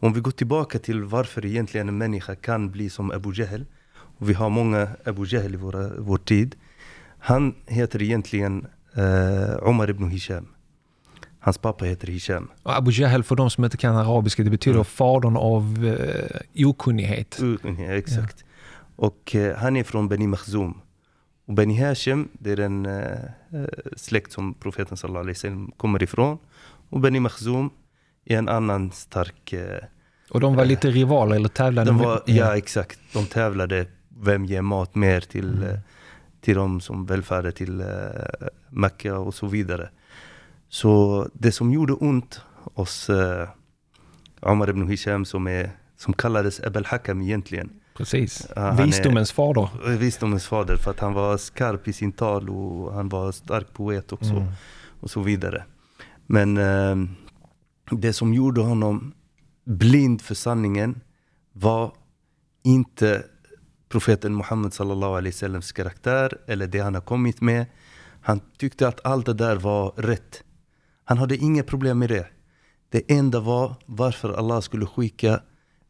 Om 0.00 0.12
vi 0.12 0.20
går 0.20 0.30
tillbaka 0.30 0.78
till 0.78 1.04
varför 1.04 1.46
egentligen 1.46 1.88
en 1.88 1.98
människa 1.98 2.34
kan 2.34 2.70
bli 2.70 2.90
som 2.90 3.10
Abu 3.10 3.32
Jahl. 3.34 3.64
Och 4.18 4.28
vi 4.30 4.34
har 4.34 4.50
många 4.50 4.88
Abu 5.04 5.24
Jahl 5.26 5.54
i 5.54 5.56
våra, 5.56 5.90
vår 5.98 6.16
tid. 6.18 6.54
Han 7.18 7.54
heter 7.66 8.02
egentligen 8.02 8.66
eh, 8.94 9.68
Omar 9.68 9.90
ibn 9.90 10.08
Hisham. 10.08 10.46
Hans 11.40 11.58
pappa 11.58 11.84
heter 11.84 12.06
Hisham. 12.08 12.48
Och 12.62 12.76
Abu 12.76 12.90
Jahl, 12.90 13.22
för 13.22 13.36
de 13.36 13.50
som 13.50 13.64
inte 13.64 13.76
kan 13.76 13.96
arabiska, 13.96 14.42
det 14.44 14.50
betyder 14.50 14.74
Mm. 14.76 14.84
fadern 14.84 15.36
av 15.36 15.86
eh, 15.86 16.68
okunnighet. 16.68 17.38
Ja, 17.62 17.84
exakt. 17.84 18.44
Och 18.96 19.34
eh, 19.34 19.56
han 19.56 19.76
är 19.76 19.84
från 19.84 20.08
Beni 20.08 20.26
Makhzum. 20.26 20.74
Och 21.46 21.54
Beni 21.54 21.80
Hashim, 21.80 22.28
det 22.32 22.50
är 22.52 22.56
den 22.56 22.86
eh, 22.86 23.12
eh, 23.52 23.66
släkt 23.96 24.32
som 24.32 24.54
profeten 24.54 24.96
sallallahu 24.96 25.22
alaihi 25.22 25.66
kommer 25.76 26.02
ifrån. 26.02 26.38
Och 26.90 27.00
Beni 27.00 27.20
Makhzum 27.20 27.70
är 28.26 28.38
en 28.38 28.48
annan 28.48 28.90
stark... 28.92 29.52
Eh, 29.52 29.78
Och 30.30 30.40
de 30.40 30.56
var 30.56 30.64
lite 30.64 30.90
rivaler 30.90 31.36
eller 31.36 31.48
tävlade. 31.48 31.90
de 31.90 31.98
var, 31.98 32.22
ja, 32.26 32.56
exakt. 32.56 32.98
De 33.12 33.26
tävlade 33.26 33.86
vem 34.08 34.44
ger 34.44 34.62
mat 34.62 34.94
mer 34.94 35.20
till, 35.20 35.54
Mm. 35.54 35.68
eh, 35.68 35.78
till 36.40 36.54
de 36.56 36.80
som 36.80 37.06
välfärdade 37.06 37.52
till 37.52 37.80
eh, 37.80 37.86
Mecka 38.70 39.18
och 39.18 39.34
så 39.34 39.46
vidare. 39.46 39.88
Så 40.68 41.28
det 41.32 41.52
som 41.52 41.72
gjorde 41.72 41.92
ont 41.92 42.40
hos 42.74 43.10
eh, 43.10 43.48
Omar 44.40 44.70
ibn 44.70 44.88
Hisham 44.88 45.24
som, 45.24 45.46
är, 45.46 45.70
som 45.96 46.12
kallades 46.14 46.60
Abel 46.60 46.84
Hakam 46.86 47.20
egentligen. 47.22 47.70
Precis. 47.96 48.46
Han 48.56 48.78
är- 48.78 48.84
Visdomens 48.86 49.32
fader. 49.32 49.68
Visdomens 49.96 50.46
fader 50.46 50.76
för 50.76 50.90
att 50.90 51.00
han 51.00 51.12
var 51.12 51.36
skarp 51.36 51.88
i 51.88 51.92
sin 51.92 52.12
tal 52.12 52.50
och 52.50 52.92
han 52.94 53.08
var 53.08 53.32
stark 53.32 53.72
poet 53.72 54.12
också 54.12 54.30
Mm. 54.32 54.48
och 55.00 55.10
så 55.10 55.20
vidare. 55.22 55.64
Men 56.26 56.58
det 57.90 58.12
som 58.12 58.34
gjorde 58.34 58.60
honom 58.60 59.14
blind 59.64 60.22
för 60.22 60.34
sanningen 60.34 61.00
var 61.52 61.92
inte 62.62 63.24
profeten 63.88 64.34
Muhammed 64.36 64.72
sallallahu 64.72 65.12
alaihi 65.12 65.32
wasallams 65.32 65.72
karaktär 65.72 66.38
eller 66.46 66.66
det 66.66 66.78
han 66.78 66.94
har 66.94 67.00
kommit 67.00 67.40
med. 67.40 67.66
Han 68.20 68.40
tyckte 68.58 68.88
att 68.88 69.06
allt 69.06 69.26
det 69.26 69.34
där 69.34 69.56
var 69.56 69.92
rätt. 69.96 70.42
Han 71.04 71.18
hade 71.18 71.36
inga 71.36 71.62
problem 71.62 71.98
med 71.98 72.08
det. 72.08 72.26
Det 72.88 73.10
enda 73.12 73.40
var 73.40 73.74
varför 73.86 74.32
Allah 74.32 74.60
skulle 74.60 74.86
skicka 74.86 75.40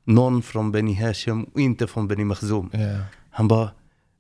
någon 0.05 0.43
från 0.43 0.73
Beni 0.73 0.95
Hashim 0.95 1.45
och 1.45 1.61
inte 1.61 1.87
från 1.87 2.09
Beni 2.09 2.25
Makhzum. 2.25 2.71
Ja. 2.73 2.79
Han 3.31 3.49
bara, 3.49 3.71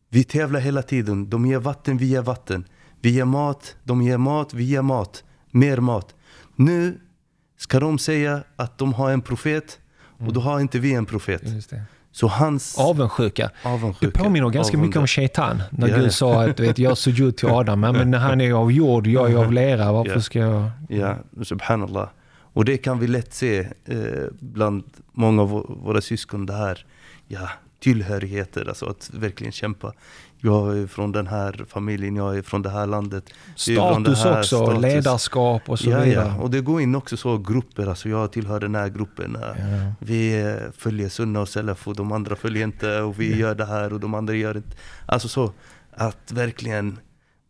vi 0.08 0.24
tävlar 0.24 0.60
hela 0.60 0.82
tiden. 0.82 1.30
De 1.30 1.46
ger 1.46 1.58
vatten, 1.58 1.98
vi 1.98 2.06
ger 2.06 2.22
vatten. 2.22 2.64
Vi 3.00 3.10
ger 3.10 3.24
mat, 3.24 3.76
de 3.84 4.02
ger 4.02 4.18
mat, 4.18 4.54
vi 4.54 4.64
ger 4.64 4.82
mat. 4.82 5.24
Mer 5.50 5.80
mat. 5.80 6.14
Nu 6.56 7.00
ska 7.56 7.80
de 7.80 7.98
säga 7.98 8.42
att 8.56 8.78
de 8.78 8.94
har 8.94 9.10
en 9.10 9.20
profet 9.22 9.78
och 10.26 10.32
då 10.32 10.40
har 10.40 10.60
inte 10.60 10.78
vi 10.78 10.94
en 10.94 11.06
profet. 11.06 11.42
Det. 11.70 11.82
Så 12.12 12.26
hans 12.26 12.78
Avundsjuka. 12.78 13.50
Det 13.62 13.68
avundsjuka. 13.68 14.22
påminner 14.24 14.50
ganska 14.50 14.76
mycket 14.78 14.96
om 14.96 15.00
avundsjuka. 15.00 15.20
shaitan. 15.22 15.62
När 15.70 15.88
Ja, 15.88 15.96
Gud 15.96 16.12
sa 16.12 16.44
att 16.44 16.56
du 16.56 16.62
vet, 16.62 16.78
jag 16.78 16.98
sujud 16.98 17.36
till 17.36 17.48
Adam, 17.48 17.80
men 17.80 18.14
han 18.14 18.40
är 18.40 18.52
av 18.52 18.72
jord, 18.72 19.06
jag 19.06 19.32
är 19.32 19.36
av 19.36 19.52
lera, 19.52 19.92
varför 19.92 20.12
Ja. 20.12 20.20
ska 20.20 20.38
jag... 20.38 20.70
Ja, 20.88 21.16
subhanallah. 21.42 22.08
Och 22.52 22.64
det 22.64 22.76
kan 22.76 22.98
vi 22.98 23.06
lätt 23.06 23.34
se 23.34 23.58
eh, 23.84 23.96
bland 24.40 24.84
många 25.12 25.42
av 25.42 25.50
vå- 25.52 25.84
våra 25.84 26.00
syskon, 26.00 26.46
det 26.46 26.52
här 26.54 26.86
ja, 27.28 27.48
tillhörigheter, 27.80 28.68
alltså 28.68 28.86
att 28.86 29.10
verkligen 29.12 29.52
kämpa. 29.52 29.92
Jag 30.40 30.78
är 30.78 30.86
från 30.86 31.12
den 31.12 31.26
här 31.26 31.64
familjen, 31.68 32.16
jag 32.16 32.38
är 32.38 32.42
från 32.42 32.62
det 32.62 32.70
här 32.70 32.86
landet. 32.86 33.24
Status 33.54 34.24
här, 34.24 34.38
också, 34.38 34.64
status. 34.64 34.82
ledarskap 34.82 35.68
och 35.70 35.78
så 35.78 35.90
ja, 35.90 36.00
vidare. 36.00 36.26
ja, 36.26 36.42
och 36.42 36.50
det 36.50 36.60
går 36.60 36.80
in 36.80 36.94
också 36.94 37.16
så 37.16 37.38
grupper, 37.38 37.86
alltså 37.86 38.08
jag 38.08 38.32
tillhör 38.32 38.60
den 38.60 38.74
här 38.74 38.88
gruppen. 38.88 39.36
Ja. 39.40 39.54
Vi 39.98 40.56
följer 40.76 41.08
sunna 41.08 41.40
och 41.40 41.48
salaf 41.48 41.88
och 41.88 41.96
de 41.96 42.12
andra 42.12 42.36
följer 42.36 42.64
inte 42.64 43.00
och 43.00 43.20
vi 43.20 43.38
gör 43.38 43.54
det 43.54 43.66
här 43.66 43.92
och 43.92 44.00
de 44.00 44.14
andra 44.14 44.34
gör 44.34 44.56
inte. 44.56 44.76
Alltså 45.06 45.28
så, 45.28 45.52
att 45.90 46.32
verkligen 46.32 46.98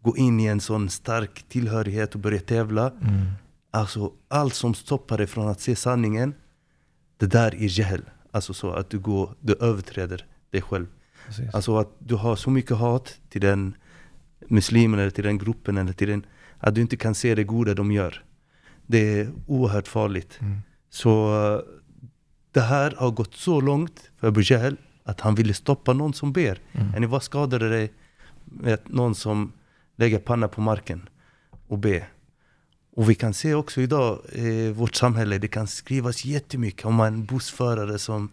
gå 0.02 0.16
in 0.16 0.40
i 0.40 0.46
en 0.46 0.60
sån 0.60 0.88
stark 0.90 1.44
tillhörighet 1.48 2.14
och 2.14 2.20
börja 2.20 2.40
tävla. 2.40 2.90
Mm. 2.90 3.26
Alltså 3.70 4.12
allt 4.28 4.54
som 4.54 4.74
stoppar 4.74 5.18
dig 5.18 5.26
från 5.26 5.48
att 5.48 5.60
se 5.60 5.76
sanningen 5.76 6.34
det 7.16 7.26
där 7.26 7.54
är 7.54 7.80
jahel. 7.80 8.02
Alltså 8.32 8.54
så 8.54 8.70
att 8.70 8.90
du, 8.90 8.98
går, 8.98 9.34
du 9.40 9.54
överträder 9.60 10.24
dig 10.50 10.62
själv. 10.62 10.86
Precis. 11.26 11.54
Alltså 11.54 11.78
att 11.78 11.96
du 11.98 12.14
har 12.14 12.36
så 12.36 12.50
mycket 12.50 12.76
hat 12.76 13.20
till 13.28 13.40
den 13.40 13.76
muslimen 14.48 15.00
eller 15.00 15.10
till 15.10 15.24
den 15.24 15.38
gruppen 15.38 15.76
eller 15.76 15.92
till 15.92 16.08
den, 16.08 16.26
att 16.58 16.74
du 16.74 16.80
inte 16.80 16.96
kan 16.96 17.14
se 17.14 17.34
det 17.34 17.44
goda 17.44 17.74
de 17.74 17.92
gör. 17.92 18.24
Det 18.86 19.20
är 19.20 19.32
oerhört 19.46 19.88
farligt. 19.88 20.38
Mm. 20.40 20.58
Så 20.90 21.44
eh, 21.54 21.60
det 22.52 22.60
här 22.60 22.94
har 22.96 23.10
gått 23.10 23.34
så 23.34 23.60
långt 23.60 24.10
för 24.16 24.28
Abu 24.28 24.42
Jahl 24.44 24.76
att 25.04 25.20
han 25.20 25.34
ville 25.34 25.54
stoppa 25.54 25.92
någon 25.92 26.14
som 26.14 26.32
ber. 26.32 26.58
Mm. 26.72 27.10
Vad 27.10 27.22
skadade 27.22 27.68
dig 27.68 27.92
med 28.44 28.78
någon 28.84 29.14
som 29.14 29.52
lägger 29.96 30.18
panna 30.18 30.48
på 30.48 30.60
marken 30.60 31.08
och 31.68 31.78
ber? 31.78 32.08
Och 32.96 33.10
vi 33.10 33.14
kan 33.14 33.34
se 33.34 33.54
också 33.54 33.80
idag 33.80 34.20
i 34.32 34.70
vårt 34.70 34.94
samhälle, 34.94 35.38
det 35.38 35.48
kan 35.48 35.66
skrivas 35.66 36.24
jättemycket 36.24 36.86
om 36.86 37.00
en 37.00 37.24
bussförare 37.24 37.98
som 37.98 38.30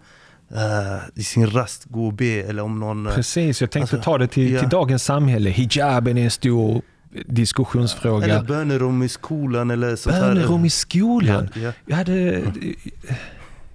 eh, 0.52 0.98
i 1.16 1.24
sin 1.24 1.48
rast 1.50 1.86
går 1.86 2.08
och 2.08 2.14
ber 2.14 2.44
eller 2.50 2.64
om 2.64 2.80
någon... 2.80 3.08
eh, 3.08 3.14
Precis, 3.16 3.62
jag 3.62 3.72
tänkte 3.72 3.96
Alltså, 3.96 4.12
ta 4.12 4.18
det 4.18 4.28
till, 4.28 4.54
ja. 4.54 4.60
till 4.60 4.70
dagens 4.70 5.04
samhälle. 5.04 5.50
Hijaben 5.50 6.18
är 6.18 6.24
en 6.24 6.32
stor 6.32 6.82
diskussionsfråga. 7.26 8.26
Eller 8.26 8.44
bönerum 8.44 9.04
i 9.04 9.10
skolan 9.10 9.72
eller 9.72 9.96
sånt 9.96 10.16
här. 10.16 10.22
Bönerum 10.36 10.66
i 10.66 10.70
skolan. 10.70 11.50
Ja, 11.56 11.62
ja. 11.62 11.72
Jag, 11.86 11.96
hade, 11.96 12.44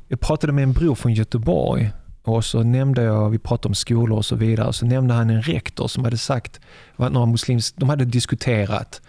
jag 0.08 0.20
pratade 0.20 0.52
med 0.52 0.62
en 0.62 0.72
bror 0.72 0.94
från 0.94 1.12
Göteborg 1.12 1.90
och 2.22 2.44
så 2.44 2.62
nämnde 2.62 3.02
jag, 3.02 3.30
vi 3.30 3.38
pratade 3.38 3.68
om 3.68 3.74
skolor 3.74 4.16
och 4.18 4.24
så 4.24 4.36
vidare, 4.36 4.72
så 4.72 4.86
nämnde 4.86 5.14
han 5.14 5.30
en 5.30 5.42
rektor 5.42 5.88
som 5.88 6.04
hade 6.04 6.18
sagt, 6.18 6.60
var 6.96 7.10
några 7.10 7.26
muslims, 7.26 7.72
de 7.72 7.88
hade 7.88 8.04
diskuterat, 8.04 9.00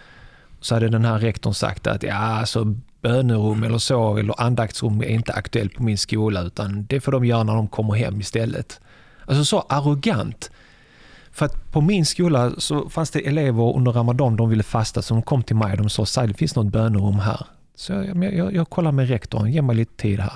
så 0.60 0.74
hade 0.74 0.88
den 0.88 1.04
här 1.04 1.18
rektorn 1.18 1.54
sagt 1.54 1.86
att 1.86 2.02
ja, 2.02 2.14
alltså 2.14 2.74
bönerum 3.02 3.62
eller 3.62 3.78
så, 3.78 4.16
eller 4.16 4.40
andaktsrum 4.40 5.00
är 5.00 5.06
inte 5.08 5.32
aktuellt 5.32 5.74
på 5.74 5.82
min 5.82 5.98
skola, 5.98 6.42
utan 6.42 6.84
det 6.86 7.00
får 7.00 7.12
de 7.12 7.24
göra 7.24 7.42
när 7.42 7.54
de 7.54 7.68
kommer 7.68 7.94
hem 7.94 8.20
istället. 8.20 8.80
Alltså 9.26 9.44
så 9.44 9.60
arrogant. 9.60 10.50
För 11.30 11.46
att 11.46 11.72
på 11.72 11.80
min 11.80 12.06
skola 12.06 12.52
så 12.58 12.88
fanns 12.88 13.10
det 13.10 13.26
elever 13.26 13.76
under 13.76 13.92
Ramadan, 13.92 14.36
de 14.36 14.48
ville 14.50 14.62
fasta, 14.62 15.02
så 15.02 15.14
de 15.14 15.22
kom 15.22 15.42
till 15.42 15.56
mig 15.56 15.72
och 15.72 15.78
de 15.78 15.90
sa 15.90 16.06
"Sai, 16.06 16.26
det 16.26 16.34
finns 16.34 16.56
något 16.56 16.72
bönerum 16.72 17.18
här. 17.18 17.46
Så 17.74 17.92
jag, 17.92 18.24
jag, 18.24 18.34
jag, 18.34 18.54
jag 18.54 18.70
kollar 18.70 18.92
med 18.92 19.08
rektorn, 19.08 19.52
ge 19.52 19.62
mig 19.62 19.76
lite 19.76 19.96
tid 19.96 20.20
här. 20.20 20.32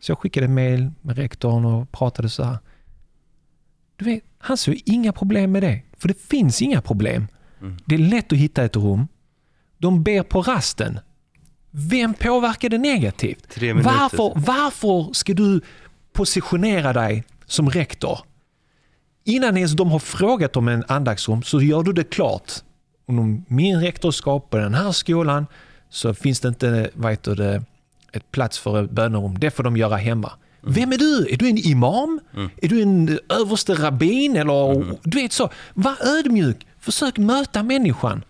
Så 0.00 0.10
jag 0.10 0.18
skickade 0.18 0.48
mail 0.48 0.90
med 1.02 1.16
rektorn 1.16 1.64
och 1.64 1.92
pratade 1.92 2.28
så 2.28 2.44
här. 2.44 2.58
Du 3.96 4.04
vet, 4.04 4.22
han 4.38 4.56
såg 4.56 4.82
inga 4.84 5.12
problem 5.12 5.52
med 5.52 5.62
det. 5.62 5.82
För 5.98 6.08
det 6.08 6.20
finns 6.20 6.62
inga 6.62 6.80
problem. 6.80 7.26
Mm. 7.60 7.76
Det 7.84 7.94
är 7.94 7.98
lätt 7.98 8.32
att 8.32 8.38
hitta 8.38 8.64
ett 8.64 8.76
rum. 8.76 9.08
De 9.78 10.02
ber 10.02 10.22
på 10.22 10.40
rasten. 10.42 10.98
Vem 11.78 12.14
påverkar 12.14 12.68
det 12.68 12.78
negativt? 12.78 13.48
Tre 13.48 13.74
minuter. 13.74 13.90
Varför, 14.00 14.32
varför 14.36 15.12
ska 15.12 15.34
du 15.34 15.60
positionera 16.12 16.92
dig 16.92 17.24
som 17.46 17.70
rektor? 17.70 18.18
Innan 19.24 19.56
ens 19.56 19.72
de 19.72 19.90
har 19.90 19.98
frågat 19.98 20.56
om 20.56 20.68
en 20.68 20.84
andaktsrum 20.88 21.42
så 21.42 21.60
gör 21.62 21.82
du 21.82 21.92
det 21.92 22.04
klart. 22.04 22.52
Om 23.06 23.44
min 23.48 23.80
rektorskap 23.80 24.50
på 24.50 24.56
den 24.56 24.74
här 24.74 24.92
skolan 24.92 25.46
så 25.90 26.14
finns 26.14 26.40
det 26.40 26.48
inte 26.48 26.90
heter 27.08 27.34
det, 27.34 27.62
ett 28.12 28.30
plats 28.30 28.58
för 28.58 28.84
ett 28.84 28.90
bönerum. 28.90 29.38
Det 29.38 29.50
får 29.50 29.62
de 29.62 29.76
göra 29.76 29.96
hemma. 29.96 30.32
Vem 30.60 30.92
är 30.92 30.98
du? 30.98 31.26
Är 31.30 31.36
du 31.36 31.48
en 31.48 31.58
imam? 31.58 32.20
Är 32.62 32.68
du 32.68 32.82
en 32.82 33.18
överste 33.40 33.74
rabbin? 33.74 34.36
Eller, 34.36 34.94
Du 35.02 35.18
vet 35.20 35.32
så. 35.32 35.50
Var 35.74 35.96
ödmjuk. 36.18 36.66
Försök 36.80 37.18
möta 37.18 37.62
människan. 37.62 38.24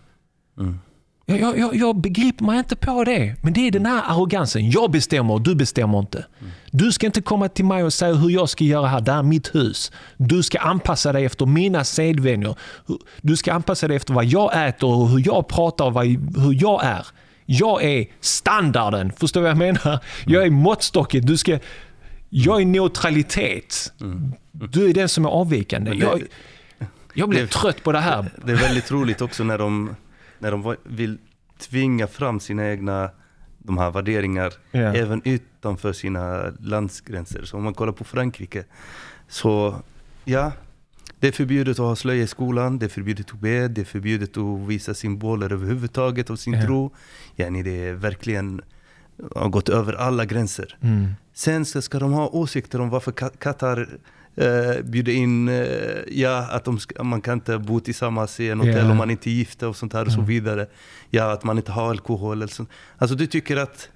Jag, 1.29 1.59
jag, 1.59 1.75
jag, 1.75 1.95
begriper 1.95 2.45
mig 2.45 2.59
inte 2.59 2.75
på 2.75 3.03
det. 3.03 3.35
Men 3.41 3.53
det 3.53 3.67
är 3.67 3.71
den 3.71 3.85
här 3.85 4.03
arrogansen. 4.05 4.69
Jag 4.69 4.91
bestämmer, 4.91 5.39
du 5.39 5.55
bestämmer 5.55 5.99
inte. 5.99 6.25
Du 6.71 6.91
ska 6.91 7.05
inte 7.05 7.21
komma 7.21 7.49
till 7.49 7.65
mig 7.65 7.83
och 7.83 7.93
säga 7.93 8.13
hur 8.13 8.29
jag 8.29 8.49
ska 8.49 8.63
göra 8.63 8.87
här. 8.87 9.01
Det 9.01 9.11
här 9.11 9.19
är 9.19 9.23
mitt 9.23 9.55
hus. 9.55 9.91
Du 10.17 10.43
ska 10.43 10.59
anpassa 10.59 11.11
dig 11.13 11.25
efter 11.25 11.45
mina 11.45 11.83
sedvänjor. 11.83 12.55
Du 13.21 13.37
ska 13.37 13.53
anpassa 13.53 13.87
dig 13.87 13.97
efter 13.97 14.13
vad 14.13 14.25
jag 14.25 14.67
äter 14.67 14.89
och 14.89 15.09
hur 15.09 15.23
jag 15.25 15.47
pratar 15.47 15.85
och 15.85 15.93
vad, 15.93 16.05
hur 16.37 16.61
jag 16.61 16.83
är. 16.83 17.07
Jag 17.45 17.83
är 17.83 18.05
standarden. 18.21 19.11
Förstår 19.11 19.41
du 19.41 19.43
vad 19.43 19.51
jag 19.51 19.57
menar? 19.57 19.99
Jag 20.25 20.43
är 20.45 20.49
måttstocken. 20.49 21.25
Du 21.25 21.37
ska, 21.37 21.59
jag 22.29 22.61
är 22.61 22.65
neutralitet. 22.65 23.93
Du 24.51 24.89
är 24.89 24.93
den 24.93 25.09
som 25.09 25.25
är 25.25 25.29
avvikande. 25.29 25.91
Jag, 25.93 26.23
jag 27.13 27.29
blir 27.29 27.47
trött 27.47 27.83
på 27.83 27.91
det 27.91 27.99
här. 27.99 28.25
Det 28.45 28.51
är 28.51 28.55
väldigt 28.55 28.91
roligt 28.91 29.21
också 29.21 29.43
när 29.43 29.57
de, 29.57 29.95
när 30.39 30.51
de 30.51 30.75
vill 30.83 31.17
tvinga 31.59 32.07
fram 32.07 32.39
sina 32.39 32.67
egna 32.69 33.09
de 33.57 33.77
här 33.77 33.91
värderingar 33.91 34.53
Ja. 34.71 34.79
även 34.79 35.21
utanför 35.25 35.93
sina 35.93 36.53
landsgränser. 36.59 37.43
Så 37.45 37.57
om 37.57 37.63
man 37.63 37.73
kollar 37.73 37.93
på 37.93 38.03
Frankrike 38.03 38.63
så 39.27 39.75
ja, 40.25 40.51
det 41.19 41.27
är 41.27 41.31
förbjudet 41.31 41.79
att 41.79 41.85
ha 41.85 41.95
slöja 41.95 42.23
i 42.23 42.27
skolan, 42.27 42.79
det 42.79 42.85
är 42.85 42.89
förbjudet 42.89 43.31
att 43.33 43.39
be, 43.39 43.67
det 43.67 43.81
är 43.81 43.85
förbjudet 43.85 44.37
att 44.37 44.67
visa 44.67 44.93
symboler 44.93 45.51
överhuvudtaget 45.53 46.29
av 46.29 46.35
sin 46.35 46.53
Ja. 46.53 46.61
tro. 46.65 46.93
Yani 47.35 47.63
det 47.63 47.85
är 47.87 47.93
verkligen 47.93 48.61
har 49.35 49.49
gått 49.49 49.69
över 49.69 49.93
alla 49.93 50.25
gränser. 50.25 50.77
Mm. 50.81 51.07
Sen 51.33 51.65
så 51.65 51.81
ska 51.81 51.99
de 51.99 52.11
ha 52.13 52.27
åsikter 52.27 52.81
om 52.81 52.89
varför 52.89 53.11
Qatar 53.11 53.89
eh, 54.37 54.81
bjuder 54.83 55.11
in, 55.13 55.47
eh, 55.49 55.65
ja 56.11 56.37
att 56.51 56.63
de 56.65 56.79
man 57.03 57.21
kan 57.21 57.33
inte 57.33 57.57
bo 57.57 57.79
tillsammans 57.79 58.39
i 58.39 58.49
en 58.49 58.59
hotell 58.59 58.85
Ja. 58.85 58.91
om 58.91 58.97
man 58.97 59.09
inte 59.11 59.29
är 59.29 59.31
gifta 59.31 59.67
och 59.67 59.75
sånt 59.75 59.93
här 59.93 60.05
och 60.05 60.11
så 60.11 60.17
Mm. 60.19 60.27
vidare. 60.27 60.67
Ja, 61.09 61.31
att 61.31 61.43
man 61.43 61.57
inte 61.57 61.71
har 61.71 61.89
alkohol 61.89 62.37
eller 62.37 62.47
sånt. 62.53 62.69
Alltså 62.97 63.15
du 63.15 63.27
tycker 63.27 63.57
att 63.57 63.89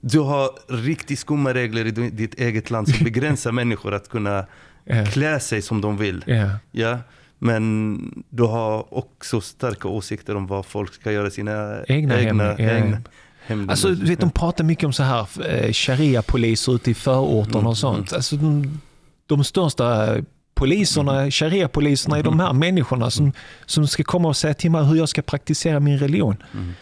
du 0.00 0.18
har 0.18 0.50
riktigt 0.68 1.18
skumma 1.18 1.54
regler 1.54 1.84
i 1.86 1.90
di- 1.90 2.10
ditt 2.10 2.34
eget 2.40 2.70
land 2.70 2.88
som 2.88 3.04
begränsar 3.04 3.52
människor 3.52 3.94
att 3.94 4.08
kunna 4.08 4.46
Ja. 4.84 5.04
klä 5.06 5.40
sig 5.40 5.62
som 5.62 5.80
de 5.80 5.96
vill. 5.96 6.24
Ja. 6.26 6.50
Ja, 6.72 6.98
men 7.38 8.24
du 8.30 8.42
har 8.42 8.94
också 8.94 9.40
starka 9.40 9.88
åsikter 9.88 10.34
om 10.36 10.46
vad 10.46 10.66
folk 10.66 10.94
ska 10.94 11.12
göra 11.12 11.26
i 11.28 11.30
sina 11.30 11.84
Egna 11.88 12.14
hem, 12.14 12.26
egna, 12.26 12.44
ja. 12.44 12.56
egna 12.58 12.98
hemländer. 13.46 13.72
Alltså, 13.72 13.88
du 13.88 14.06
vet, 14.06 14.20
de 14.20 14.30
pratar 14.30 14.64
mycket 14.64 14.84
om 14.84 14.92
så 14.92 15.02
här 15.02 15.26
eh, 15.46 15.72
sharia-poliser 15.72 16.74
ute 16.74 16.90
i 16.90 16.94
förorterna 16.94 17.58
Mm, 17.58 17.66
och 17.66 17.78
sånt. 17.78 18.12
Alltså, 18.12 18.36
de, 18.36 18.80
de 19.28 19.44
största 19.44 20.16
poliserna, 20.54 21.30
sharia-poliserna 21.30 22.18
är 22.18 22.22
de 22.22 22.40
här 22.40 22.52
människorna 22.52 23.10
som, 23.10 23.32
som 23.66 23.86
ska 23.86 24.04
komma 24.04 24.28
och 24.28 24.36
säga 24.36 24.54
till 24.54 24.70
mig 24.70 24.84
hur 24.84 24.96
jag 24.96 25.08
ska 25.08 25.22
praktisera 25.22 25.80
min 25.80 25.98
religion. 25.98 26.36
Mm. 26.54 26.72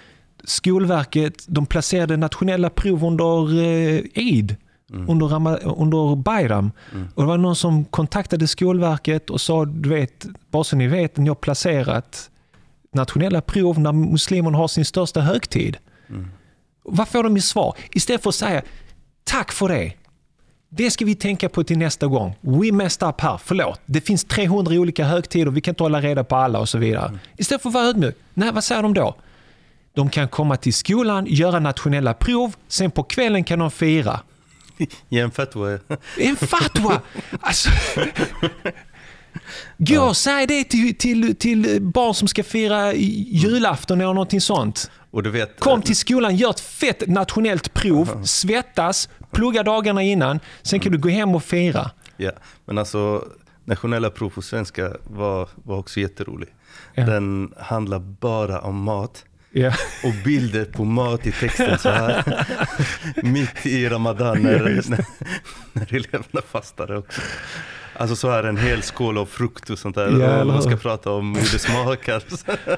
Skolverket, 0.44 1.44
de 1.48 1.66
placerade 1.66 2.16
nationella 2.16 2.70
prov 2.70 3.04
under 3.04 3.60
eh, 3.62 4.02
Eid, 4.14 4.56
Mm. 4.90 5.10
under, 5.10 5.26
Rama, 5.26 5.56
under 5.56 6.16
Bayram. 6.16 6.70
Mm. 6.92 7.08
Och 7.14 7.22
det 7.22 7.26
var 7.26 7.38
någon 7.38 7.56
som 7.56 7.84
kontaktade 7.84 8.46
Skolverket 8.46 9.30
och 9.30 9.40
sa, 9.40 9.64
du 9.64 9.88
vet, 9.88 10.26
bara 10.50 10.64
så 10.64 10.76
ni 10.76 10.86
vet, 10.86 11.16
ni 11.16 11.28
har 11.28 11.34
placerat 11.34 12.30
nationella 12.92 13.40
prov 13.40 13.80
när 13.80 13.92
muslimerna 13.92 14.58
har 14.58 14.68
sin 14.68 14.84
största 14.84 15.20
högtid. 15.20 15.76
Mm. 16.08 16.28
Vad 16.84 17.08
får 17.08 17.22
de 17.22 17.36
i 17.36 17.40
svar? 17.40 17.76
Istället 17.92 18.22
för 18.22 18.28
att 18.28 18.34
säga 18.34 18.62
tack 19.24 19.52
för 19.52 19.68
det. 19.68 19.92
Det 20.68 20.90
ska 20.90 21.04
vi 21.04 21.14
tänka 21.14 21.48
på 21.48 21.64
till 21.64 21.78
nästa 21.78 22.06
gång. 22.06 22.34
We 22.40 22.72
messed 22.72 23.08
up 23.08 23.20
här, 23.20 23.40
förlåt. 23.44 23.80
Det 23.86 24.00
finns 24.00 24.24
300 24.24 24.74
olika 24.74 25.04
högtider, 25.04 25.50
vi 25.50 25.60
kan 25.60 25.72
inte 25.72 25.82
hålla 25.82 26.00
reda 26.00 26.24
på 26.24 26.36
alla 26.36 26.58
och 26.58 26.68
så 26.68 26.78
vidare. 26.78 27.18
Istället 27.36 27.62
för 27.62 27.68
att 27.68 27.74
vara 27.74 27.84
ödmjuk. 27.84 28.16
Nej, 28.34 28.52
vad 28.52 28.64
säger 28.64 28.82
de 28.82 28.94
då? 28.94 29.14
De 29.94 30.10
kan 30.10 30.28
komma 30.28 30.56
till 30.56 30.74
skolan, 30.74 31.26
göra 31.28 31.58
nationella 31.58 32.14
prov, 32.14 32.54
sen 32.68 32.90
på 32.90 33.02
kvällen 33.02 33.44
kan 33.44 33.58
de 33.58 33.70
fira. 33.70 34.20
Ge 35.08 35.20
en 35.20 35.30
fatwa. 35.30 35.78
En 36.18 36.36
fatwa! 36.36 37.00
Alltså, 37.40 37.70
gå 39.78 40.02
och 40.02 40.16
säg 40.16 40.46
det 40.46 40.64
till, 40.64 40.94
till, 40.94 41.36
till 41.36 41.82
barn 41.82 42.14
som 42.14 42.28
ska 42.28 42.44
fira 42.44 42.94
julafton 42.94 44.00
eller 44.00 44.12
någonting 44.14 44.40
sånt. 44.40 44.90
Vet, 45.24 45.60
Kom 45.60 45.82
till 45.82 45.96
skolan, 45.96 46.36
gör 46.36 46.50
ett 46.50 46.60
fett 46.60 47.02
nationellt 47.08 47.74
prov, 47.74 48.22
svettas, 48.24 49.08
plugga 49.32 49.62
dagarna 49.62 50.02
innan, 50.02 50.40
sen 50.62 50.80
kan 50.80 50.92
du 50.92 50.98
gå 50.98 51.08
hem 51.08 51.34
och 51.34 51.44
fira. 51.44 51.90
Ja, 52.16 52.30
men 52.64 52.78
alltså 52.78 53.24
nationella 53.64 54.10
prov 54.10 54.30
på 54.30 54.42
svenska 54.42 54.92
var, 55.02 55.48
var 55.54 55.76
också 55.78 56.00
jätterolig. 56.00 56.48
Ja. 56.94 57.06
Den 57.06 57.52
handlar 57.58 57.98
bara 57.98 58.60
om 58.60 58.76
mat 58.82 59.24
Ja. 59.52 59.72
och 60.04 60.12
bilder 60.24 60.64
på 60.64 60.84
mat 60.84 61.26
i 61.26 61.32
texten 61.32 61.78
så 61.78 61.88
här. 61.90 62.46
Mitt 63.22 63.66
i 63.66 63.88
Ramadan 63.88 64.42
när, 64.42 64.58
när, 64.88 65.04
när 65.72 65.94
eleverna 65.94 66.42
fastade 66.50 66.96
också. 66.98 67.20
Alltså 67.98 68.16
så 68.16 68.30
här 68.30 68.44
en 68.44 68.56
hel 68.56 68.82
skål 68.82 69.18
av 69.18 69.26
frukt 69.26 69.70
och 69.70 69.78
sånt 69.78 69.94
där. 69.94 70.20
Ja, 70.20 70.44
man 70.44 70.62
ska 70.62 70.76
prata 70.76 71.10
om 71.10 71.34
hur 71.34 71.52
det 71.52 71.58
smakar. 71.58 72.22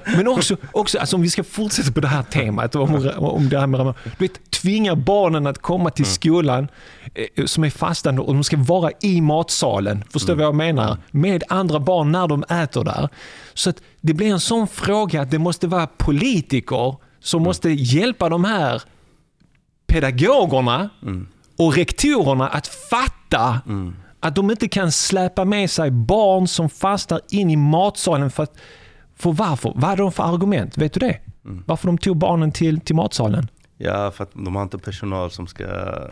Men 0.17 0.29
också, 0.29 0.57
också 0.73 0.99
alltså 0.99 1.17
om 1.17 1.23
vi 1.23 1.31
ska 1.31 1.45
fortsätta 1.45 1.93
på 1.93 2.01
det 2.01 2.09
här 2.09 2.23
temat, 2.23 2.75
om, 2.75 3.11
om 3.19 3.49
det 3.49 3.61
här 3.61 3.67
med. 3.67 3.95
Du 4.05 4.11
vet, 4.19 4.51
tvinga 4.51 4.97
barnen 4.97 5.47
att 5.47 5.59
komma 5.59 5.91
till 5.91 6.07
skolan 6.07 6.69
eh, 7.15 7.45
som 7.45 7.65
är 7.65 7.71
fastande 7.71 8.23
och 8.23 8.35
de 8.35 8.45
ska 8.45 8.57
vara 8.57 8.91
i 9.03 9.21
matsalen. 9.21 10.05
Förstår 10.13 10.33
du 10.33 10.39
vad 10.39 10.47
jag 10.47 10.55
menar? 10.55 10.97
Med 11.11 11.43
andra 11.49 11.81
barn 11.81 12.13
när 12.13 12.29
de 12.29 12.45
äter 12.49 12.85
där. 12.85 13.09
Så 13.55 13.71
att 13.71 13.83
det 14.01 14.15
blir 14.15 14.27
en 14.33 14.41
sån 14.41 14.69
fråga 14.69 15.23
att 15.23 15.31
det 15.31 15.39
måste 15.39 15.67
vara 15.67 15.87
politiker 15.87 16.97
som 17.21 17.43
måste 17.43 17.71
hjälpa 17.71 18.29
de 18.29 18.45
här 18.45 18.83
pedagogerna 19.87 20.91
och 21.59 21.75
rektorerna 21.77 22.49
att 22.49 22.67
fatta 22.67 23.61
Mm. 23.67 23.95
Att 24.21 24.35
de 24.35 24.51
inte 24.51 24.69
kan 24.69 24.93
släpa 24.93 25.45
med 25.45 25.71
sig 25.71 25.91
barn 25.91 26.49
som 26.49 26.69
fastar 26.69 27.21
in 27.31 27.51
i 27.51 27.57
matsalen. 27.57 28.31
För, 28.31 28.43
att, 28.43 28.57
för 29.17 29.33
varför? 29.33 29.73
Vad 29.75 29.85
hade 29.85 30.03
de 30.03 30.13
för 30.13 30.35
argument? 30.35 30.79
Vet 30.79 30.93
du 30.93 31.01
det? 31.01 31.19
Mm. 31.45 31.65
Varför 31.67 31.87
de 31.87 31.99
tog 31.99 32.17
barnen 32.17 32.53
till, 32.53 32.81
till 32.81 32.95
matsalen? 32.97 33.49
Ja, 33.81 34.11
för 34.11 34.25
att 34.25 34.31
de 34.35 34.57
har 34.57 34.63
inte 34.63 34.79
personal 34.79 35.31
som 35.31 35.47
ska... 35.47 35.65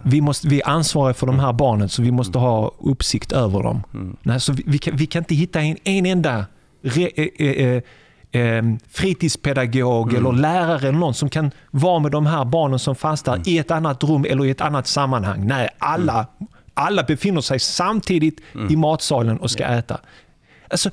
Vi, 0.03 0.21
måste, 0.21 0.49
vi 0.49 0.61
är 0.61 0.69
ansvariga 0.69 1.15
för 1.15 1.27
de 1.27 1.39
här 1.39 1.53
barnen 1.53 1.89
så 1.89 2.03
vi 2.03 2.13
måste 2.13 2.39
ha 2.39 2.75
uppsikt 2.79 3.33
över 3.33 3.63
dem. 3.63 3.83
Mm. 3.95 4.17
Nej, 4.23 4.41
så 4.41 4.53
vi, 4.53 4.63
vi, 4.67 4.79
kan, 4.79 4.97
vi 4.97 5.07
kan 5.07 5.21
inte 5.21 5.35
hitta 5.35 5.61
en, 5.61 5.77
en 5.85 6.07
enda 6.07 6.45
re, 6.83 7.11
eh, 7.17 7.47
eh, 7.47 7.83
eh, 8.43 8.65
fritidspedagog 8.89 10.13
Mm. 10.13 10.27
eller 10.27 10.41
lärare 10.43 10.89
eller 10.89 10.99
någon 10.99 11.15
som 11.15 11.29
kan 11.31 11.51
vara 11.71 11.99
med 11.99 12.13
de 12.13 12.27
här 12.27 12.45
barnen 12.45 12.79
som 12.79 12.95
fastar 12.95 13.35
Mm. 13.35 13.45
i 13.47 13.59
ett 13.59 13.71
annat 13.71 14.05
rum 14.05 14.25
eller 14.29 14.45
i 14.45 14.51
ett 14.51 14.61
annat 14.61 14.87
sammanhang. 14.87 15.47
Nej, 15.47 15.69
alla, 15.79 16.27
alla 16.77 17.03
befinner 17.03 17.41
sig 17.41 17.59
samtidigt 17.61 18.41
Mm. 18.55 18.73
i 18.73 18.77
matsalen 18.77 19.37
och 19.39 19.51
ska 19.51 19.65
äta. 19.65 20.01
Alltså, 20.71 20.91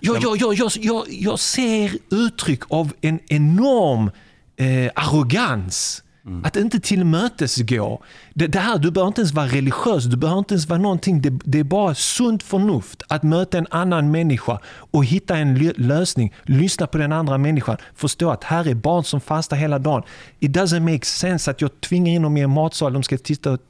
jag, 0.00 0.22
jag, 0.22 0.36
jag, 0.36 0.54
jag, 0.54 0.70
jag, 0.80 1.04
jag 1.08 1.38
ser 1.38 1.92
uttryck 2.10 2.60
av 2.68 2.92
en 3.00 3.20
enorm 3.28 4.10
eh, 4.56 4.90
arrogans. 4.94 6.02
Att 6.44 6.56
inte 6.56 6.80
tillmötesgå. 6.80 8.02
Det, 8.34 8.46
det 8.46 8.58
här, 8.58 8.78
du 8.78 8.90
behöver 8.90 9.08
inte 9.08 9.20
ens 9.20 9.32
vara 9.32 9.46
religiös, 9.46 10.04
du 10.04 10.16
behöver 10.16 10.38
inte 10.38 10.54
ens 10.54 10.68
vara 10.68 10.78
någonting. 10.80 11.22
Det, 11.22 11.38
det 11.44 11.58
är 11.58 11.64
bara 11.64 11.94
sunt 11.94 12.42
förnuft 12.42 13.02
att 13.08 13.22
möta 13.22 13.58
en 13.58 13.66
annan 13.70 14.10
människa 14.10 14.58
och 14.90 15.04
hitta 15.04 15.36
en 15.36 15.56
lö- 15.58 15.74
lösning. 15.76 16.34
Lyssna 16.42 16.86
på 16.86 16.98
den 16.98 17.12
andra 17.12 17.38
människan. 17.38 17.76
Förstå 17.94 18.30
att 18.30 18.44
här 18.44 18.68
är 18.68 18.74
barn 18.74 19.04
som 19.04 19.20
fastar 19.20 19.56
hela 19.56 19.78
dagen. 19.78 20.02
It 20.38 20.50
doesn't 20.56 20.92
make 20.92 21.06
sense 21.06 21.50
att 21.50 21.60
jag 21.60 21.80
tvingar 21.80 22.12
in 22.12 22.22
dem 22.22 22.36
i 22.36 22.40
en 22.40 22.50
matsal. 22.50 22.92
De 22.92 23.02
ska 23.02 23.18
titta 23.18 23.50
och... 23.52 23.60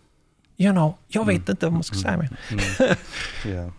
You 0.61 0.73
know, 0.73 0.95
jag 1.09 1.27
vet 1.27 1.49
inte 1.49 1.67
vad 1.67 1.73
man 1.73 1.83
ska 1.83 1.97
säga. 1.97 2.17
mer. 2.17 2.37
Ja. 3.55 3.71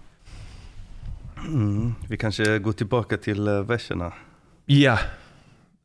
Mm. 1.47 1.95
Vi 2.09 2.17
kanske 2.17 2.59
går 2.59 2.73
tillbaka 2.73 3.17
till 3.17 3.47
eh, 3.47 3.53
verserna. 3.53 4.13
Ja. 4.65 4.99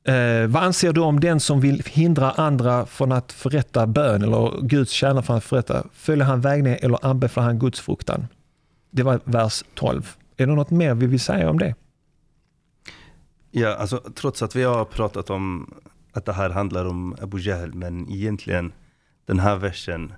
Eh, 0.04 0.46
vad 0.46 0.62
anser 0.62 0.92
du 0.92 1.00
om 1.00 1.20
den 1.20 1.40
som 1.40 1.60
vill 1.60 1.82
hindra 1.86 2.30
andra 2.30 2.86
från 2.86 3.12
att 3.12 3.32
förrätta 3.32 3.86
bön 3.86 4.22
eller 4.22 4.60
Guds 4.62 4.90
tjänare 4.92 5.22
från 5.22 5.36
att 5.36 5.44
förrätta? 5.44 5.86
Följer 5.92 6.24
han 6.24 6.40
vägningen 6.40 6.78
eller 6.82 7.06
anbefaller 7.06 7.46
han 7.46 7.58
Guds 7.58 7.80
fruktan? 7.80 8.26
Det 8.90 9.02
var 9.02 9.20
vers 9.24 9.64
12. 9.74 10.16
Är 10.36 10.46
det 10.46 10.54
något 10.54 10.70
mer 10.70 10.94
vi 10.94 11.06
vill 11.06 11.20
säga 11.20 11.50
om 11.50 11.58
det? 11.58 11.74
Ja, 13.50 13.74
alltså, 13.74 14.02
trots 14.14 14.42
att 14.42 14.56
vi 14.56 14.62
har 14.62 14.84
pratat 14.84 15.30
om 15.30 15.74
att 16.12 16.24
det 16.24 16.32
här 16.32 16.50
handlar 16.50 16.84
om 16.84 17.16
Abu 17.22 17.38
Jahl, 17.38 17.74
men 17.74 18.10
egentligen 18.10 18.72
den 19.26 19.38
här 19.38 19.56
versen, 19.56 20.12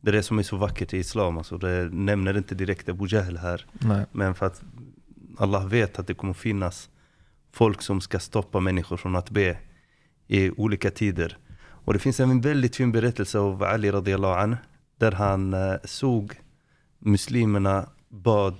det 0.00 0.10
är 0.10 0.12
det 0.12 0.22
som 0.22 0.38
är 0.38 0.42
så 0.42 0.56
vackert 0.56 0.94
i 0.94 0.98
Islam. 0.98 1.38
Alltså, 1.38 1.58
det 1.58 1.88
nämner 1.92 2.36
inte 2.38 2.54
direkt 2.54 2.88
Abu 2.88 3.06
Jahl 3.08 3.36
här, 3.36 3.66
Nej. 3.72 4.06
men 4.12 4.34
för 4.34 4.46
att 4.46 4.62
Allah 5.38 5.66
vet 5.66 5.98
att 5.98 6.06
det 6.06 6.14
kommer 6.14 6.34
finnas 6.34 6.90
folk 7.52 7.82
som 7.82 8.00
ska 8.00 8.18
stoppa 8.18 8.60
människor 8.60 8.96
från 8.96 9.16
att 9.16 9.30
be 9.30 9.58
i 10.26 10.50
olika 10.50 10.90
tider. 10.90 11.38
Och 11.58 11.92
det 11.92 11.98
finns 11.98 12.20
en 12.20 12.40
väldigt 12.40 12.76
fin 12.76 12.92
berättelse 12.92 13.38
av 13.38 13.62
Ali 13.62 13.90
radiallahu 13.90 14.40
an, 14.40 14.56
där 14.96 15.12
han 15.12 15.54
eh, 15.54 15.74
såg 15.84 16.40
muslimerna 16.98 17.88
bad 18.08 18.56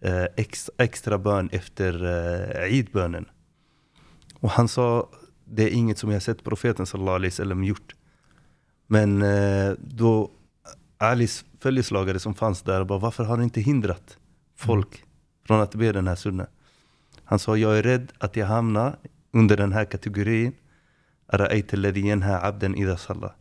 eh, 0.00 0.26
extra, 0.78 1.18
bön 1.18 1.48
efter 1.52 2.04
eh, 2.04 2.72
Eid-bönen. 2.72 3.28
Och 4.40 4.50
han 4.50 4.68
sa, 4.68 5.10
det 5.44 5.62
är 5.62 5.70
inget 5.70 5.98
som 5.98 6.10
jag 6.10 6.22
sett 6.22 6.44
profeten 6.44 6.86
sallallahu 6.86 7.14
alaihi 7.14 7.30
wasallam 7.30 7.64
gjort. 7.64 7.94
Men 8.86 9.22
eh, 9.22 9.72
då 9.78 10.30
Alis 11.02 11.44
följeslagare 11.60 12.18
som 12.18 12.34
fanns 12.34 12.62
där 12.62 12.84
bara, 12.84 12.98
varför 12.98 13.24
har 13.24 13.36
ni 13.36 13.44
inte 13.44 13.60
hindrat 13.60 14.18
folk 14.56 15.04
från 15.46 15.60
att 15.60 15.74
be 15.74 15.92
den 15.92 16.08
här 16.08 16.16
sunna? 16.16 16.46
Han 17.24 17.38
sa, 17.38 17.56
jag 17.56 17.78
är 17.78 17.82
rädd 17.82 18.12
att 18.18 18.36
jag 18.36 18.46
hamnar 18.46 18.96
under 19.32 19.56
den 19.56 19.72
här 19.72 19.84
kategorin. 19.84 20.52
Idha 22.76 22.96
salla. 22.96 23.32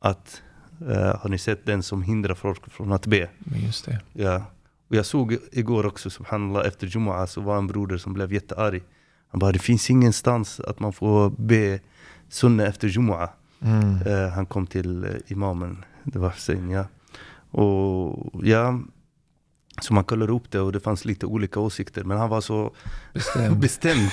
Att, 0.00 0.42
eh, 0.88 1.20
har 1.20 1.28
ni 1.28 1.38
sett 1.38 1.66
den 1.66 1.82
som 1.82 2.02
hindrar 2.02 2.34
folk 2.34 2.70
från 2.72 2.92
att 2.92 3.06
be? 3.06 3.28
Just 3.54 3.84
det. 3.84 4.00
Ja. 4.12 4.44
Och 4.88 4.96
jag 4.96 5.06
såg 5.06 5.36
igår 5.52 5.86
också, 5.86 6.10
subhanallah, 6.10 6.66
efter 6.66 6.86
Jumu'ah 6.86 7.26
så 7.26 7.40
var 7.40 7.58
en 7.58 7.66
broder 7.66 7.98
som 7.98 8.12
blev 8.14 8.32
jättearg. 8.32 8.82
Han 9.28 9.38
bara, 9.38 9.52
det 9.52 9.58
finns 9.58 9.90
ingenstans 9.90 10.60
att 10.60 10.80
man 10.80 10.92
får 10.92 11.30
be 11.30 11.80
sunna 12.28 12.66
efter 12.66 12.88
Jumu'ah. 12.88 13.28
Mm. 13.60 14.02
Eh, 14.06 14.28
han 14.28 14.46
kom 14.46 14.66
till 14.66 15.04
eh, 15.04 15.10
imamen, 15.26 15.84
det 16.12 16.18
var 16.18 16.30
Hussein, 16.30 16.70
ja. 16.70 16.84
Och 17.50 18.40
ja, 18.44 18.80
så 19.80 19.94
man 19.94 20.04
kollade 20.04 20.32
upp 20.32 20.50
det 20.50 20.60
och 20.60 20.72
det 20.72 20.80
fanns 20.80 21.04
lite 21.04 21.26
olika 21.26 21.60
åsikter. 21.60 22.04
Men 22.04 22.18
han 22.18 22.30
var 22.30 22.40
så 22.40 22.74
Bestämd. 23.12 23.56
bestämd 23.60 24.10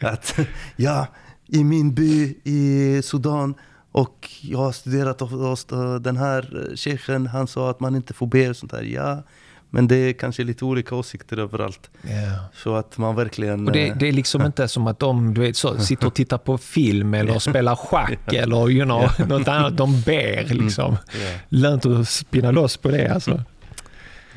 att 0.00 0.38
ja, 0.76 1.06
i 1.46 1.64
min 1.64 1.94
by 1.94 2.38
i 2.44 3.00
Sudan 3.02 3.54
och 3.92 4.30
jag 4.42 4.58
har 4.58 4.72
studerat 4.72 5.20
hos 5.20 5.66
den 6.00 6.16
här 6.16 6.72
shechen, 6.76 7.26
han 7.26 7.46
sa 7.46 7.70
att 7.70 7.80
man 7.80 7.96
inte 7.96 8.14
får 8.14 8.26
be 8.26 8.50
och 8.50 8.56
sånt 8.56 8.72
där. 8.72 8.82
Ja, 8.82 9.22
men 9.69 9.87
det 9.87 9.95
är 9.95 10.13
kanske 10.13 10.43
lite 10.43 10.65
olika 10.65 10.95
åsikter 10.95 11.37
överallt. 11.39 11.89
Ja. 12.01 12.09
Så 12.53 12.75
att 12.75 12.97
man 12.97 13.15
verkligen... 13.15 13.67
Och 13.67 13.73
det, 13.73 13.87
eh, 13.87 13.95
det 13.97 14.07
är 14.07 14.11
liksom 14.11 14.45
inte 14.45 14.67
som 14.67 14.87
att 14.87 14.99
de 14.99 15.33
du 15.33 15.41
vet, 15.41 15.57
så, 15.57 15.77
sitter 15.79 16.07
och 16.07 16.13
tittar 16.13 16.37
på 16.37 16.57
film 16.57 17.13
eller 17.13 17.39
spelar 17.39 17.75
schack 17.75 18.33
eller 18.33 18.69
you 18.71 18.85
know, 18.85 19.27
något 19.27 19.47
annat. 19.47 19.77
De 19.77 20.01
ber 20.01 20.53
liksom. 20.53 20.97
ja, 21.13 21.39
Lönt 21.49 21.85
att 21.85 22.09
spinna 22.09 22.51
loss 22.51 22.77
på 22.77 22.89
det 22.89 23.07
alltså. 23.13 23.43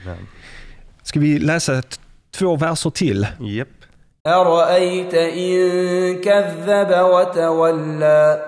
ja. 0.07 0.15
Ska 1.03 1.21
vi 1.21 1.39
läsa 1.39 1.83
t- 1.83 1.97
två 2.31 2.57
verser 2.57 2.91
till? 2.91 3.27
Japp. 3.41 3.69
أرأيت 4.27 5.15
إن 5.15 6.23
كذب 6.23 6.91
وتولى 7.13 8.39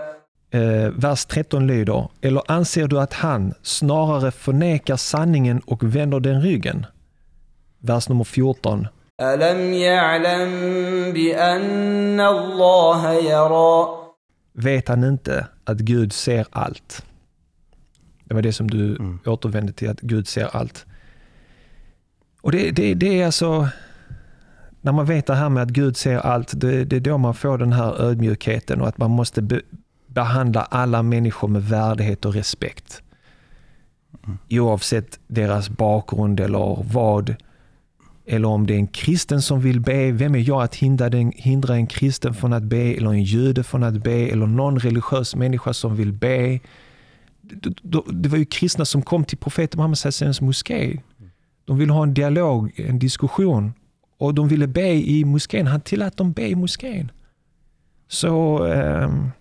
Eh, 0.51 0.89
vers 0.95 1.25
13 1.25 1.67
lyder, 1.67 2.09
eller 2.21 2.51
anser 2.51 2.87
du 2.87 2.99
att 2.99 3.13
han 3.13 3.53
snarare 3.61 4.31
förnekar 4.31 4.95
sanningen 4.95 5.59
och 5.59 5.83
vänder 5.83 6.19
den 6.19 6.41
ryggen? 6.41 6.85
Vers 7.79 8.09
nummer 8.09 8.23
14. 8.23 8.87
Alam 9.21 9.73
ya'lam 9.73 11.13
bi 11.13 11.35
anna 11.35 12.27
Allah 12.27 13.25
yara. 13.25 13.87
Vet 14.53 14.87
han 14.87 15.03
inte 15.03 15.47
att 15.63 15.77
Gud 15.77 16.13
ser 16.13 16.45
allt? 16.49 17.05
Det 18.25 18.33
var 18.33 18.41
det 18.41 18.53
som 18.53 18.69
du 18.69 18.95
mm. 18.95 19.19
återvände 19.25 19.73
till, 19.73 19.89
att 19.89 20.01
Gud 20.01 20.27
ser 20.27 20.55
allt. 20.55 20.85
Och 22.41 22.51
det, 22.51 22.71
det, 22.71 22.93
det 22.93 23.21
är 23.21 23.25
alltså, 23.25 23.67
när 24.81 24.91
man 24.91 25.05
vet 25.05 25.25
det 25.25 25.35
här 25.35 25.49
med 25.49 25.63
att 25.63 25.69
Gud 25.69 25.97
ser 25.97 26.17
allt, 26.17 26.51
det, 26.55 26.85
det 26.85 26.95
är 26.95 26.99
då 26.99 27.17
man 27.17 27.33
får 27.33 27.57
den 27.57 27.73
här 27.73 28.01
ödmjukheten 28.01 28.81
och 28.81 28.87
att 28.87 28.97
man 28.97 29.11
måste 29.11 29.41
be, 29.41 29.61
behandla 30.15 30.61
alla 30.61 31.03
människor 31.03 31.47
med 31.47 31.63
värdighet 31.63 32.25
och 32.25 32.33
respekt. 32.33 33.01
Oavsett 34.49 35.19
deras 35.27 35.69
bakgrund 35.69 36.39
eller 36.39 36.83
vad. 36.93 37.35
Eller 38.25 38.47
om 38.47 38.67
det 38.67 38.73
är 38.73 38.77
en 38.77 38.87
kristen 38.87 39.41
som 39.41 39.59
vill 39.59 39.79
be, 39.79 40.11
vem 40.11 40.35
är 40.35 40.39
jag 40.39 40.63
att 40.63 40.75
hindra, 40.75 41.09
den, 41.09 41.31
hindra 41.35 41.75
en 41.75 41.87
kristen 41.87 42.33
från 42.33 42.53
att 42.53 42.63
be, 42.63 42.77
eller 42.77 43.09
en 43.09 43.23
jude 43.23 43.63
från 43.63 43.83
att 43.83 44.03
be, 44.03 44.27
eller 44.29 44.45
någon 44.45 44.79
religiös 44.79 45.35
människa 45.35 45.73
som 45.73 45.95
vill 45.95 46.13
be. 46.13 46.59
Det, 48.13 48.29
var 48.29 48.37
ju 48.37 48.45
kristna 48.45 48.85
som 48.85 49.01
kom 49.01 49.25
till 49.25 49.37
profeten 49.37 49.77
Muhammed 49.77 49.97
Sassans 49.97 50.41
moské. 50.41 51.01
De 51.65 51.77
ville 51.77 51.93
ha 51.93 52.03
en 52.03 52.13
dialog, 52.13 52.73
en 52.75 52.99
diskussion. 52.99 53.73
Och 54.17 54.33
de 54.33 54.47
ville 54.47 54.67
be 54.67 54.93
i 54.93 55.25
moskén. 55.25 55.67
Han 55.67 55.81
tillät 55.81 56.17
dem 56.17 56.31
be 56.31 56.47
i 56.47 56.55
moskén. 56.55 57.11
Så... 58.07 58.65
ehm, 58.65 59.31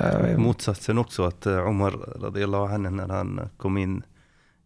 eh, 0.00 0.38
Motsatsen 0.38 0.98
också 0.98 1.22
att 1.24 1.46
eh, 1.46 1.68
Omar 1.68 1.90
radiallahu 2.20 2.74
anhu 2.74 2.90
när 2.90 3.08
han 3.08 3.40
kom 3.56 3.76
in 3.78 4.02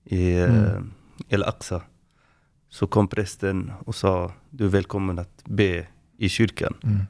i 0.05 0.35
eh, 0.39 0.45
Mm. 0.69 0.91
El 1.29 1.43
Aqsa 1.45 1.83
så 2.69 2.87
kom 2.87 3.09
prästen 3.09 3.73
och 3.87 3.95
sa 3.95 4.33
du 4.51 4.65
är 4.65 4.69
välkommen 4.69 5.19
att 5.19 5.43
be 5.45 5.87
i 6.19 6.29
kyrkan. 6.29 6.75
mm, 6.85 7.01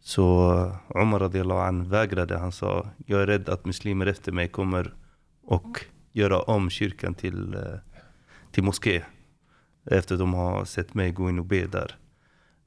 Så 0.00 0.52
eh, 0.92 1.02
Omar 1.02 1.18
radiallahu 1.18 1.60
anhu 1.60 1.88
vägrade. 1.90 2.38
Han 2.38 2.52
sa 2.52 2.86
jag 3.06 3.22
är 3.22 3.26
rädd 3.26 3.48
att 3.48 3.64
muslimer 3.64 4.06
efter 4.06 4.32
mig 4.32 4.48
kommer 4.48 4.94
och 5.42 5.84
göra 6.12 6.40
om 6.40 6.70
kyrkan 6.70 7.14
till, 7.14 7.56
till 8.52 8.62
moské. 8.64 9.02
Efter 9.90 10.16
de 10.16 10.34
har 10.34 10.64
sett 10.64 10.94
mig 10.94 11.10
gå 11.12 11.28
in 11.28 11.38
och 11.38 11.44
be 11.44 11.66
där. 11.66 11.96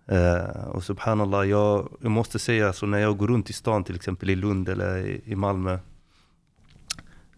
Eh, 0.07 0.67
och 0.67 0.83
subhanallah, 0.83 1.47
jag, 1.49 1.97
jag 2.01 2.11
måste 2.11 2.39
säga 2.39 2.73
så 2.73 2.85
när 2.85 2.97
jag 2.97 3.17
går 3.17 3.27
runt 3.27 3.49
i 3.49 3.53
stan 3.53 3.83
till 3.83 3.95
exempel 3.95 4.29
i 4.29 4.35
Lund 4.35 4.69
eller 4.69 4.97
i, 4.97 5.21
i 5.25 5.35
Malmö. 5.35 5.79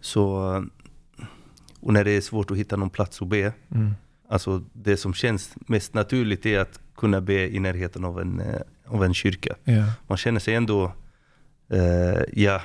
Så, 0.02 0.30
och 1.80 1.94
när 1.94 2.04
det 2.04 2.12
är 2.12 2.22
svårt 2.22 2.52
att 2.52 2.58
hitta 2.58 2.76
någon 2.76 2.90
plats 2.90 3.22
att 3.22 3.28
be. 3.28 3.54
mm, 3.72 3.94
Alltså 4.30 4.64
det 4.74 4.98
som 4.98 5.14
känns 5.14 5.56
mest 5.68 5.94
naturligt 5.94 6.46
är 6.46 6.60
att 6.60 6.80
kunna 6.96 7.22
be 7.22 7.56
i 7.56 7.60
närheten 7.60 8.06
av 8.06 8.20
en, 8.22 8.40
eh, 8.40 8.62
av 8.86 9.04
en 9.04 9.14
kyrka. 9.14 9.56
ja. 9.64 9.84
Man 10.08 10.18
känner 10.18 10.40
sig 10.40 10.56
ändå, 10.56 10.92
eh, 11.70 12.22
ja, 12.34 12.62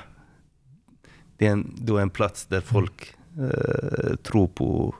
det 1.37 1.47
är 1.47 1.51
en, 1.51 1.75
då 1.77 1.97
en 1.97 2.09
plats 2.09 2.45
där 2.45 2.61
folk 2.61 3.15
eh, 3.39 4.15
tror 4.15 4.47
på 4.47 4.95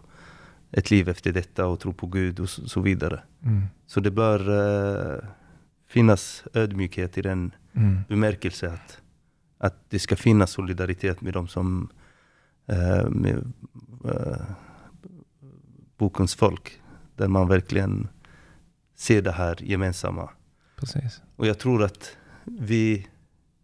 ett 0.78 0.92
liv 0.92 1.10
efter 1.10 1.32
detta 1.32 1.66
och 1.66 1.80
tror 1.80 1.94
på 1.94 2.08
Gud 2.08 2.40
och 2.40 2.50
så, 2.50 2.70
så 2.70 2.82
vidare. 2.82 3.24
Mm. 3.44 3.64
Så 3.88 4.00
det 4.00 4.12
bör 4.12 4.40
eh, 4.50 5.30
finnas 5.88 6.44
ödmjukhet 6.54 7.18
i 7.18 7.22
den 7.22 7.52
Mm. 7.76 8.00
bemärkelse 8.10 8.72
att, 8.72 9.02
att 9.58 9.90
det 9.90 10.00
ska 10.00 10.16
finnas 10.16 10.52
solidaritet 10.52 11.22
med 11.22 11.34
de 11.34 11.48
som 11.48 11.90
eh, 12.66 13.10
med 13.10 13.54
eh, 14.06 14.42
bokens 15.98 16.36
folk. 16.36 16.82
Där 17.16 17.28
man 17.28 17.48
verkligen 17.48 18.08
ser 18.96 19.22
det 19.22 19.32
här 19.32 19.58
gemensamma. 19.62 20.30
Precis. 20.76 21.22
Och 21.36 21.48
jag 21.48 21.60
tror 21.60 21.84
att 21.84 22.18
vi 22.44 23.08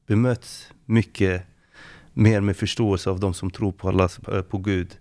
bemöts 0.07 0.74
mycket 0.86 1.43
mer 2.14 2.41
med 2.41 2.57
förståelse 2.57 3.09
av 3.09 3.20
de 3.20 3.34
som 3.34 3.51
tror 3.51 3.72
på, 3.72 3.89
Allah, 3.89 4.09
på 4.49 4.57
Gud. 4.57 4.97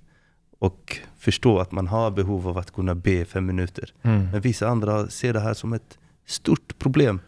Och 0.61 0.99
förstå 1.19 1.59
att 1.59 1.73
man 1.73 1.87
har 1.87 2.11
behov 2.11 2.49
av 2.49 2.59
att 2.59 2.71
kunna 2.71 2.95
be 2.95 3.25
fem 3.25 3.47
minuter. 3.47 3.93
Mm. 4.03 4.31
Men 4.31 4.41
vissa 4.41 4.69
andra 4.69 5.09
ser 5.09 5.33
det 5.33 5.41
här 5.41 5.55
som 5.55 5.73
ett 5.73 5.99
stort 6.27 6.79
problem. 6.79 7.21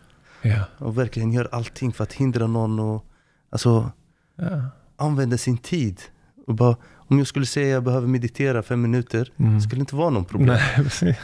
Ja. 0.42 0.64
Och 0.78 0.98
verkligen 0.98 1.32
gör 1.32 1.48
allting 1.52 1.92
för 1.92 2.04
att 2.04 2.12
hindra 2.12 2.46
någon 2.46 2.78
och 2.80 3.04
alltså, 3.50 3.90
Ja. 4.36 4.62
använder 4.96 5.36
sin 5.36 5.58
tid. 5.58 6.00
Och 6.46 6.54
bara, 6.54 6.76
om 6.94 7.18
jag 7.18 7.26
skulle 7.26 7.46
säga 7.46 7.66
att 7.66 7.72
jag 7.72 7.84
behöver 7.84 8.06
meditera 8.08 8.62
fem 8.62 8.82
minuter, 8.82 9.32
Mm. 9.36 9.54
det 9.54 9.60
skulle 9.60 9.80
inte 9.80 9.96
vara 9.96 10.10
någon 10.10 10.24
problem. 10.24 10.58
Nej. 11.02 11.18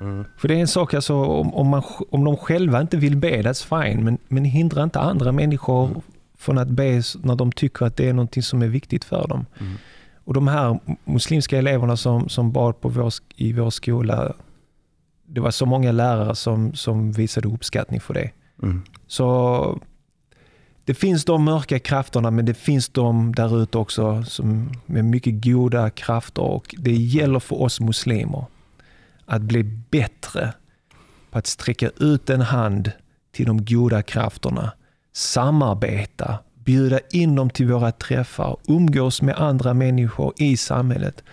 Mm. 0.00 0.24
För 0.38 0.48
det 0.48 0.54
är 0.54 0.58
en 0.60 0.68
sak, 0.68 0.94
alltså, 0.94 1.14
om, 1.14 1.54
om, 1.54 1.66
man, 1.68 1.82
om 2.10 2.24
de 2.24 2.36
själva 2.36 2.80
inte 2.80 2.96
vill 2.96 3.16
be, 3.16 3.42
that's 3.42 3.82
fine. 3.84 4.04
Men, 4.04 4.18
men 4.28 4.44
hindra 4.44 4.82
inte 4.82 5.00
andra 5.00 5.32
människor 5.32 6.02
från 6.38 6.58
att 6.58 6.68
be 6.68 7.02
när 7.22 7.36
de 7.36 7.52
tycker 7.52 7.86
att 7.86 7.96
det 7.96 8.08
är 8.08 8.12
någonting 8.12 8.42
som 8.42 8.62
är 8.62 8.68
viktigt 8.68 9.04
för 9.04 9.28
dem. 9.28 9.46
Mm. 9.60 9.72
Och 10.24 10.34
de 10.34 10.48
här 10.48 10.78
muslimska 11.04 11.58
eleverna 11.58 11.96
som, 11.96 12.28
som 12.28 12.52
bad 12.52 12.80
på 12.80 12.88
vår, 12.88 13.12
i 13.36 13.52
vår 13.52 13.70
skola, 13.70 14.34
det 15.26 15.40
var 15.40 15.50
så 15.50 15.66
många 15.66 15.92
lärare 15.92 16.34
som, 16.34 16.74
som 16.74 17.12
visade 17.12 17.48
uppskattning 17.48 18.00
för 18.00 18.14
det. 18.14 18.30
Mm. 18.62 18.82
Så 19.06 19.80
det 20.84 20.94
finns 20.94 21.24
de 21.24 21.44
mörka 21.44 21.78
krafterna 21.78 22.30
men 22.30 22.44
det 22.44 22.54
finns 22.54 22.88
de 22.88 23.34
där 23.34 23.62
ute 23.62 23.78
också 23.78 24.24
som 24.24 24.72
med 24.86 25.04
mycket 25.04 25.44
goda 25.44 25.90
krafter 25.90 26.42
och 26.42 26.74
det 26.78 26.92
gäller 26.92 27.40
för 27.40 27.62
oss 27.62 27.80
muslimer 27.80 28.44
att 29.26 29.42
bli 29.42 29.62
bättre 29.90 30.52
på 31.30 31.38
att 31.38 31.46
sträcka 31.46 31.90
ut 31.96 32.30
en 32.30 32.40
hand 32.40 32.92
till 33.32 33.46
de 33.46 33.64
goda 33.64 34.02
krafterna, 34.02 34.72
samarbeta, 35.12 36.38
bjuda 36.64 37.00
in 37.10 37.34
dem 37.34 37.50
till 37.50 37.72
våra 37.72 37.92
träffar, 37.92 38.56
umgås 38.68 39.22
med 39.22 39.34
andra 39.38 39.74
människor 39.74 40.32
i 40.36 40.56
samhället. 40.56 41.24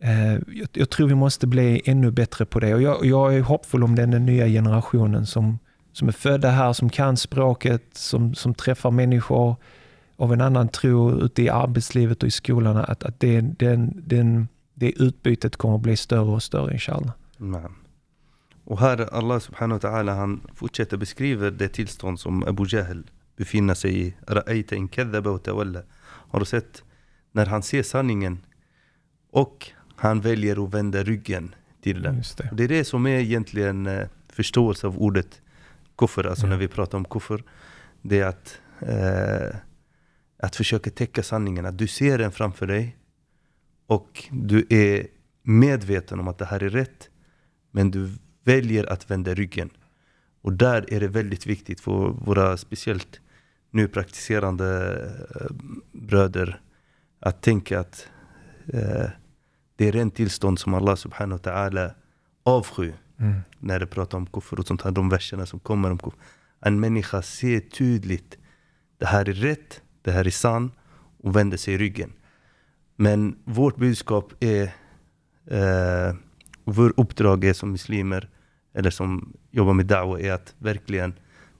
Eh, 0.00 0.32
jag, 0.32 0.68
jag 0.72 0.90
tror 0.90 1.08
vi 1.08 1.14
måste 1.14 1.46
bli 1.46 1.82
ännu 1.84 2.10
bättre 2.10 2.44
på 2.44 2.60
det 2.60 2.74
och 2.74 2.82
jag, 2.82 3.04
jag 3.04 3.36
är 3.36 3.40
hoppfull 3.40 3.84
om 3.84 3.94
den, 3.94 4.10
den 4.10 4.26
nya 4.26 4.46
generationen 4.46 5.26
som, 5.26 5.58
som 5.92 6.08
är 6.08 6.12
födda 6.12 6.50
här, 6.50 6.72
som 6.72 6.90
kan 6.90 7.16
språket, 7.16 7.82
som, 7.92 8.34
som 8.34 8.54
träffar 8.54 8.90
människor 8.90 9.56
av 10.16 10.32
en 10.32 10.40
annan 10.40 10.68
tro 10.68 11.20
ute 11.20 11.42
i 11.42 11.48
arbetslivet 11.48 12.22
och 12.22 12.28
i 12.28 12.30
skolan, 12.30 12.76
att, 12.76 13.02
att 13.02 13.20
det, 13.20 13.40
den, 13.40 14.02
den, 14.06 14.48
det 14.74 14.90
utbytet 14.90 15.56
kommer 15.56 15.74
att 15.74 15.80
bli 15.80 15.96
större 15.96 16.30
och 16.30 16.42
större 16.42 16.72
inshallah. 16.72 17.12
Och 18.64 18.80
här 18.80 19.14
Allah 19.14 19.38
subhanahu 19.38 19.80
wa 19.82 19.90
ta'ala 19.90 20.14
han 20.14 20.40
fortsätter 20.54 20.96
beskriva 20.96 21.50
det 21.50 21.68
tillstånd 21.68 22.20
som 22.20 22.44
Abu 22.44 22.66
Jahl 22.68 23.10
befinner 23.36 23.74
sig 23.74 24.00
i. 24.06 24.14
Ra'ayta 24.26 24.74
in 24.74 24.88
kadhaba. 24.88 25.38
Har 26.04 26.38
du 26.40 26.44
sett 26.44 26.82
när 27.32 27.46
han 27.46 27.62
ser 27.62 27.82
sanningen 27.82 28.38
och 29.30 29.70
han 29.96 30.20
väljer 30.20 30.64
att 30.64 30.74
vända 30.74 31.02
ryggen 31.02 31.54
till 31.82 32.02
den. 32.02 32.22
Det. 32.36 32.50
Det 32.52 32.64
är 32.64 32.68
det 32.68 32.84
som 32.84 33.06
är 33.06 33.18
egentligen 33.20 33.86
eh, 33.86 34.08
förståelse 34.28 34.86
av 34.86 34.98
ordet 34.98 35.42
kuffer, 35.98 36.24
alltså 36.26 36.46
Ja. 36.46 36.50
när 36.50 36.56
vi 36.56 36.68
pratar 36.68 36.98
om 36.98 37.04
kuffer. 37.04 37.42
Det 38.02 38.20
är 38.20 38.26
att, 38.26 38.60
eh, 38.80 39.56
att 40.38 40.56
försöka 40.56 40.90
täcka 40.90 41.22
sanningen, 41.22 41.66
att 41.66 41.78
du 41.78 41.86
ser 41.86 42.18
den 42.18 42.32
framför 42.32 42.66
dig 42.66 42.96
och 43.86 44.24
du 44.30 44.66
är 44.70 45.06
medveten 45.42 46.20
om 46.20 46.28
att 46.28 46.38
det 46.38 46.44
här 46.44 46.62
är 46.62 46.70
rätt, 46.70 47.10
men 47.70 47.90
du 47.90 48.10
väljer 48.44 48.92
att 48.92 49.10
vända 49.10 49.34
ryggen. 49.34 49.70
Och 50.42 50.52
där 50.52 50.92
är 50.94 51.00
det 51.00 51.08
väldigt 51.08 51.46
viktigt 51.46 51.80
för 51.80 52.08
våra 52.08 52.56
speciellt 52.56 53.20
nu 53.70 53.88
praktiserande 53.88 54.94
eh, 55.40 55.46
bröder 55.92 56.60
att 57.20 57.42
tänka 57.42 57.80
att 57.80 58.08
eh, 58.66 59.06
det 59.76 59.88
är 59.88 59.92
rent 59.92 60.14
tillstånd 60.14 60.58
som 60.58 60.74
Allah 60.74 60.96
subhanahu 60.96 61.40
wa 61.44 61.50
ta'ala 61.52 61.90
avskyr 62.42 62.94
Mm. 63.22 63.40
när 63.58 63.80
det 63.80 63.86
pratar 63.86 64.18
om 64.18 64.26
kuffer 64.26 64.60
och 64.60 64.66
sånt 64.66 64.82
här, 64.82 64.90
de 64.90 65.08
verserna 65.08 65.46
som 65.46 65.60
kommer 65.60 65.90
om 65.90 65.98
kuffer. 65.98 66.20
En 66.60 66.80
människa 66.80 67.22
ser 67.22 67.60
tydligt, 67.60 68.38
det 68.98 69.06
här 69.06 69.28
är 69.28 69.32
rätt, 69.32 69.82
det 70.02 70.10
här 70.10 70.26
är 70.26 70.30
sant 70.30 70.74
och 71.22 71.36
vänder 71.36 71.56
sig 71.56 71.74
i 71.74 71.78
ryggen. 71.78 72.12
Men 72.96 73.38
vårt 73.44 73.76
budskap 73.76 74.32
är, 74.40 74.62
eh, 75.46 76.14
vår 76.64 76.92
uppdrag 76.96 77.44
är 77.44 77.52
som 77.52 77.70
muslimer, 77.72 78.28
eller 78.74 78.90
som 78.90 79.32
jobbar 79.50 79.72
med 79.72 79.86
da'wa, 79.86 80.20
är 80.20 80.32
att 80.32 80.54
verkligen 80.58 81.14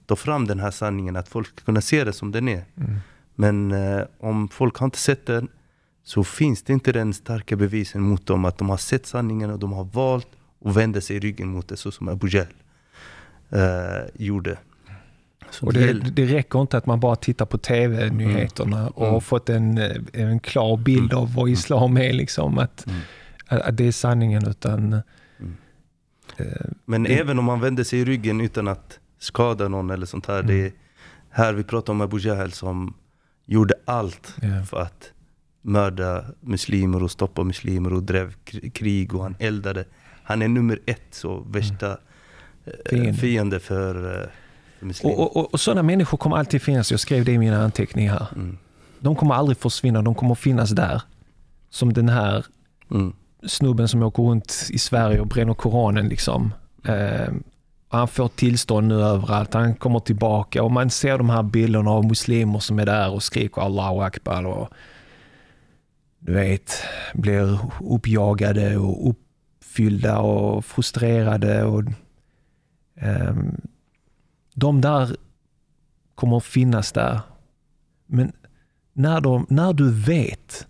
ta 0.05 0.15
fram 0.15 0.47
den 0.47 0.59
här 0.59 0.71
sanningen, 0.71 1.15
att 1.15 1.27
folk 1.29 1.47
ska 1.47 1.65
kunna 1.65 1.81
se 1.81 2.03
det 2.03 2.13
som 2.13 2.31
den 2.31 2.47
är. 2.47 2.63
Mm. 2.77 2.95
Men 3.35 3.71
eh, 3.71 4.03
om 4.19 4.47
folk 4.49 4.77
har 4.77 4.85
inte 4.85 4.97
sett 4.99 5.25
den 5.25 5.47
så 6.03 6.23
finns 6.23 6.63
det 6.63 6.73
inte 6.73 6.91
den 6.91 7.13
starka 7.13 7.55
bevisen 7.55 8.01
mot 8.01 8.25
dem 8.25 8.45
att 8.45 8.57
de 8.57 8.69
har 8.69 8.77
sett 8.77 9.05
sanningen 9.05 9.49
och 9.51 9.59
de 9.59 9.73
har 9.73 9.83
valt 9.83 10.27
att 10.65 10.75
vända 10.75 11.01
sig 11.01 11.19
ryggen 11.19 11.47
mot 11.47 11.67
det 11.67 11.77
så 11.77 11.91
som 11.91 12.07
Abu 12.07 12.27
Jahl 12.27 12.47
eh, 13.49 14.05
gjorde. 14.15 14.57
Så 15.49 15.65
Och 15.65 15.73
det 15.73 15.93
det, 15.93 16.25
räcker 16.25 16.61
inte 16.61 16.77
att 16.77 16.85
man 16.85 16.99
bara 16.99 17.15
tittar 17.15 17.45
på 17.45 17.57
tv-nyheterna 17.57 18.87
och 18.89 19.01
Mm. 19.01 19.13
har 19.13 19.19
fått 19.21 19.49
en, 19.49 19.77
eh, 19.77 19.91
en 20.13 20.39
klar 20.39 20.77
bild 20.77 21.13
av 21.13 21.33
vad 21.35 21.49
islam 21.49 21.97
är, 21.97 22.13
liksom, 22.13 22.57
att, 22.57 22.85
Mm. 22.87 22.99
att 23.47 23.61
att 23.61 23.77
det 23.77 23.87
är 23.87 23.91
sanningen. 23.91 24.47
utan 24.47 24.73
Mm. 24.87 25.01
Men 26.85 27.03
det- 27.03 27.19
även 27.19 27.39
om 27.39 27.45
man 27.45 27.59
vänder 27.59 27.83
sig 27.83 27.99
i 27.99 28.05
ryggen 28.05 28.41
utan 28.41 28.67
att 28.67 28.99
skada 29.19 29.67
någon 29.67 29.89
eller 29.89 30.05
sånt 30.05 30.25
här. 30.27 30.39
Mm. 30.39 30.47
Det 30.47 30.65
är, 30.65 30.71
här 31.29 31.53
vi 31.53 31.63
pratar 31.63 31.93
om 31.93 32.01
Abu 32.01 32.19
Jahl 32.19 32.51
som 32.51 32.93
gjorde 33.45 33.73
allt 33.85 34.35
Ja. 34.41 34.63
för 34.65 34.81
att 34.81 35.11
mörda 35.61 36.25
muslimer 36.41 37.03
och 37.03 37.11
stoppa 37.11 37.43
muslimer 37.43 37.93
och 37.93 38.03
drev 38.03 38.33
kri- 38.45 38.69
krig 38.69 39.15
och 39.15 39.23
han 39.23 39.35
eldade. 39.39 39.85
Han 40.23 40.41
är 40.41 40.47
nummer 40.47 40.79
ett, 40.85 41.01
så 41.11 41.39
värsta 41.39 41.91
eh, 42.65 42.71
Fiende. 42.89 43.13
fiende 43.13 43.59
för, 43.59 43.95
eh, 44.21 44.27
för 44.79 44.85
muslimer. 44.85 45.19
och, 45.19 45.37
och, 45.37 45.53
och, 45.53 45.59
sådana 45.59 45.83
människor 45.83 46.17
kommer 46.17 46.37
alltid 46.37 46.61
finnas. 46.61 46.91
Jag 46.91 46.99
skrev 46.99 47.25
det 47.25 47.31
i 47.31 47.37
mina 47.37 47.63
anteckningar. 47.63 48.27
Mm. 48.35 48.57
De 48.99 49.15
kommer 49.15 49.35
aldrig 49.35 49.57
försvinna. 49.57 50.01
De 50.01 50.15
kommer 50.15 50.35
finnas 50.35 50.69
där. 50.69 51.01
Som 51.69 51.93
den 51.93 52.09
här 52.09 52.45
Mm 52.91 53.13
snubben 53.47 53.87
som 53.87 54.03
åker 54.03 54.23
runt 54.23 54.69
i 54.69 54.77
Sverige 54.77 55.19
och 55.19 55.27
bränner 55.27 55.53
Koranen. 55.53 56.07
Liksom. 56.07 56.53
Eh, 56.85 57.33
han 57.87 58.07
får 58.07 58.27
tillstånd 58.27 58.87
nu 58.87 59.01
överallt. 59.01 59.53
Han 59.53 59.75
kommer 59.75 59.99
tillbaka 59.99 60.63
och 60.63 60.71
man 60.71 60.89
ser 60.89 61.17
de 61.17 61.29
här 61.29 61.43
bilderna 61.43 61.91
av 61.91 62.05
muslimer 62.05 62.59
som 62.59 62.79
är 62.79 62.85
där 62.85 63.11
och 63.11 63.23
skriker 63.23 63.61
Allahu 63.61 63.99
Akbar. 63.99 64.45
Och, 64.45 64.69
du 66.19 66.33
vet, 66.33 66.73
blir 67.13 67.59
uppjagade 67.81 68.77
och 68.77 69.09
uppfyllda 69.09 70.19
och 70.19 70.65
frustrerade. 70.65 71.63
Och, 71.63 71.83
eh, 72.95 73.35
de 74.55 74.81
där 74.81 75.15
kommer 76.15 76.39
finnas 76.39 76.91
där. 76.91 77.19
Men 78.05 78.31
när, 78.93 79.21
de, 79.21 79.45
när 79.49 79.73
du 79.73 79.91
vet 79.91 80.67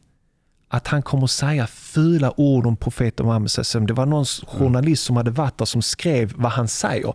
att 0.74 0.88
han 0.88 1.02
kommer 1.02 1.28
säga 1.28 1.68
fula 1.68 2.34
ord 2.38 2.66
om 2.66 2.76
profeten 2.76 3.26
Muhammed 3.26 3.50
Det 3.88 3.94
var 3.94 4.06
någon 4.06 4.26
journalist 4.26 5.04
som 5.04 5.18
hade 5.18 5.32
varit 5.32 5.58
där 5.58 5.66
som 5.66 5.82
skrev 5.82 6.34
vad 6.36 6.52
han 6.52 6.68
säger. 6.68 7.14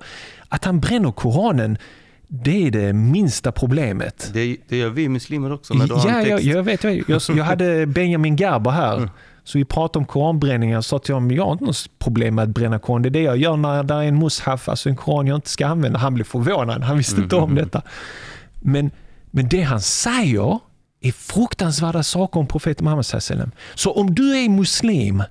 Att 0.48 0.64
han 0.64 0.80
bränner 0.80 1.12
Koranen, 1.12 1.78
det 2.28 2.66
är 2.66 2.70
det 2.70 2.92
minsta 2.92 3.52
problemet. 3.52 4.30
Det, 4.34 4.56
det 4.68 4.76
gör 4.76 4.88
vi 4.88 5.08
muslimer 5.08 5.52
också 5.52 5.74
när 5.74 5.86
du 5.86 5.94
har 5.94 6.08
Ja, 6.08 6.20
en 6.20 6.28
jag, 6.28 6.38
text. 6.38 6.54
jag 6.54 6.62
vet. 6.62 6.84
Jag, 6.84 7.04
jag, 7.08 7.22
jag 7.36 7.44
hade 7.44 7.86
Benjamin 7.96 8.36
Garber 8.36 8.70
här. 8.70 8.96
Mm. 8.96 9.10
Så 9.44 9.58
vi 9.58 9.64
pratade 9.64 9.98
om 9.98 10.06
koranbränningar. 10.06 10.74
Jag 10.74 10.84
sa 10.84 10.98
till 10.98 11.14
honom, 11.14 11.30
jag 11.30 11.44
har 11.44 11.52
inte 11.52 11.64
något 11.64 11.90
problem 11.98 12.34
med 12.34 12.42
att 12.42 12.48
bränna 12.48 12.78
koran. 12.78 13.02
Det 13.02 13.08
är 13.08 13.10
det 13.10 13.22
jag 13.22 13.36
gör 13.36 13.56
när 13.56 13.82
det 13.82 13.94
är 13.94 14.02
en 14.02 14.18
mushaf, 14.18 14.68
alltså 14.68 14.88
en 14.88 14.96
koran 14.96 15.26
jag 15.26 15.36
inte 15.36 15.50
ska 15.50 15.66
använda. 15.66 15.98
Han 15.98 16.14
blev 16.14 16.24
förvånad. 16.24 16.82
Han 16.82 16.96
visste 16.96 17.20
inte 17.20 17.36
om 17.36 17.54
detta. 17.54 17.82
Men, 18.60 18.90
men 19.30 19.48
det 19.48 19.62
han 19.62 19.80
säger 19.80 20.58
är 21.08 21.12
fruktansvärda 21.12 22.02
saker 22.02 22.40
om 22.40 22.46
profeten 22.46 22.84
Muhammed 22.84 23.06
Så 23.74 23.92
om 23.92 24.14
du 24.14 24.36
är 24.36 24.48
muslim 24.48 25.22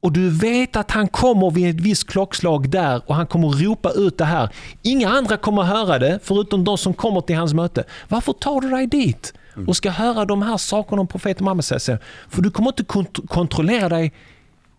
och 0.00 0.12
du 0.12 0.30
vet 0.30 0.76
att 0.76 0.90
han 0.90 1.08
kommer 1.08 1.50
vid 1.50 1.70
ett 1.76 1.84
visst 1.84 2.08
klockslag 2.08 2.70
där 2.70 3.02
och 3.06 3.14
han 3.14 3.26
kommer 3.26 3.48
ropa 3.48 3.90
ut 3.90 4.18
det 4.18 4.24
här. 4.24 4.48
Inga 4.82 5.08
andra 5.08 5.36
kommer 5.36 5.62
höra 5.62 5.98
det 5.98 6.18
förutom 6.22 6.64
de 6.64 6.78
som 6.78 6.94
kommer 6.94 7.20
till 7.20 7.36
hans 7.36 7.54
möte. 7.54 7.84
Varför 8.08 8.32
tar 8.32 8.60
du 8.60 8.70
dig 8.70 8.86
dit? 8.86 9.34
och 9.66 9.76
ska 9.76 9.90
höra 9.90 10.24
de 10.24 10.42
här 10.42 10.56
sakerna 10.56 11.00
om 11.00 11.06
profeten 11.06 11.44
Muhammed. 11.44 11.64
För 12.28 12.42
du 12.42 12.50
kommer 12.50 12.68
inte 12.68 12.82
kont- 12.82 13.28
kontrollera 13.28 13.88
dig 13.88 14.12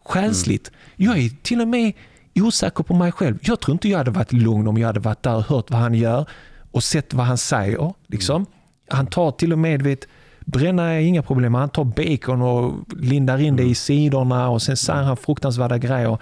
själsligt. 0.05 0.71
Jag 0.95 1.17
är 1.17 1.29
till 1.43 1.61
och 1.61 1.67
med 1.67 1.93
osäker 2.35 2.83
på 2.83 2.93
mig 2.93 3.11
själv. 3.11 3.37
Jag 3.41 3.59
tror 3.59 3.73
inte 3.73 3.89
jag 3.89 3.97
hade 3.97 4.11
varit 4.11 4.33
lugn 4.33 4.67
om 4.67 4.77
jag 4.77 4.87
hade 4.87 4.99
varit 4.99 5.23
där 5.23 5.35
och 5.35 5.43
hört 5.43 5.71
vad 5.71 5.79
han 5.79 5.93
gör 5.93 6.25
och 6.71 6.83
sett 6.83 7.13
vad 7.13 7.25
han 7.25 7.37
säger. 7.37 7.93
Liksom. 8.07 8.45
Han 8.89 9.07
tar 9.07 9.31
till 9.31 9.51
och 9.53 9.59
med, 9.59 9.81
vet, 9.81 10.07
bränna 10.45 10.83
är 10.93 10.99
inga 10.99 11.23
problem, 11.23 11.53
han 11.53 11.69
tar 11.69 11.83
bacon 11.83 12.41
och 12.41 12.73
lindar 12.99 13.41
in 13.41 13.55
det 13.55 13.63
i 13.63 13.75
sidorna 13.75 14.49
och 14.49 14.61
sen 14.61 14.77
säger 14.77 15.03
han 15.03 15.17
fruktansvärda 15.17 15.77
grejer. 15.77 16.17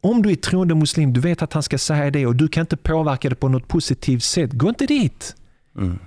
Om 0.00 0.22
du 0.22 0.30
är 0.30 0.34
troende 0.34 0.74
muslim, 0.74 1.12
du 1.12 1.20
vet 1.20 1.42
att 1.42 1.52
han 1.52 1.62
ska 1.62 1.78
säga 1.78 2.10
det 2.10 2.26
och 2.26 2.36
du 2.36 2.48
kan 2.48 2.60
inte 2.60 2.76
påverka 2.76 3.28
det 3.28 3.34
på 3.34 3.48
något 3.48 3.68
positivt 3.68 4.22
sätt. 4.22 4.52
Gå 4.52 4.68
inte 4.68 4.86
dit. 4.86 5.36
Mm. 5.76 5.98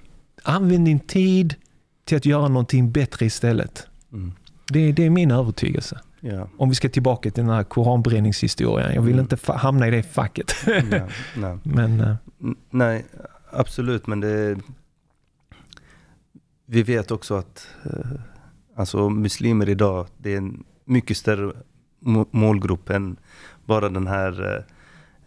Använd 0.44 0.86
din 0.86 1.00
tid 1.00 1.56
till 2.06 2.18
att 2.18 2.26
göra 2.26 2.48
någonting 2.48 2.92
bättre 2.92 3.26
istället. 3.26 3.88
Mm. 4.14 4.32
Det, 4.72 4.92
det 4.92 5.06
är 5.06 5.10
min 5.10 5.32
övertygelse. 5.32 6.00
Ja. 6.20 6.48
Om 6.58 6.70
vi 6.70 6.76
ska 6.76 6.90
tillbaka 6.90 7.32
till 7.32 7.44
den 7.44 7.54
här 7.54 7.64
koranbränningshistorien. 7.64 8.94
Jag 8.94 9.02
vill 9.02 9.14
Mm. 9.20 9.28
inte 9.32 9.52
hamna 9.54 9.88
i 9.88 9.92
det 9.92 10.04
facket. 10.04 10.54
Ja, 10.66 11.08
nej. 11.38 11.58
Men 11.64 12.00
eh, 12.02 12.16
Nej, 12.70 13.06
absolut, 13.52 14.08
men 14.08 14.20
det... 14.20 14.58
Vi 16.66 16.84
vet 16.84 17.12
också 17.12 17.36
att 17.36 17.68
eh, 17.86 18.20
alltså 18.76 19.10
muslimer 19.10 19.70
idag, 19.70 20.08
det 20.18 20.34
är 20.34 20.38
en 20.38 20.64
mycket 20.86 21.18
större 21.18 21.54
må- 22.00 22.28
målgrupp 22.32 22.90
än 22.90 23.18
bara 23.66 23.90
den 23.90 24.08
här 24.08 24.64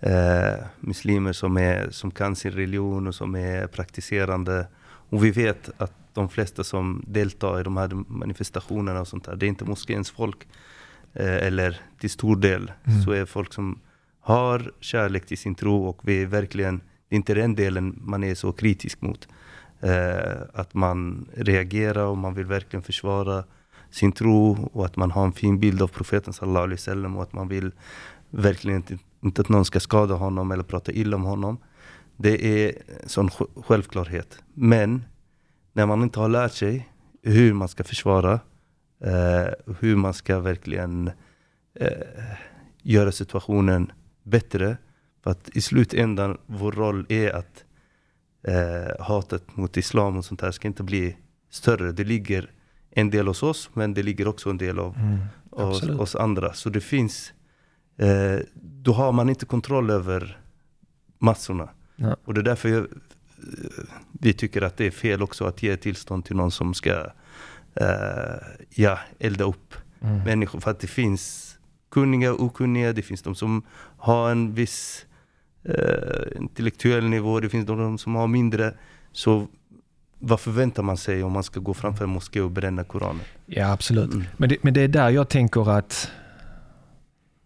eh, 0.01 0.13
eh, 0.13 0.65
muslimer 0.81 1.33
som, 1.33 1.57
är, 1.57 1.91
som 1.91 2.11
kan 2.11 2.37
sin 2.37 2.53
religion 2.53 3.07
och 3.07 3.15
som 3.15 3.35
är 3.35 3.67
praktiserande. 3.67 4.67
Och 5.11 5.25
vi 5.25 5.31
vet 5.31 5.71
att 5.77 5.93
de 6.15 6.29
flesta 6.29 6.65
som 6.65 7.05
deltar 7.07 7.61
i 7.61 7.63
de 7.63 7.77
här 7.77 7.89
manifestationerna 8.09 9.01
och 9.01 9.09
sånt 9.09 9.25
där, 9.25 9.37
det 9.37 9.47
är 9.47 9.49
inte 9.49 9.65
moskéns 9.65 10.11
folk. 10.11 10.47
Eh, 11.15 11.37
eller 11.47 11.81
till 12.01 12.11
stor 12.11 12.37
del 12.37 12.73
Mm. 12.85 13.03
så 13.03 13.11
är 13.13 13.25
folk 13.25 13.53
som 13.53 13.79
har 14.21 14.73
kärlek 14.81 15.27
till 15.27 15.39
sin 15.39 15.55
tro 15.55 15.85
och 15.85 16.01
vi 16.09 16.23
är 16.23 16.27
verkligen, 16.27 16.81
det 17.09 17.15
är 17.15 17.17
inte 17.17 17.35
den 17.35 17.55
delen 17.55 17.99
man 18.05 18.25
är 18.25 18.35
så 18.35 18.53
kritisk 18.53 19.03
mot. 19.03 19.29
Eh, 19.87 20.43
att 20.53 20.75
man 20.75 21.29
reagerar 21.35 22.07
och 22.07 22.19
man 22.19 22.35
vill 22.35 22.47
verkligen 22.47 22.83
försvara 22.83 23.45
sin 23.91 24.13
tro 24.13 24.69
och 24.73 24.85
att 24.85 24.97
man 24.97 25.11
har 25.11 25.25
en 25.25 25.33
fin 25.33 25.61
bild 25.61 25.83
av 25.83 25.89
profeten 25.89 26.33
sallallahu 26.33 26.65
alaihi 26.65 26.77
wasallam 26.77 27.17
och 27.17 27.23
att 27.23 27.33
man 27.33 27.49
vill 27.49 27.73
verkligen 28.31 28.77
inte, 28.77 28.99
inte 29.21 29.41
att 29.41 29.49
någon 29.49 29.65
ska 29.65 29.81
skada 29.81 30.15
honom 30.15 30.51
eller 30.51 30.63
prata 30.63 30.93
illa 30.93 31.17
om 31.17 31.23
honom. 31.25 31.59
Det 32.17 32.45
är 32.45 32.73
en 33.03 33.09
sån 33.09 33.31
självklarhet. 33.67 34.39
Men 34.55 35.05
när 35.73 35.87
man 35.87 36.03
inte 36.03 36.21
har 36.21 36.29
lärt 36.29 36.53
sig 36.53 36.89
hur 37.23 37.53
man 37.53 37.69
ska 37.69 37.85
försvara, 37.85 38.41
eh, 39.05 39.75
hur 39.81 39.97
man 39.97 40.15
ska 40.15 40.41
verkligen 40.41 41.11
eh, 41.81 42.35
göra 42.83 43.13
situationen 43.13 43.93
bättre. 44.23 44.77
För 45.23 45.31
att 45.31 45.49
i 45.57 45.61
slutändan, 45.61 46.39
vår 46.47 46.73
roll 46.73 47.07
är 47.09 47.31
att 47.31 47.66
eh, 48.47 49.05
hatet 49.05 49.57
mot 49.57 49.77
islam 49.77 50.17
och 50.17 50.25
sånt 50.25 50.41
här 50.41 50.51
ska 50.51 50.69
inte 50.69 50.83
bli 50.83 51.17
större. 51.51 51.93
Det 51.93 52.05
ligger 52.05 52.51
en 52.91 53.11
del 53.11 53.27
hos 53.27 53.43
oss, 53.43 53.71
men 53.75 53.95
det 53.95 54.03
ligger 54.03 54.29
också 54.29 54.51
en 54.51 54.59
del 54.59 54.79
av 54.79 54.97
mm, 54.97 55.19
oss, 55.51 55.83
oss 55.83 56.15
andra. 56.15 56.53
Så 56.53 56.71
det 56.71 56.81
finns, 56.81 57.33
eh, 57.99 58.39
då 58.55 58.93
har 58.93 59.13
man 59.13 59.29
inte 59.29 59.47
kontroll 59.47 59.91
över 59.91 60.41
massorna. 61.19 61.69
Nej. 61.97 62.15
Och 62.25 62.35
det 62.35 62.41
är 62.41 62.45
därför 62.45 62.69
jag, 62.69 62.79
eh, 62.79 62.87
vi 64.13 64.33
tycker 64.33 64.63
att 64.63 64.77
det 64.77 64.87
är 64.87 64.91
fel 64.91 65.23
också 65.23 65.45
att 65.45 65.63
ge 65.63 65.77
tillstånd 65.77 66.25
till 66.25 66.37
någon 66.37 66.51
som 66.51 66.75
ska 66.75 67.07
eh, 67.75 68.37
ja, 68.71 68.99
elda 69.19 69.45
upp 69.45 69.75
Mm. 70.01 70.25
människor. 70.25 70.61
För 70.61 70.71
att 70.71 70.81
det 70.81 70.87
finns 70.87 71.57
kunniga 71.91 72.33
och 72.33 72.43
okunniga, 72.43 72.93
det 72.93 73.03
finns 73.03 73.23
de 73.23 73.35
som 73.35 73.63
har 73.99 74.31
en 74.31 74.55
viss 74.55 75.06
eh, 75.69 76.41
intellektuell 76.41 77.05
nivå, 77.05 77.41
det 77.41 77.49
finns 77.49 77.67
de 77.67 77.99
som 77.99 78.15
har 78.15 78.27
mindre. 78.27 78.75
Så 79.13 79.47
vad 80.19 80.41
förväntar 80.41 80.83
man 80.83 80.97
sig 80.97 81.23
om 81.23 81.33
man 81.33 81.43
ska 81.43 81.61
gå 81.61 81.75
framför 81.75 82.05
en 82.05 82.11
moské 82.11 82.41
och 82.41 82.51
bränna 82.51 82.85
Koranen? 82.85 83.21
Ja, 83.47 83.73
absolut. 83.73 84.13
Mm. 84.13 84.25
Men, 84.37 84.49
det, 84.49 84.57
men 84.63 84.75
det 84.75 84.81
är 84.81 84.89
där 84.89 85.11
jag 85.11 85.29
tänker 85.29 85.71
att 85.71 86.11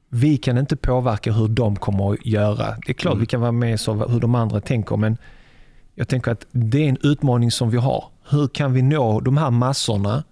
vi 0.08 0.36
kan 0.36 0.58
inte 0.58 0.76
påverka 0.76 1.32
hur 1.32 1.48
de 1.48 1.76
kommer 1.76 2.12
att 2.12 2.26
göra. 2.26 2.76
Det 2.86 2.92
är 2.92 2.94
klart 2.94 3.12
Mm. 3.12 3.20
vi 3.20 3.26
kan 3.26 3.40
vara 3.40 3.52
med 3.52 3.80
så 3.80 3.94
hur 3.94 4.20
de 4.20 4.34
andra 4.34 4.60
tänker, 4.60 4.96
men 4.96 5.16
jag 5.94 6.08
tänker 6.08 6.30
att 6.32 6.46
det 6.50 6.84
är 6.84 6.88
en 6.88 6.98
utmaning 7.02 7.50
som 7.50 7.70
vi 7.70 7.76
har. 7.78 8.04
Hur 8.30 8.48
kan 8.48 8.72
vi 8.72 8.82
nå 8.82 9.20
de 9.20 9.36
här 9.36 9.50
massorna 9.50 10.24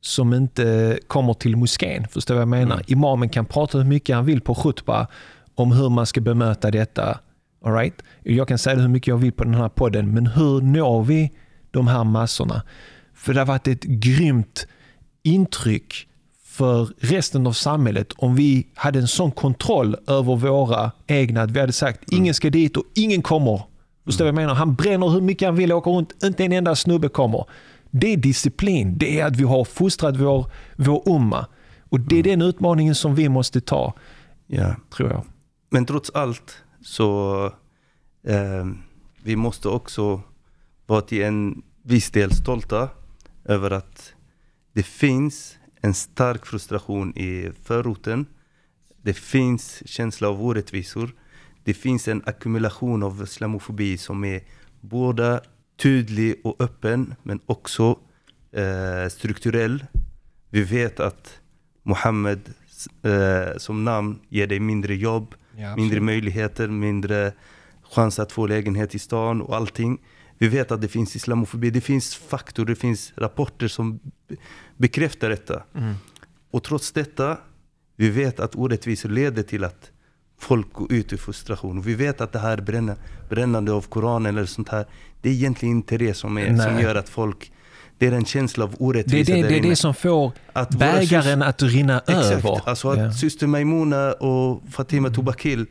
som 0.00 0.34
inte 0.34 0.98
kommer 1.06 1.34
till 1.34 1.56
moskén? 1.56 2.06
Förstår 2.08 2.34
du 2.34 2.36
vad 2.36 2.42
jag 2.42 2.48
menar? 2.48 2.74
Mm. 2.74 2.84
Imamen 2.86 3.28
kan 3.28 3.44
prata 3.46 3.78
hur 3.78 3.84
mycket 3.84 4.16
han 4.16 4.24
vill 4.24 4.40
på 4.40 4.54
khutba 4.54 5.06
om 5.54 5.72
hur 5.72 5.88
man 5.88 6.06
ska 6.06 6.20
bemöta 6.20 6.70
detta. 6.70 7.18
All 7.64 7.72
right? 7.72 8.02
Jag 8.22 8.48
kan 8.48 8.58
säga 8.58 8.76
det 8.76 8.82
hur 8.82 8.88
mycket 8.88 9.06
jag 9.08 9.16
vill 9.16 9.32
på 9.32 9.44
den 9.44 9.54
här 9.54 9.68
podden, 9.68 10.14
men 10.14 10.26
hur 10.26 10.60
når 10.60 11.02
vi 11.04 11.30
de 11.70 11.86
här 11.88 12.04
massorna? 12.04 12.62
För 13.14 13.34
det 13.34 13.40
har 13.40 13.46
varit 13.46 13.68
ett 13.68 13.82
grymt 13.82 14.66
intryck 15.22 15.94
för 16.44 16.88
resten 17.00 17.46
av 17.46 17.52
samhället 17.52 18.12
om 18.16 18.34
vi 18.34 18.66
hade 18.74 18.98
en 18.98 19.08
sån 19.08 19.30
kontroll 19.30 19.96
över 20.06 20.36
våra 20.36 20.92
egna 21.06 21.42
att 21.42 21.50
vi 21.50 21.60
hade 21.60 21.72
sagt 21.72 22.12
ingen 22.12 22.34
ska 22.34 22.50
dit 22.50 22.76
och 22.76 22.84
ingen 22.94 23.22
kommer. 23.22 23.62
Förstår 24.04 24.24
du 24.24 24.30
vad 24.32 24.40
jag 24.42 24.46
menar? 24.46 24.54
Han 24.54 24.74
bränner 24.74 25.08
hur 25.08 25.20
mycket 25.20 25.48
han 25.48 25.56
vill, 25.56 25.72
åker 25.72 25.90
runt, 25.90 26.24
inte 26.24 26.44
en 26.44 26.52
enda 26.52 26.76
snubbe 26.76 27.08
kommer. 27.08 27.44
Det 27.90 28.12
är 28.12 28.16
disciplin. 28.16 28.98
Det 28.98 29.20
är 29.20 29.26
att 29.26 29.36
vi 29.36 29.44
har 29.44 29.64
fostrat 29.64 30.16
vår, 30.16 30.50
vår 30.76 31.02
umma. 31.06 31.46
Och 31.88 32.00
det 32.00 32.18
är 32.18 32.22
den 32.22 32.42
utmaningen 32.42 32.94
som 32.94 33.14
vi 33.14 33.28
måste 33.28 33.60
ta, 33.60 33.94
Ja. 34.46 34.76
tror 34.96 35.10
jag. 35.10 35.24
Men 35.70 35.86
trots 35.86 36.10
allt 36.10 36.56
så 36.88 37.44
eh, 38.22 38.66
vi 39.22 39.36
måste 39.36 39.68
också 39.68 40.20
vara 40.86 41.00
till 41.00 41.22
en 41.22 41.62
viss 41.82 42.10
del 42.10 42.32
stolta 42.32 42.88
över 43.44 43.70
att 43.70 44.14
det 44.72 44.82
finns 44.82 45.58
en 45.80 45.94
stark 45.94 46.46
frustration 46.46 47.16
i 47.16 47.52
förorten. 47.62 48.26
Det 49.02 49.14
finns 49.14 49.82
känsla 49.86 50.28
av 50.28 50.42
orättvisor. 50.42 51.10
Det 51.64 51.74
finns 51.74 52.08
en 52.08 52.22
ackumulation 52.26 53.02
av 53.02 53.22
islamofobi 53.22 53.98
som 53.98 54.24
är 54.24 54.42
både 54.80 55.40
tydlig 55.76 56.40
och 56.44 56.56
öppen 56.60 57.14
men 57.22 57.40
också 57.46 57.98
eh, 58.52 59.08
strukturell. 59.10 59.84
Vi 60.50 60.62
vet 60.62 61.00
att 61.00 61.40
Muhammed 61.82 62.40
eh, 63.02 63.56
som 63.56 63.84
namn 63.84 64.20
ger 64.28 64.46
dig 64.46 64.60
mindre 64.60 64.94
jobb, 64.94 65.34
mindre 65.76 66.00
möjligheter, 66.00 66.68
mindre 66.68 67.32
chans 67.82 68.18
att 68.18 68.32
få 68.32 68.46
lägenhet 68.46 68.94
i 68.94 68.98
stan 68.98 69.42
och 69.42 69.56
allting. 69.56 69.98
Vi 70.38 70.48
vet 70.48 70.70
att 70.70 70.80
det 70.80 70.88
finns 70.88 71.16
islamofobi, 71.16 71.70
det 71.70 71.80
finns 71.80 72.16
faktor, 72.16 72.64
det 72.64 72.74
finns 72.74 73.12
rapporter 73.16 73.68
som 73.68 73.98
be- 74.28 74.36
bekräftar 74.76 75.28
detta. 75.28 75.62
Mm. 75.74 75.94
Och 76.50 76.62
trots 76.62 76.92
detta, 76.92 77.38
vi 77.96 78.08
vet 78.08 78.40
att 78.40 78.56
orättvisor 78.56 79.08
leder 79.08 79.42
till 79.42 79.64
att 79.64 79.90
folk 80.38 80.72
går 80.72 80.92
ut 80.92 81.12
i 81.12 81.16
frustration. 81.16 81.82
Vi 81.82 81.94
vet 81.94 82.20
att 82.20 82.32
det 82.32 82.38
här 82.38 82.60
bränna, 82.60 82.96
brännande 83.28 83.72
av 83.72 83.82
Koranen 83.82 84.36
eller 84.36 84.46
sånt 84.46 84.68
här, 84.68 84.86
det 85.22 85.28
är 85.28 85.32
egentligen 85.32 85.76
inte 85.76 85.96
det 85.98 86.14
som, 86.14 86.38
är, 86.38 86.56
som 86.56 86.80
gör 86.80 86.94
att 86.94 87.08
folk, 87.08 87.52
det 87.98 88.06
är 88.06 88.12
en 88.12 88.24
känsla 88.24 88.64
av 88.64 88.70
Det 88.70 88.76
är 88.76 88.82
orättvisa 88.86 89.32
det, 89.32 89.42
det, 89.42 89.58
är 89.58 89.62
det 89.62 89.76
som 89.76 89.94
får 89.94 90.32
Att 90.52 90.70
bägaren 90.70 91.42
att 91.42 91.62
rinna 91.62 91.98
Exakt, 92.06 92.26
över. 92.26 92.60
alltså 92.68 92.88
att 92.90 92.98
Ja. 92.98 93.12
syster 93.12 93.46
Maimuna 93.46 94.12
och 94.12 94.62
Fatima 94.70 95.10
Tobakil 95.10 95.66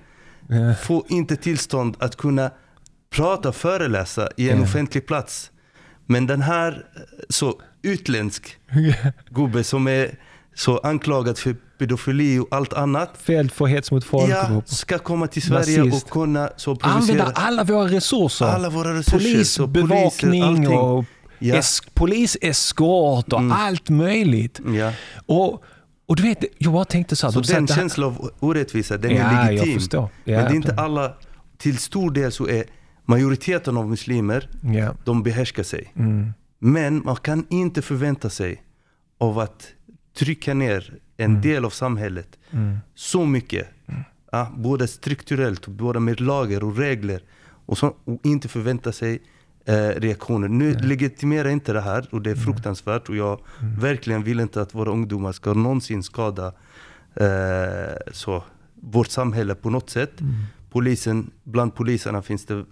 Ja. 0.50 0.74
får 0.84 1.04
inte 1.08 1.36
tillstånd 1.36 1.96
att 2.00 2.16
kunna 2.16 2.52
prata 3.10 3.50
och 3.50 3.56
föreläsa 3.56 4.30
i 4.38 4.50
en 4.50 4.58
Ja. 4.58 4.64
offentlig 4.64 5.08
plats. 5.08 5.52
Men 6.06 6.28
den 6.28 6.42
här 6.42 6.72
eh, 6.72 7.02
så 7.30 7.62
utländsk 7.82 8.58
gubbe 9.30 9.64
som 9.64 9.88
är 9.88 10.16
så 10.56 10.78
anklagad 10.78 11.38
för 11.38 11.56
pedofili 11.80 12.40
och 12.40 12.48
allt 12.52 12.74
annat. 12.74 13.10
Fälld 13.18 13.52
för 13.52 13.66
hets 13.66 13.92
mot 13.92 14.04
Ja, 14.04 14.10
folkgrupp. 14.10 14.70
ska 14.70 14.98
komma 15.00 15.28
till 15.28 15.42
Sverige 15.42 15.78
Nazist. 15.84 16.06
och 16.06 16.10
kunna 16.12 16.50
så 16.58 16.72
Använda 16.82 17.24
provocera 17.24 17.32
alla 17.48 17.64
våra 17.64 17.88
resurser. 17.88 18.46
alla 18.46 18.70
våra 18.70 18.94
resurser. 18.94 19.18
Polis, 19.18 19.60
bevakning 19.60 20.68
och 20.68 21.06
Ja. 21.40 21.56
es, 21.56 21.82
poliseskort 21.94 23.34
och 23.34 23.40
Mm. 23.40 23.52
allt 23.52 23.90
möjligt. 23.90 24.60
Ja. 24.66 24.94
Och, 25.26 25.64
och 26.06 26.16
du 26.16 26.24
vet, 26.24 26.44
jag 26.58 26.74
bara 26.74 26.86
tänkte 26.86 27.16
så 27.16 27.28
här. 27.28 27.32
Så 27.32 27.40
de 27.42 27.54
den 27.54 27.68
känslan 27.68 28.08
av 28.08 28.32
orättvisa, 28.40 28.98
den 28.98 29.16
Ja, 29.16 29.24
är 29.24 29.52
legitim. 29.52 29.82
Men 29.92 30.12
det 30.26 30.32
är 30.34 30.54
inte 30.56 30.74
alla, 30.76 31.14
till 31.58 31.78
stor 31.78 32.12
del 32.12 32.32
så 32.32 32.48
är 32.48 32.64
majoriteten 33.06 33.78
av 33.78 33.90
muslimer, 33.90 34.50
de 35.06 35.24
behärskar 35.24 35.64
sig. 35.64 35.94
Mm. 35.96 36.34
Men 36.60 37.02
man 37.06 37.16
kan 37.16 37.46
inte 37.50 37.82
förvänta 37.82 38.30
sig 38.30 38.64
av 39.18 39.40
att 39.40 39.68
trycka 40.18 40.54
ner 40.54 40.94
en 41.18 41.42
del 41.42 41.66
av 41.66 41.70
samhället 41.70 42.28
Mm. 42.52 42.78
så 42.96 43.26
mycket. 43.26 43.68
Ja, 44.32 44.52
både 44.58 44.88
strukturellt, 44.88 45.68
både 45.68 46.00
med 46.00 46.22
lagar 46.22 46.64
och 46.64 46.78
regler. 46.78 47.22
Och, 47.66 47.78
så, 47.78 47.88
och 48.06 48.20
inte 48.24 48.48
förvänta 48.48 48.92
sig 48.92 49.22
eh, 49.68 49.74
reaktioner. 50.00 50.48
Nu 50.48 50.72
Ja. 50.72 50.80
legitimerar 50.84 51.50
inte 51.50 51.74
det 51.74 51.82
här 51.82 52.08
och 52.12 52.22
det 52.22 52.30
är 52.30 52.34
Mm. 52.34 52.46
fruktansvärt 52.46 53.10
och 53.10 53.16
jag 53.16 53.40
Mm. 53.62 53.80
verkligen 53.80 54.24
vill 54.24 54.40
inte 54.40 54.62
att 54.62 54.76
våra 54.76 54.92
ungdomar 54.92 55.32
ska 55.32 55.54
någonsin 55.54 56.04
skada 56.04 56.54
eh, 57.16 57.96
så, 58.12 58.44
vårt 58.82 59.08
samhälle 59.08 59.56
på 59.56 59.70
något 59.70 59.90
sätt. 59.90 60.22
Mm. 60.22 60.34
Polisen, 60.70 61.32
bland 61.44 61.76
poliserna 61.76 62.22
finns 62.22 62.46
det 62.46 62.66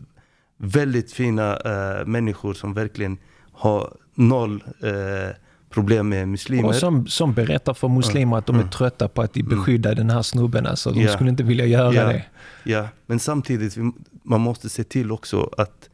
väldigt 0.58 1.12
fina 1.12 1.58
eh, 1.58 2.06
människor 2.06 2.54
som 2.54 2.74
verkligen 2.74 3.18
har 3.52 3.94
noll 4.16 4.64
eh, 4.84 5.36
problem 5.70 6.10
med 6.10 6.28
muslimer. 6.28 6.68
Och 6.68 6.76
som, 6.76 7.08
som 7.08 7.34
berättar 7.34 7.74
för 7.74 7.88
muslimer 7.88 8.38
att 8.38 8.46
de 8.46 8.56
är 8.56 8.60
Mm. 8.60 8.72
trötta 8.72 9.08
på 9.08 9.22
att 9.22 9.34
de 9.34 9.44
beskyddar 9.44 9.96
den 9.96 10.10
här 10.10 10.22
snubben. 10.22 10.66
Alltså, 10.68 10.92
de 10.92 11.02
Ja. 11.02 11.12
skulle 11.14 11.30
inte 11.30 11.44
vilja 11.44 11.66
göra 11.66 11.94
Ja. 11.94 12.04
det. 12.08 12.24
Ja, 12.64 12.88
men 13.06 13.20
samtidigt, 13.20 13.78
man 14.24 14.42
måste 14.42 14.70
se 14.70 14.84
till 14.84 15.12
också 15.12 15.50
att, 15.58 15.90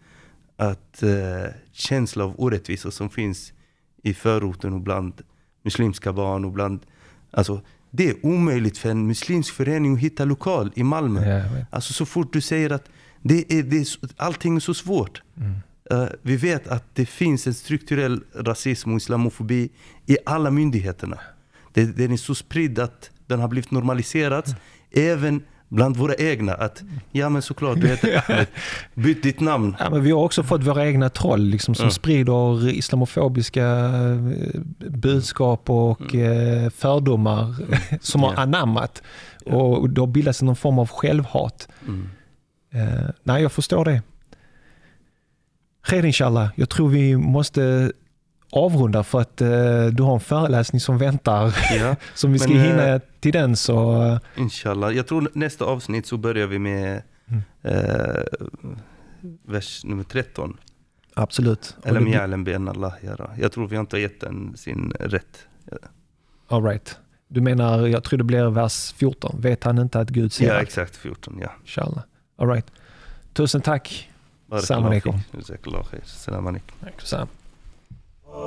att 0.62 1.04
eh, 1.04 1.54
känsla 1.72 2.24
av 2.24 2.36
orättvisa 2.38 2.92
som 2.92 3.10
finns 3.10 3.54
i 4.04 4.14
förorten 4.14 4.74
och 4.74 4.82
bland 4.82 5.14
muslimska 5.64 6.14
barn 6.14 6.46
och 6.46 6.52
bland, 6.52 6.80
alltså 7.32 7.62
det 7.92 8.10
är 8.10 8.26
omöjligt 8.26 8.78
för 8.78 8.90
en 8.90 9.08
muslimsk 9.08 9.54
förening 9.54 9.94
att 9.94 10.00
hitta 10.00 10.26
lokal 10.26 10.72
i 10.76 10.84
Malmö. 10.84 11.20
Vet. 11.20 11.68
Alltså 11.72 11.94
så 11.94 12.06
fort 12.06 12.34
du 12.34 12.42
säger 12.42 12.70
att 12.70 12.90
det 13.22 13.54
är, 13.54 13.64
det 13.64 13.78
är, 13.78 13.88
allting 14.18 14.56
är 14.56 14.60
så 14.60 14.74
svårt. 14.74 15.22
Mm. 15.38 15.54
Eh, 15.92 16.10
vi 16.22 16.36
vet 16.36 16.68
att 16.68 16.96
det 16.96 17.06
finns 17.06 17.48
en 17.48 17.54
strukturell 17.54 18.24
rasism 18.36 18.92
och 18.92 18.98
islamofobi 18.98 19.70
i 20.06 20.18
alla 20.26 20.52
myndigheterna. 20.52 21.20
Det, 21.74 21.86
den 21.86 22.12
är 22.12 22.18
så 22.18 22.36
spridd 22.36 22.80
att 22.80 23.12
den 23.28 23.40
har 23.40 23.48
blivit 23.48 23.72
normaliserad 23.72 24.56
även 24.92 25.44
bland 25.72 25.98
våra 25.98 26.14
egna. 26.16 26.54
Att 26.54 26.84
ja 27.12 27.30
men 27.30 27.42
såklart, 27.42 27.82
du 27.82 27.88
heter 27.88 28.24
Ahmed, 28.30 28.48
byt 28.94 29.24
ditt 29.24 29.40
namn. 29.40 29.76
Ja, 29.80 29.90
men 29.90 30.04
vi 30.04 30.12
har 30.12 30.20
också 30.24 30.44
fått 30.44 30.64
våra 30.64 30.86
egna 30.86 31.10
troll 31.10 31.42
liksom, 31.42 31.76
som 31.76 31.84
Mm. 31.84 31.92
sprider 31.92 32.70
islamofobiska 32.70 33.66
eh, 33.66 34.62
budskap 34.90 35.70
och 35.70 36.16
eh, 36.16 36.70
fördomar 36.70 37.56
som 38.02 38.22
har 38.24 38.30
Mm. 38.30 38.38
Ja. 38.38 38.44
anammat. 38.60 39.02
Och 39.46 39.90
det 39.90 40.02
har 40.02 40.08
bildats 40.08 40.42
någon 40.42 40.56
form 40.56 40.80
av 40.80 40.90
självhat. 40.90 41.68
Mm. 41.88 42.10
Eh, 42.74 43.10
nej, 43.24 43.42
jag 43.42 43.52
förstår 43.52 43.86
det. 43.86 44.02
Khair 45.84 46.06
inshallah, 46.06 46.50
jag 46.56 46.70
tror 46.70 46.90
vi 46.90 47.18
måste 47.18 47.92
avrunda 48.52 49.04
för 49.04 49.22
att 49.22 49.42
eh, 49.42 49.86
du 49.86 50.04
har 50.04 50.14
en 50.14 50.20
föreläsning 50.20 50.80
som 50.80 50.98
väntar. 50.98 51.56
Ja, 51.80 51.96
som 52.16 52.34
vi 52.34 52.40
ska 52.40 52.50
Men, 52.54 52.62
hinna 52.62 52.88
eh, 52.88 53.02
till 53.20 53.32
den 53.34 53.56
så... 53.56 54.04
eh, 54.04 54.20
inshallah. 54.38 54.92
Jag 54.96 55.08
tror 55.08 55.30
nästa 55.34 55.66
avsnitt 55.66 56.06
så 56.08 56.18
börjar 56.18 56.48
vi 56.48 56.60
med 56.60 57.02
Mm. 57.28 57.44
eh, 57.62 58.24
vers 59.46 59.84
nummer 59.84 60.04
13. 60.04 60.58
absolut. 61.14 61.76
Eller 61.84 62.00
mjälen 62.00 62.44
ben 62.44 62.68
Allah. 62.68 62.94
Jag 63.40 63.52
tror 63.52 63.68
vi 63.68 63.76
har 63.76 63.82
inte 63.82 63.98
gett 64.00 64.22
den 64.22 64.58
sin 64.58 64.94
rätt. 65.00 65.48
All 66.48 66.64
right. 66.64 66.98
Du 67.28 67.42
menar, 67.42 67.88
jag 67.88 68.04
tror 68.04 68.18
det 68.18 68.24
blir 68.24 68.50
vers 68.50 68.94
14. 68.94 69.36
Vet 69.42 69.64
han 69.64 69.78
inte 69.78 70.00
att 70.00 70.10
Gud 70.10 70.34
ser 70.34 70.48
Ja, 70.48 70.54
allt? 70.54 70.64
exakt 70.64 70.96
14. 70.96 71.40
Ja. 71.42 71.52
Inshallah. 71.62 72.04
All 72.38 72.48
right. 72.50 72.66
Tusen 73.34 73.62
tack. 73.62 74.10
Salam 74.64 74.86
alaikum. 74.86 75.20
Salam 76.06 76.48
alaikum. 76.48 76.78
Du 78.34 78.38
har 78.38 78.44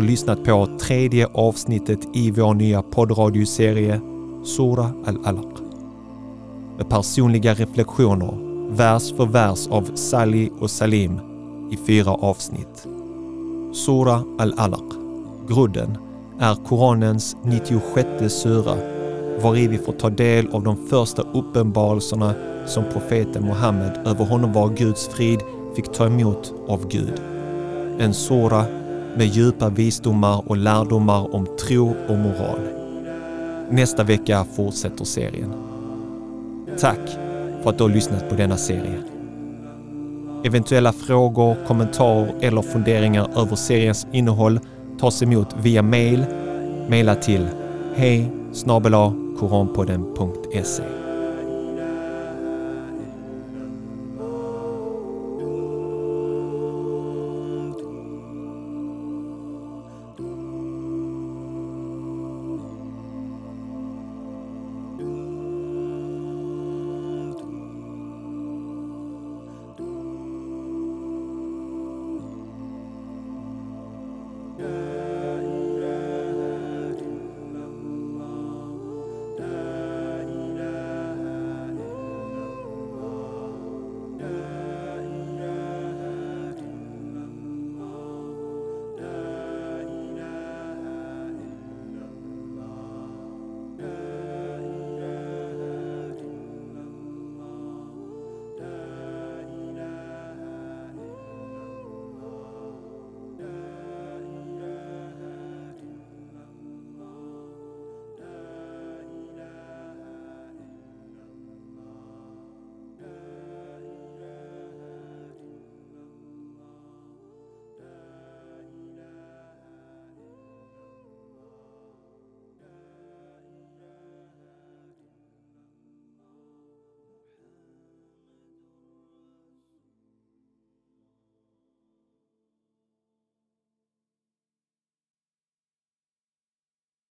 lyssnat 0.00 0.44
på 0.44 0.78
tredje 0.80 1.26
avsnittet 1.26 1.98
i 2.14 2.30
vår 2.30 2.54
nya 2.54 2.82
poddradioserie 2.82 4.00
Sura 4.44 4.90
al-Alaq. 5.06 5.44
Med 6.76 6.88
personliga 6.88 7.54
reflektioner, 7.54 8.34
vers 8.70 9.16
för 9.16 9.26
vers 9.26 9.68
av 9.68 9.90
Sally 9.94 10.50
och 10.60 10.70
Salim 10.70 11.20
i 11.70 11.76
fyra 11.76 12.10
avsnitt. 12.10 12.95
Sura 13.76 14.22
al-Alaq, 14.38 14.92
grudden, 15.48 15.98
är 16.38 16.54
Koranens 16.54 17.36
96 17.42 18.32
sura 18.32 18.76
vari 19.42 19.68
vi 19.68 19.78
får 19.78 19.92
ta 19.92 20.10
del 20.10 20.48
av 20.52 20.62
de 20.62 20.76
första 20.86 21.22
uppenbarelserna 21.22 22.34
som 22.66 22.84
profeten 22.92 23.44
Muhammed 23.44 24.00
över 24.06 24.24
honom 24.24 24.52
var 24.52 24.68
Guds 24.68 25.08
frid 25.08 25.40
fick 25.74 25.92
ta 25.92 26.06
emot 26.06 26.54
av 26.68 26.88
Gud. 26.88 27.20
En 27.98 28.14
sura 28.14 28.64
med 29.16 29.26
djupa 29.26 29.68
visdomar 29.68 30.42
och 30.46 30.56
lärdomar 30.56 31.34
om 31.34 31.46
tro 31.66 31.94
och 32.08 32.18
moral. 32.18 32.60
Nästa 33.70 34.04
vecka 34.04 34.46
fortsätter 34.56 35.04
serien. 35.04 35.52
Tack 36.78 37.08
för 37.62 37.70
att 37.70 37.78
du 37.78 37.84
har 37.84 37.90
lyssnat 37.90 38.28
på 38.28 38.34
denna 38.34 38.56
serie. 38.56 39.15
Eventuella 40.46 40.92
frågor, 40.92 41.56
kommentarer 41.66 42.34
eller 42.40 42.62
funderingar 42.62 43.30
över 43.36 43.56
seriens 43.56 44.06
innehåll 44.12 44.60
tas 45.00 45.22
emot 45.22 45.56
via 45.62 45.82
mail. 45.82 46.24
Maila 46.88 47.14
till 47.14 47.46
hej 47.94 48.32
snabel 48.52 48.92
koranpodden.se 49.38 50.95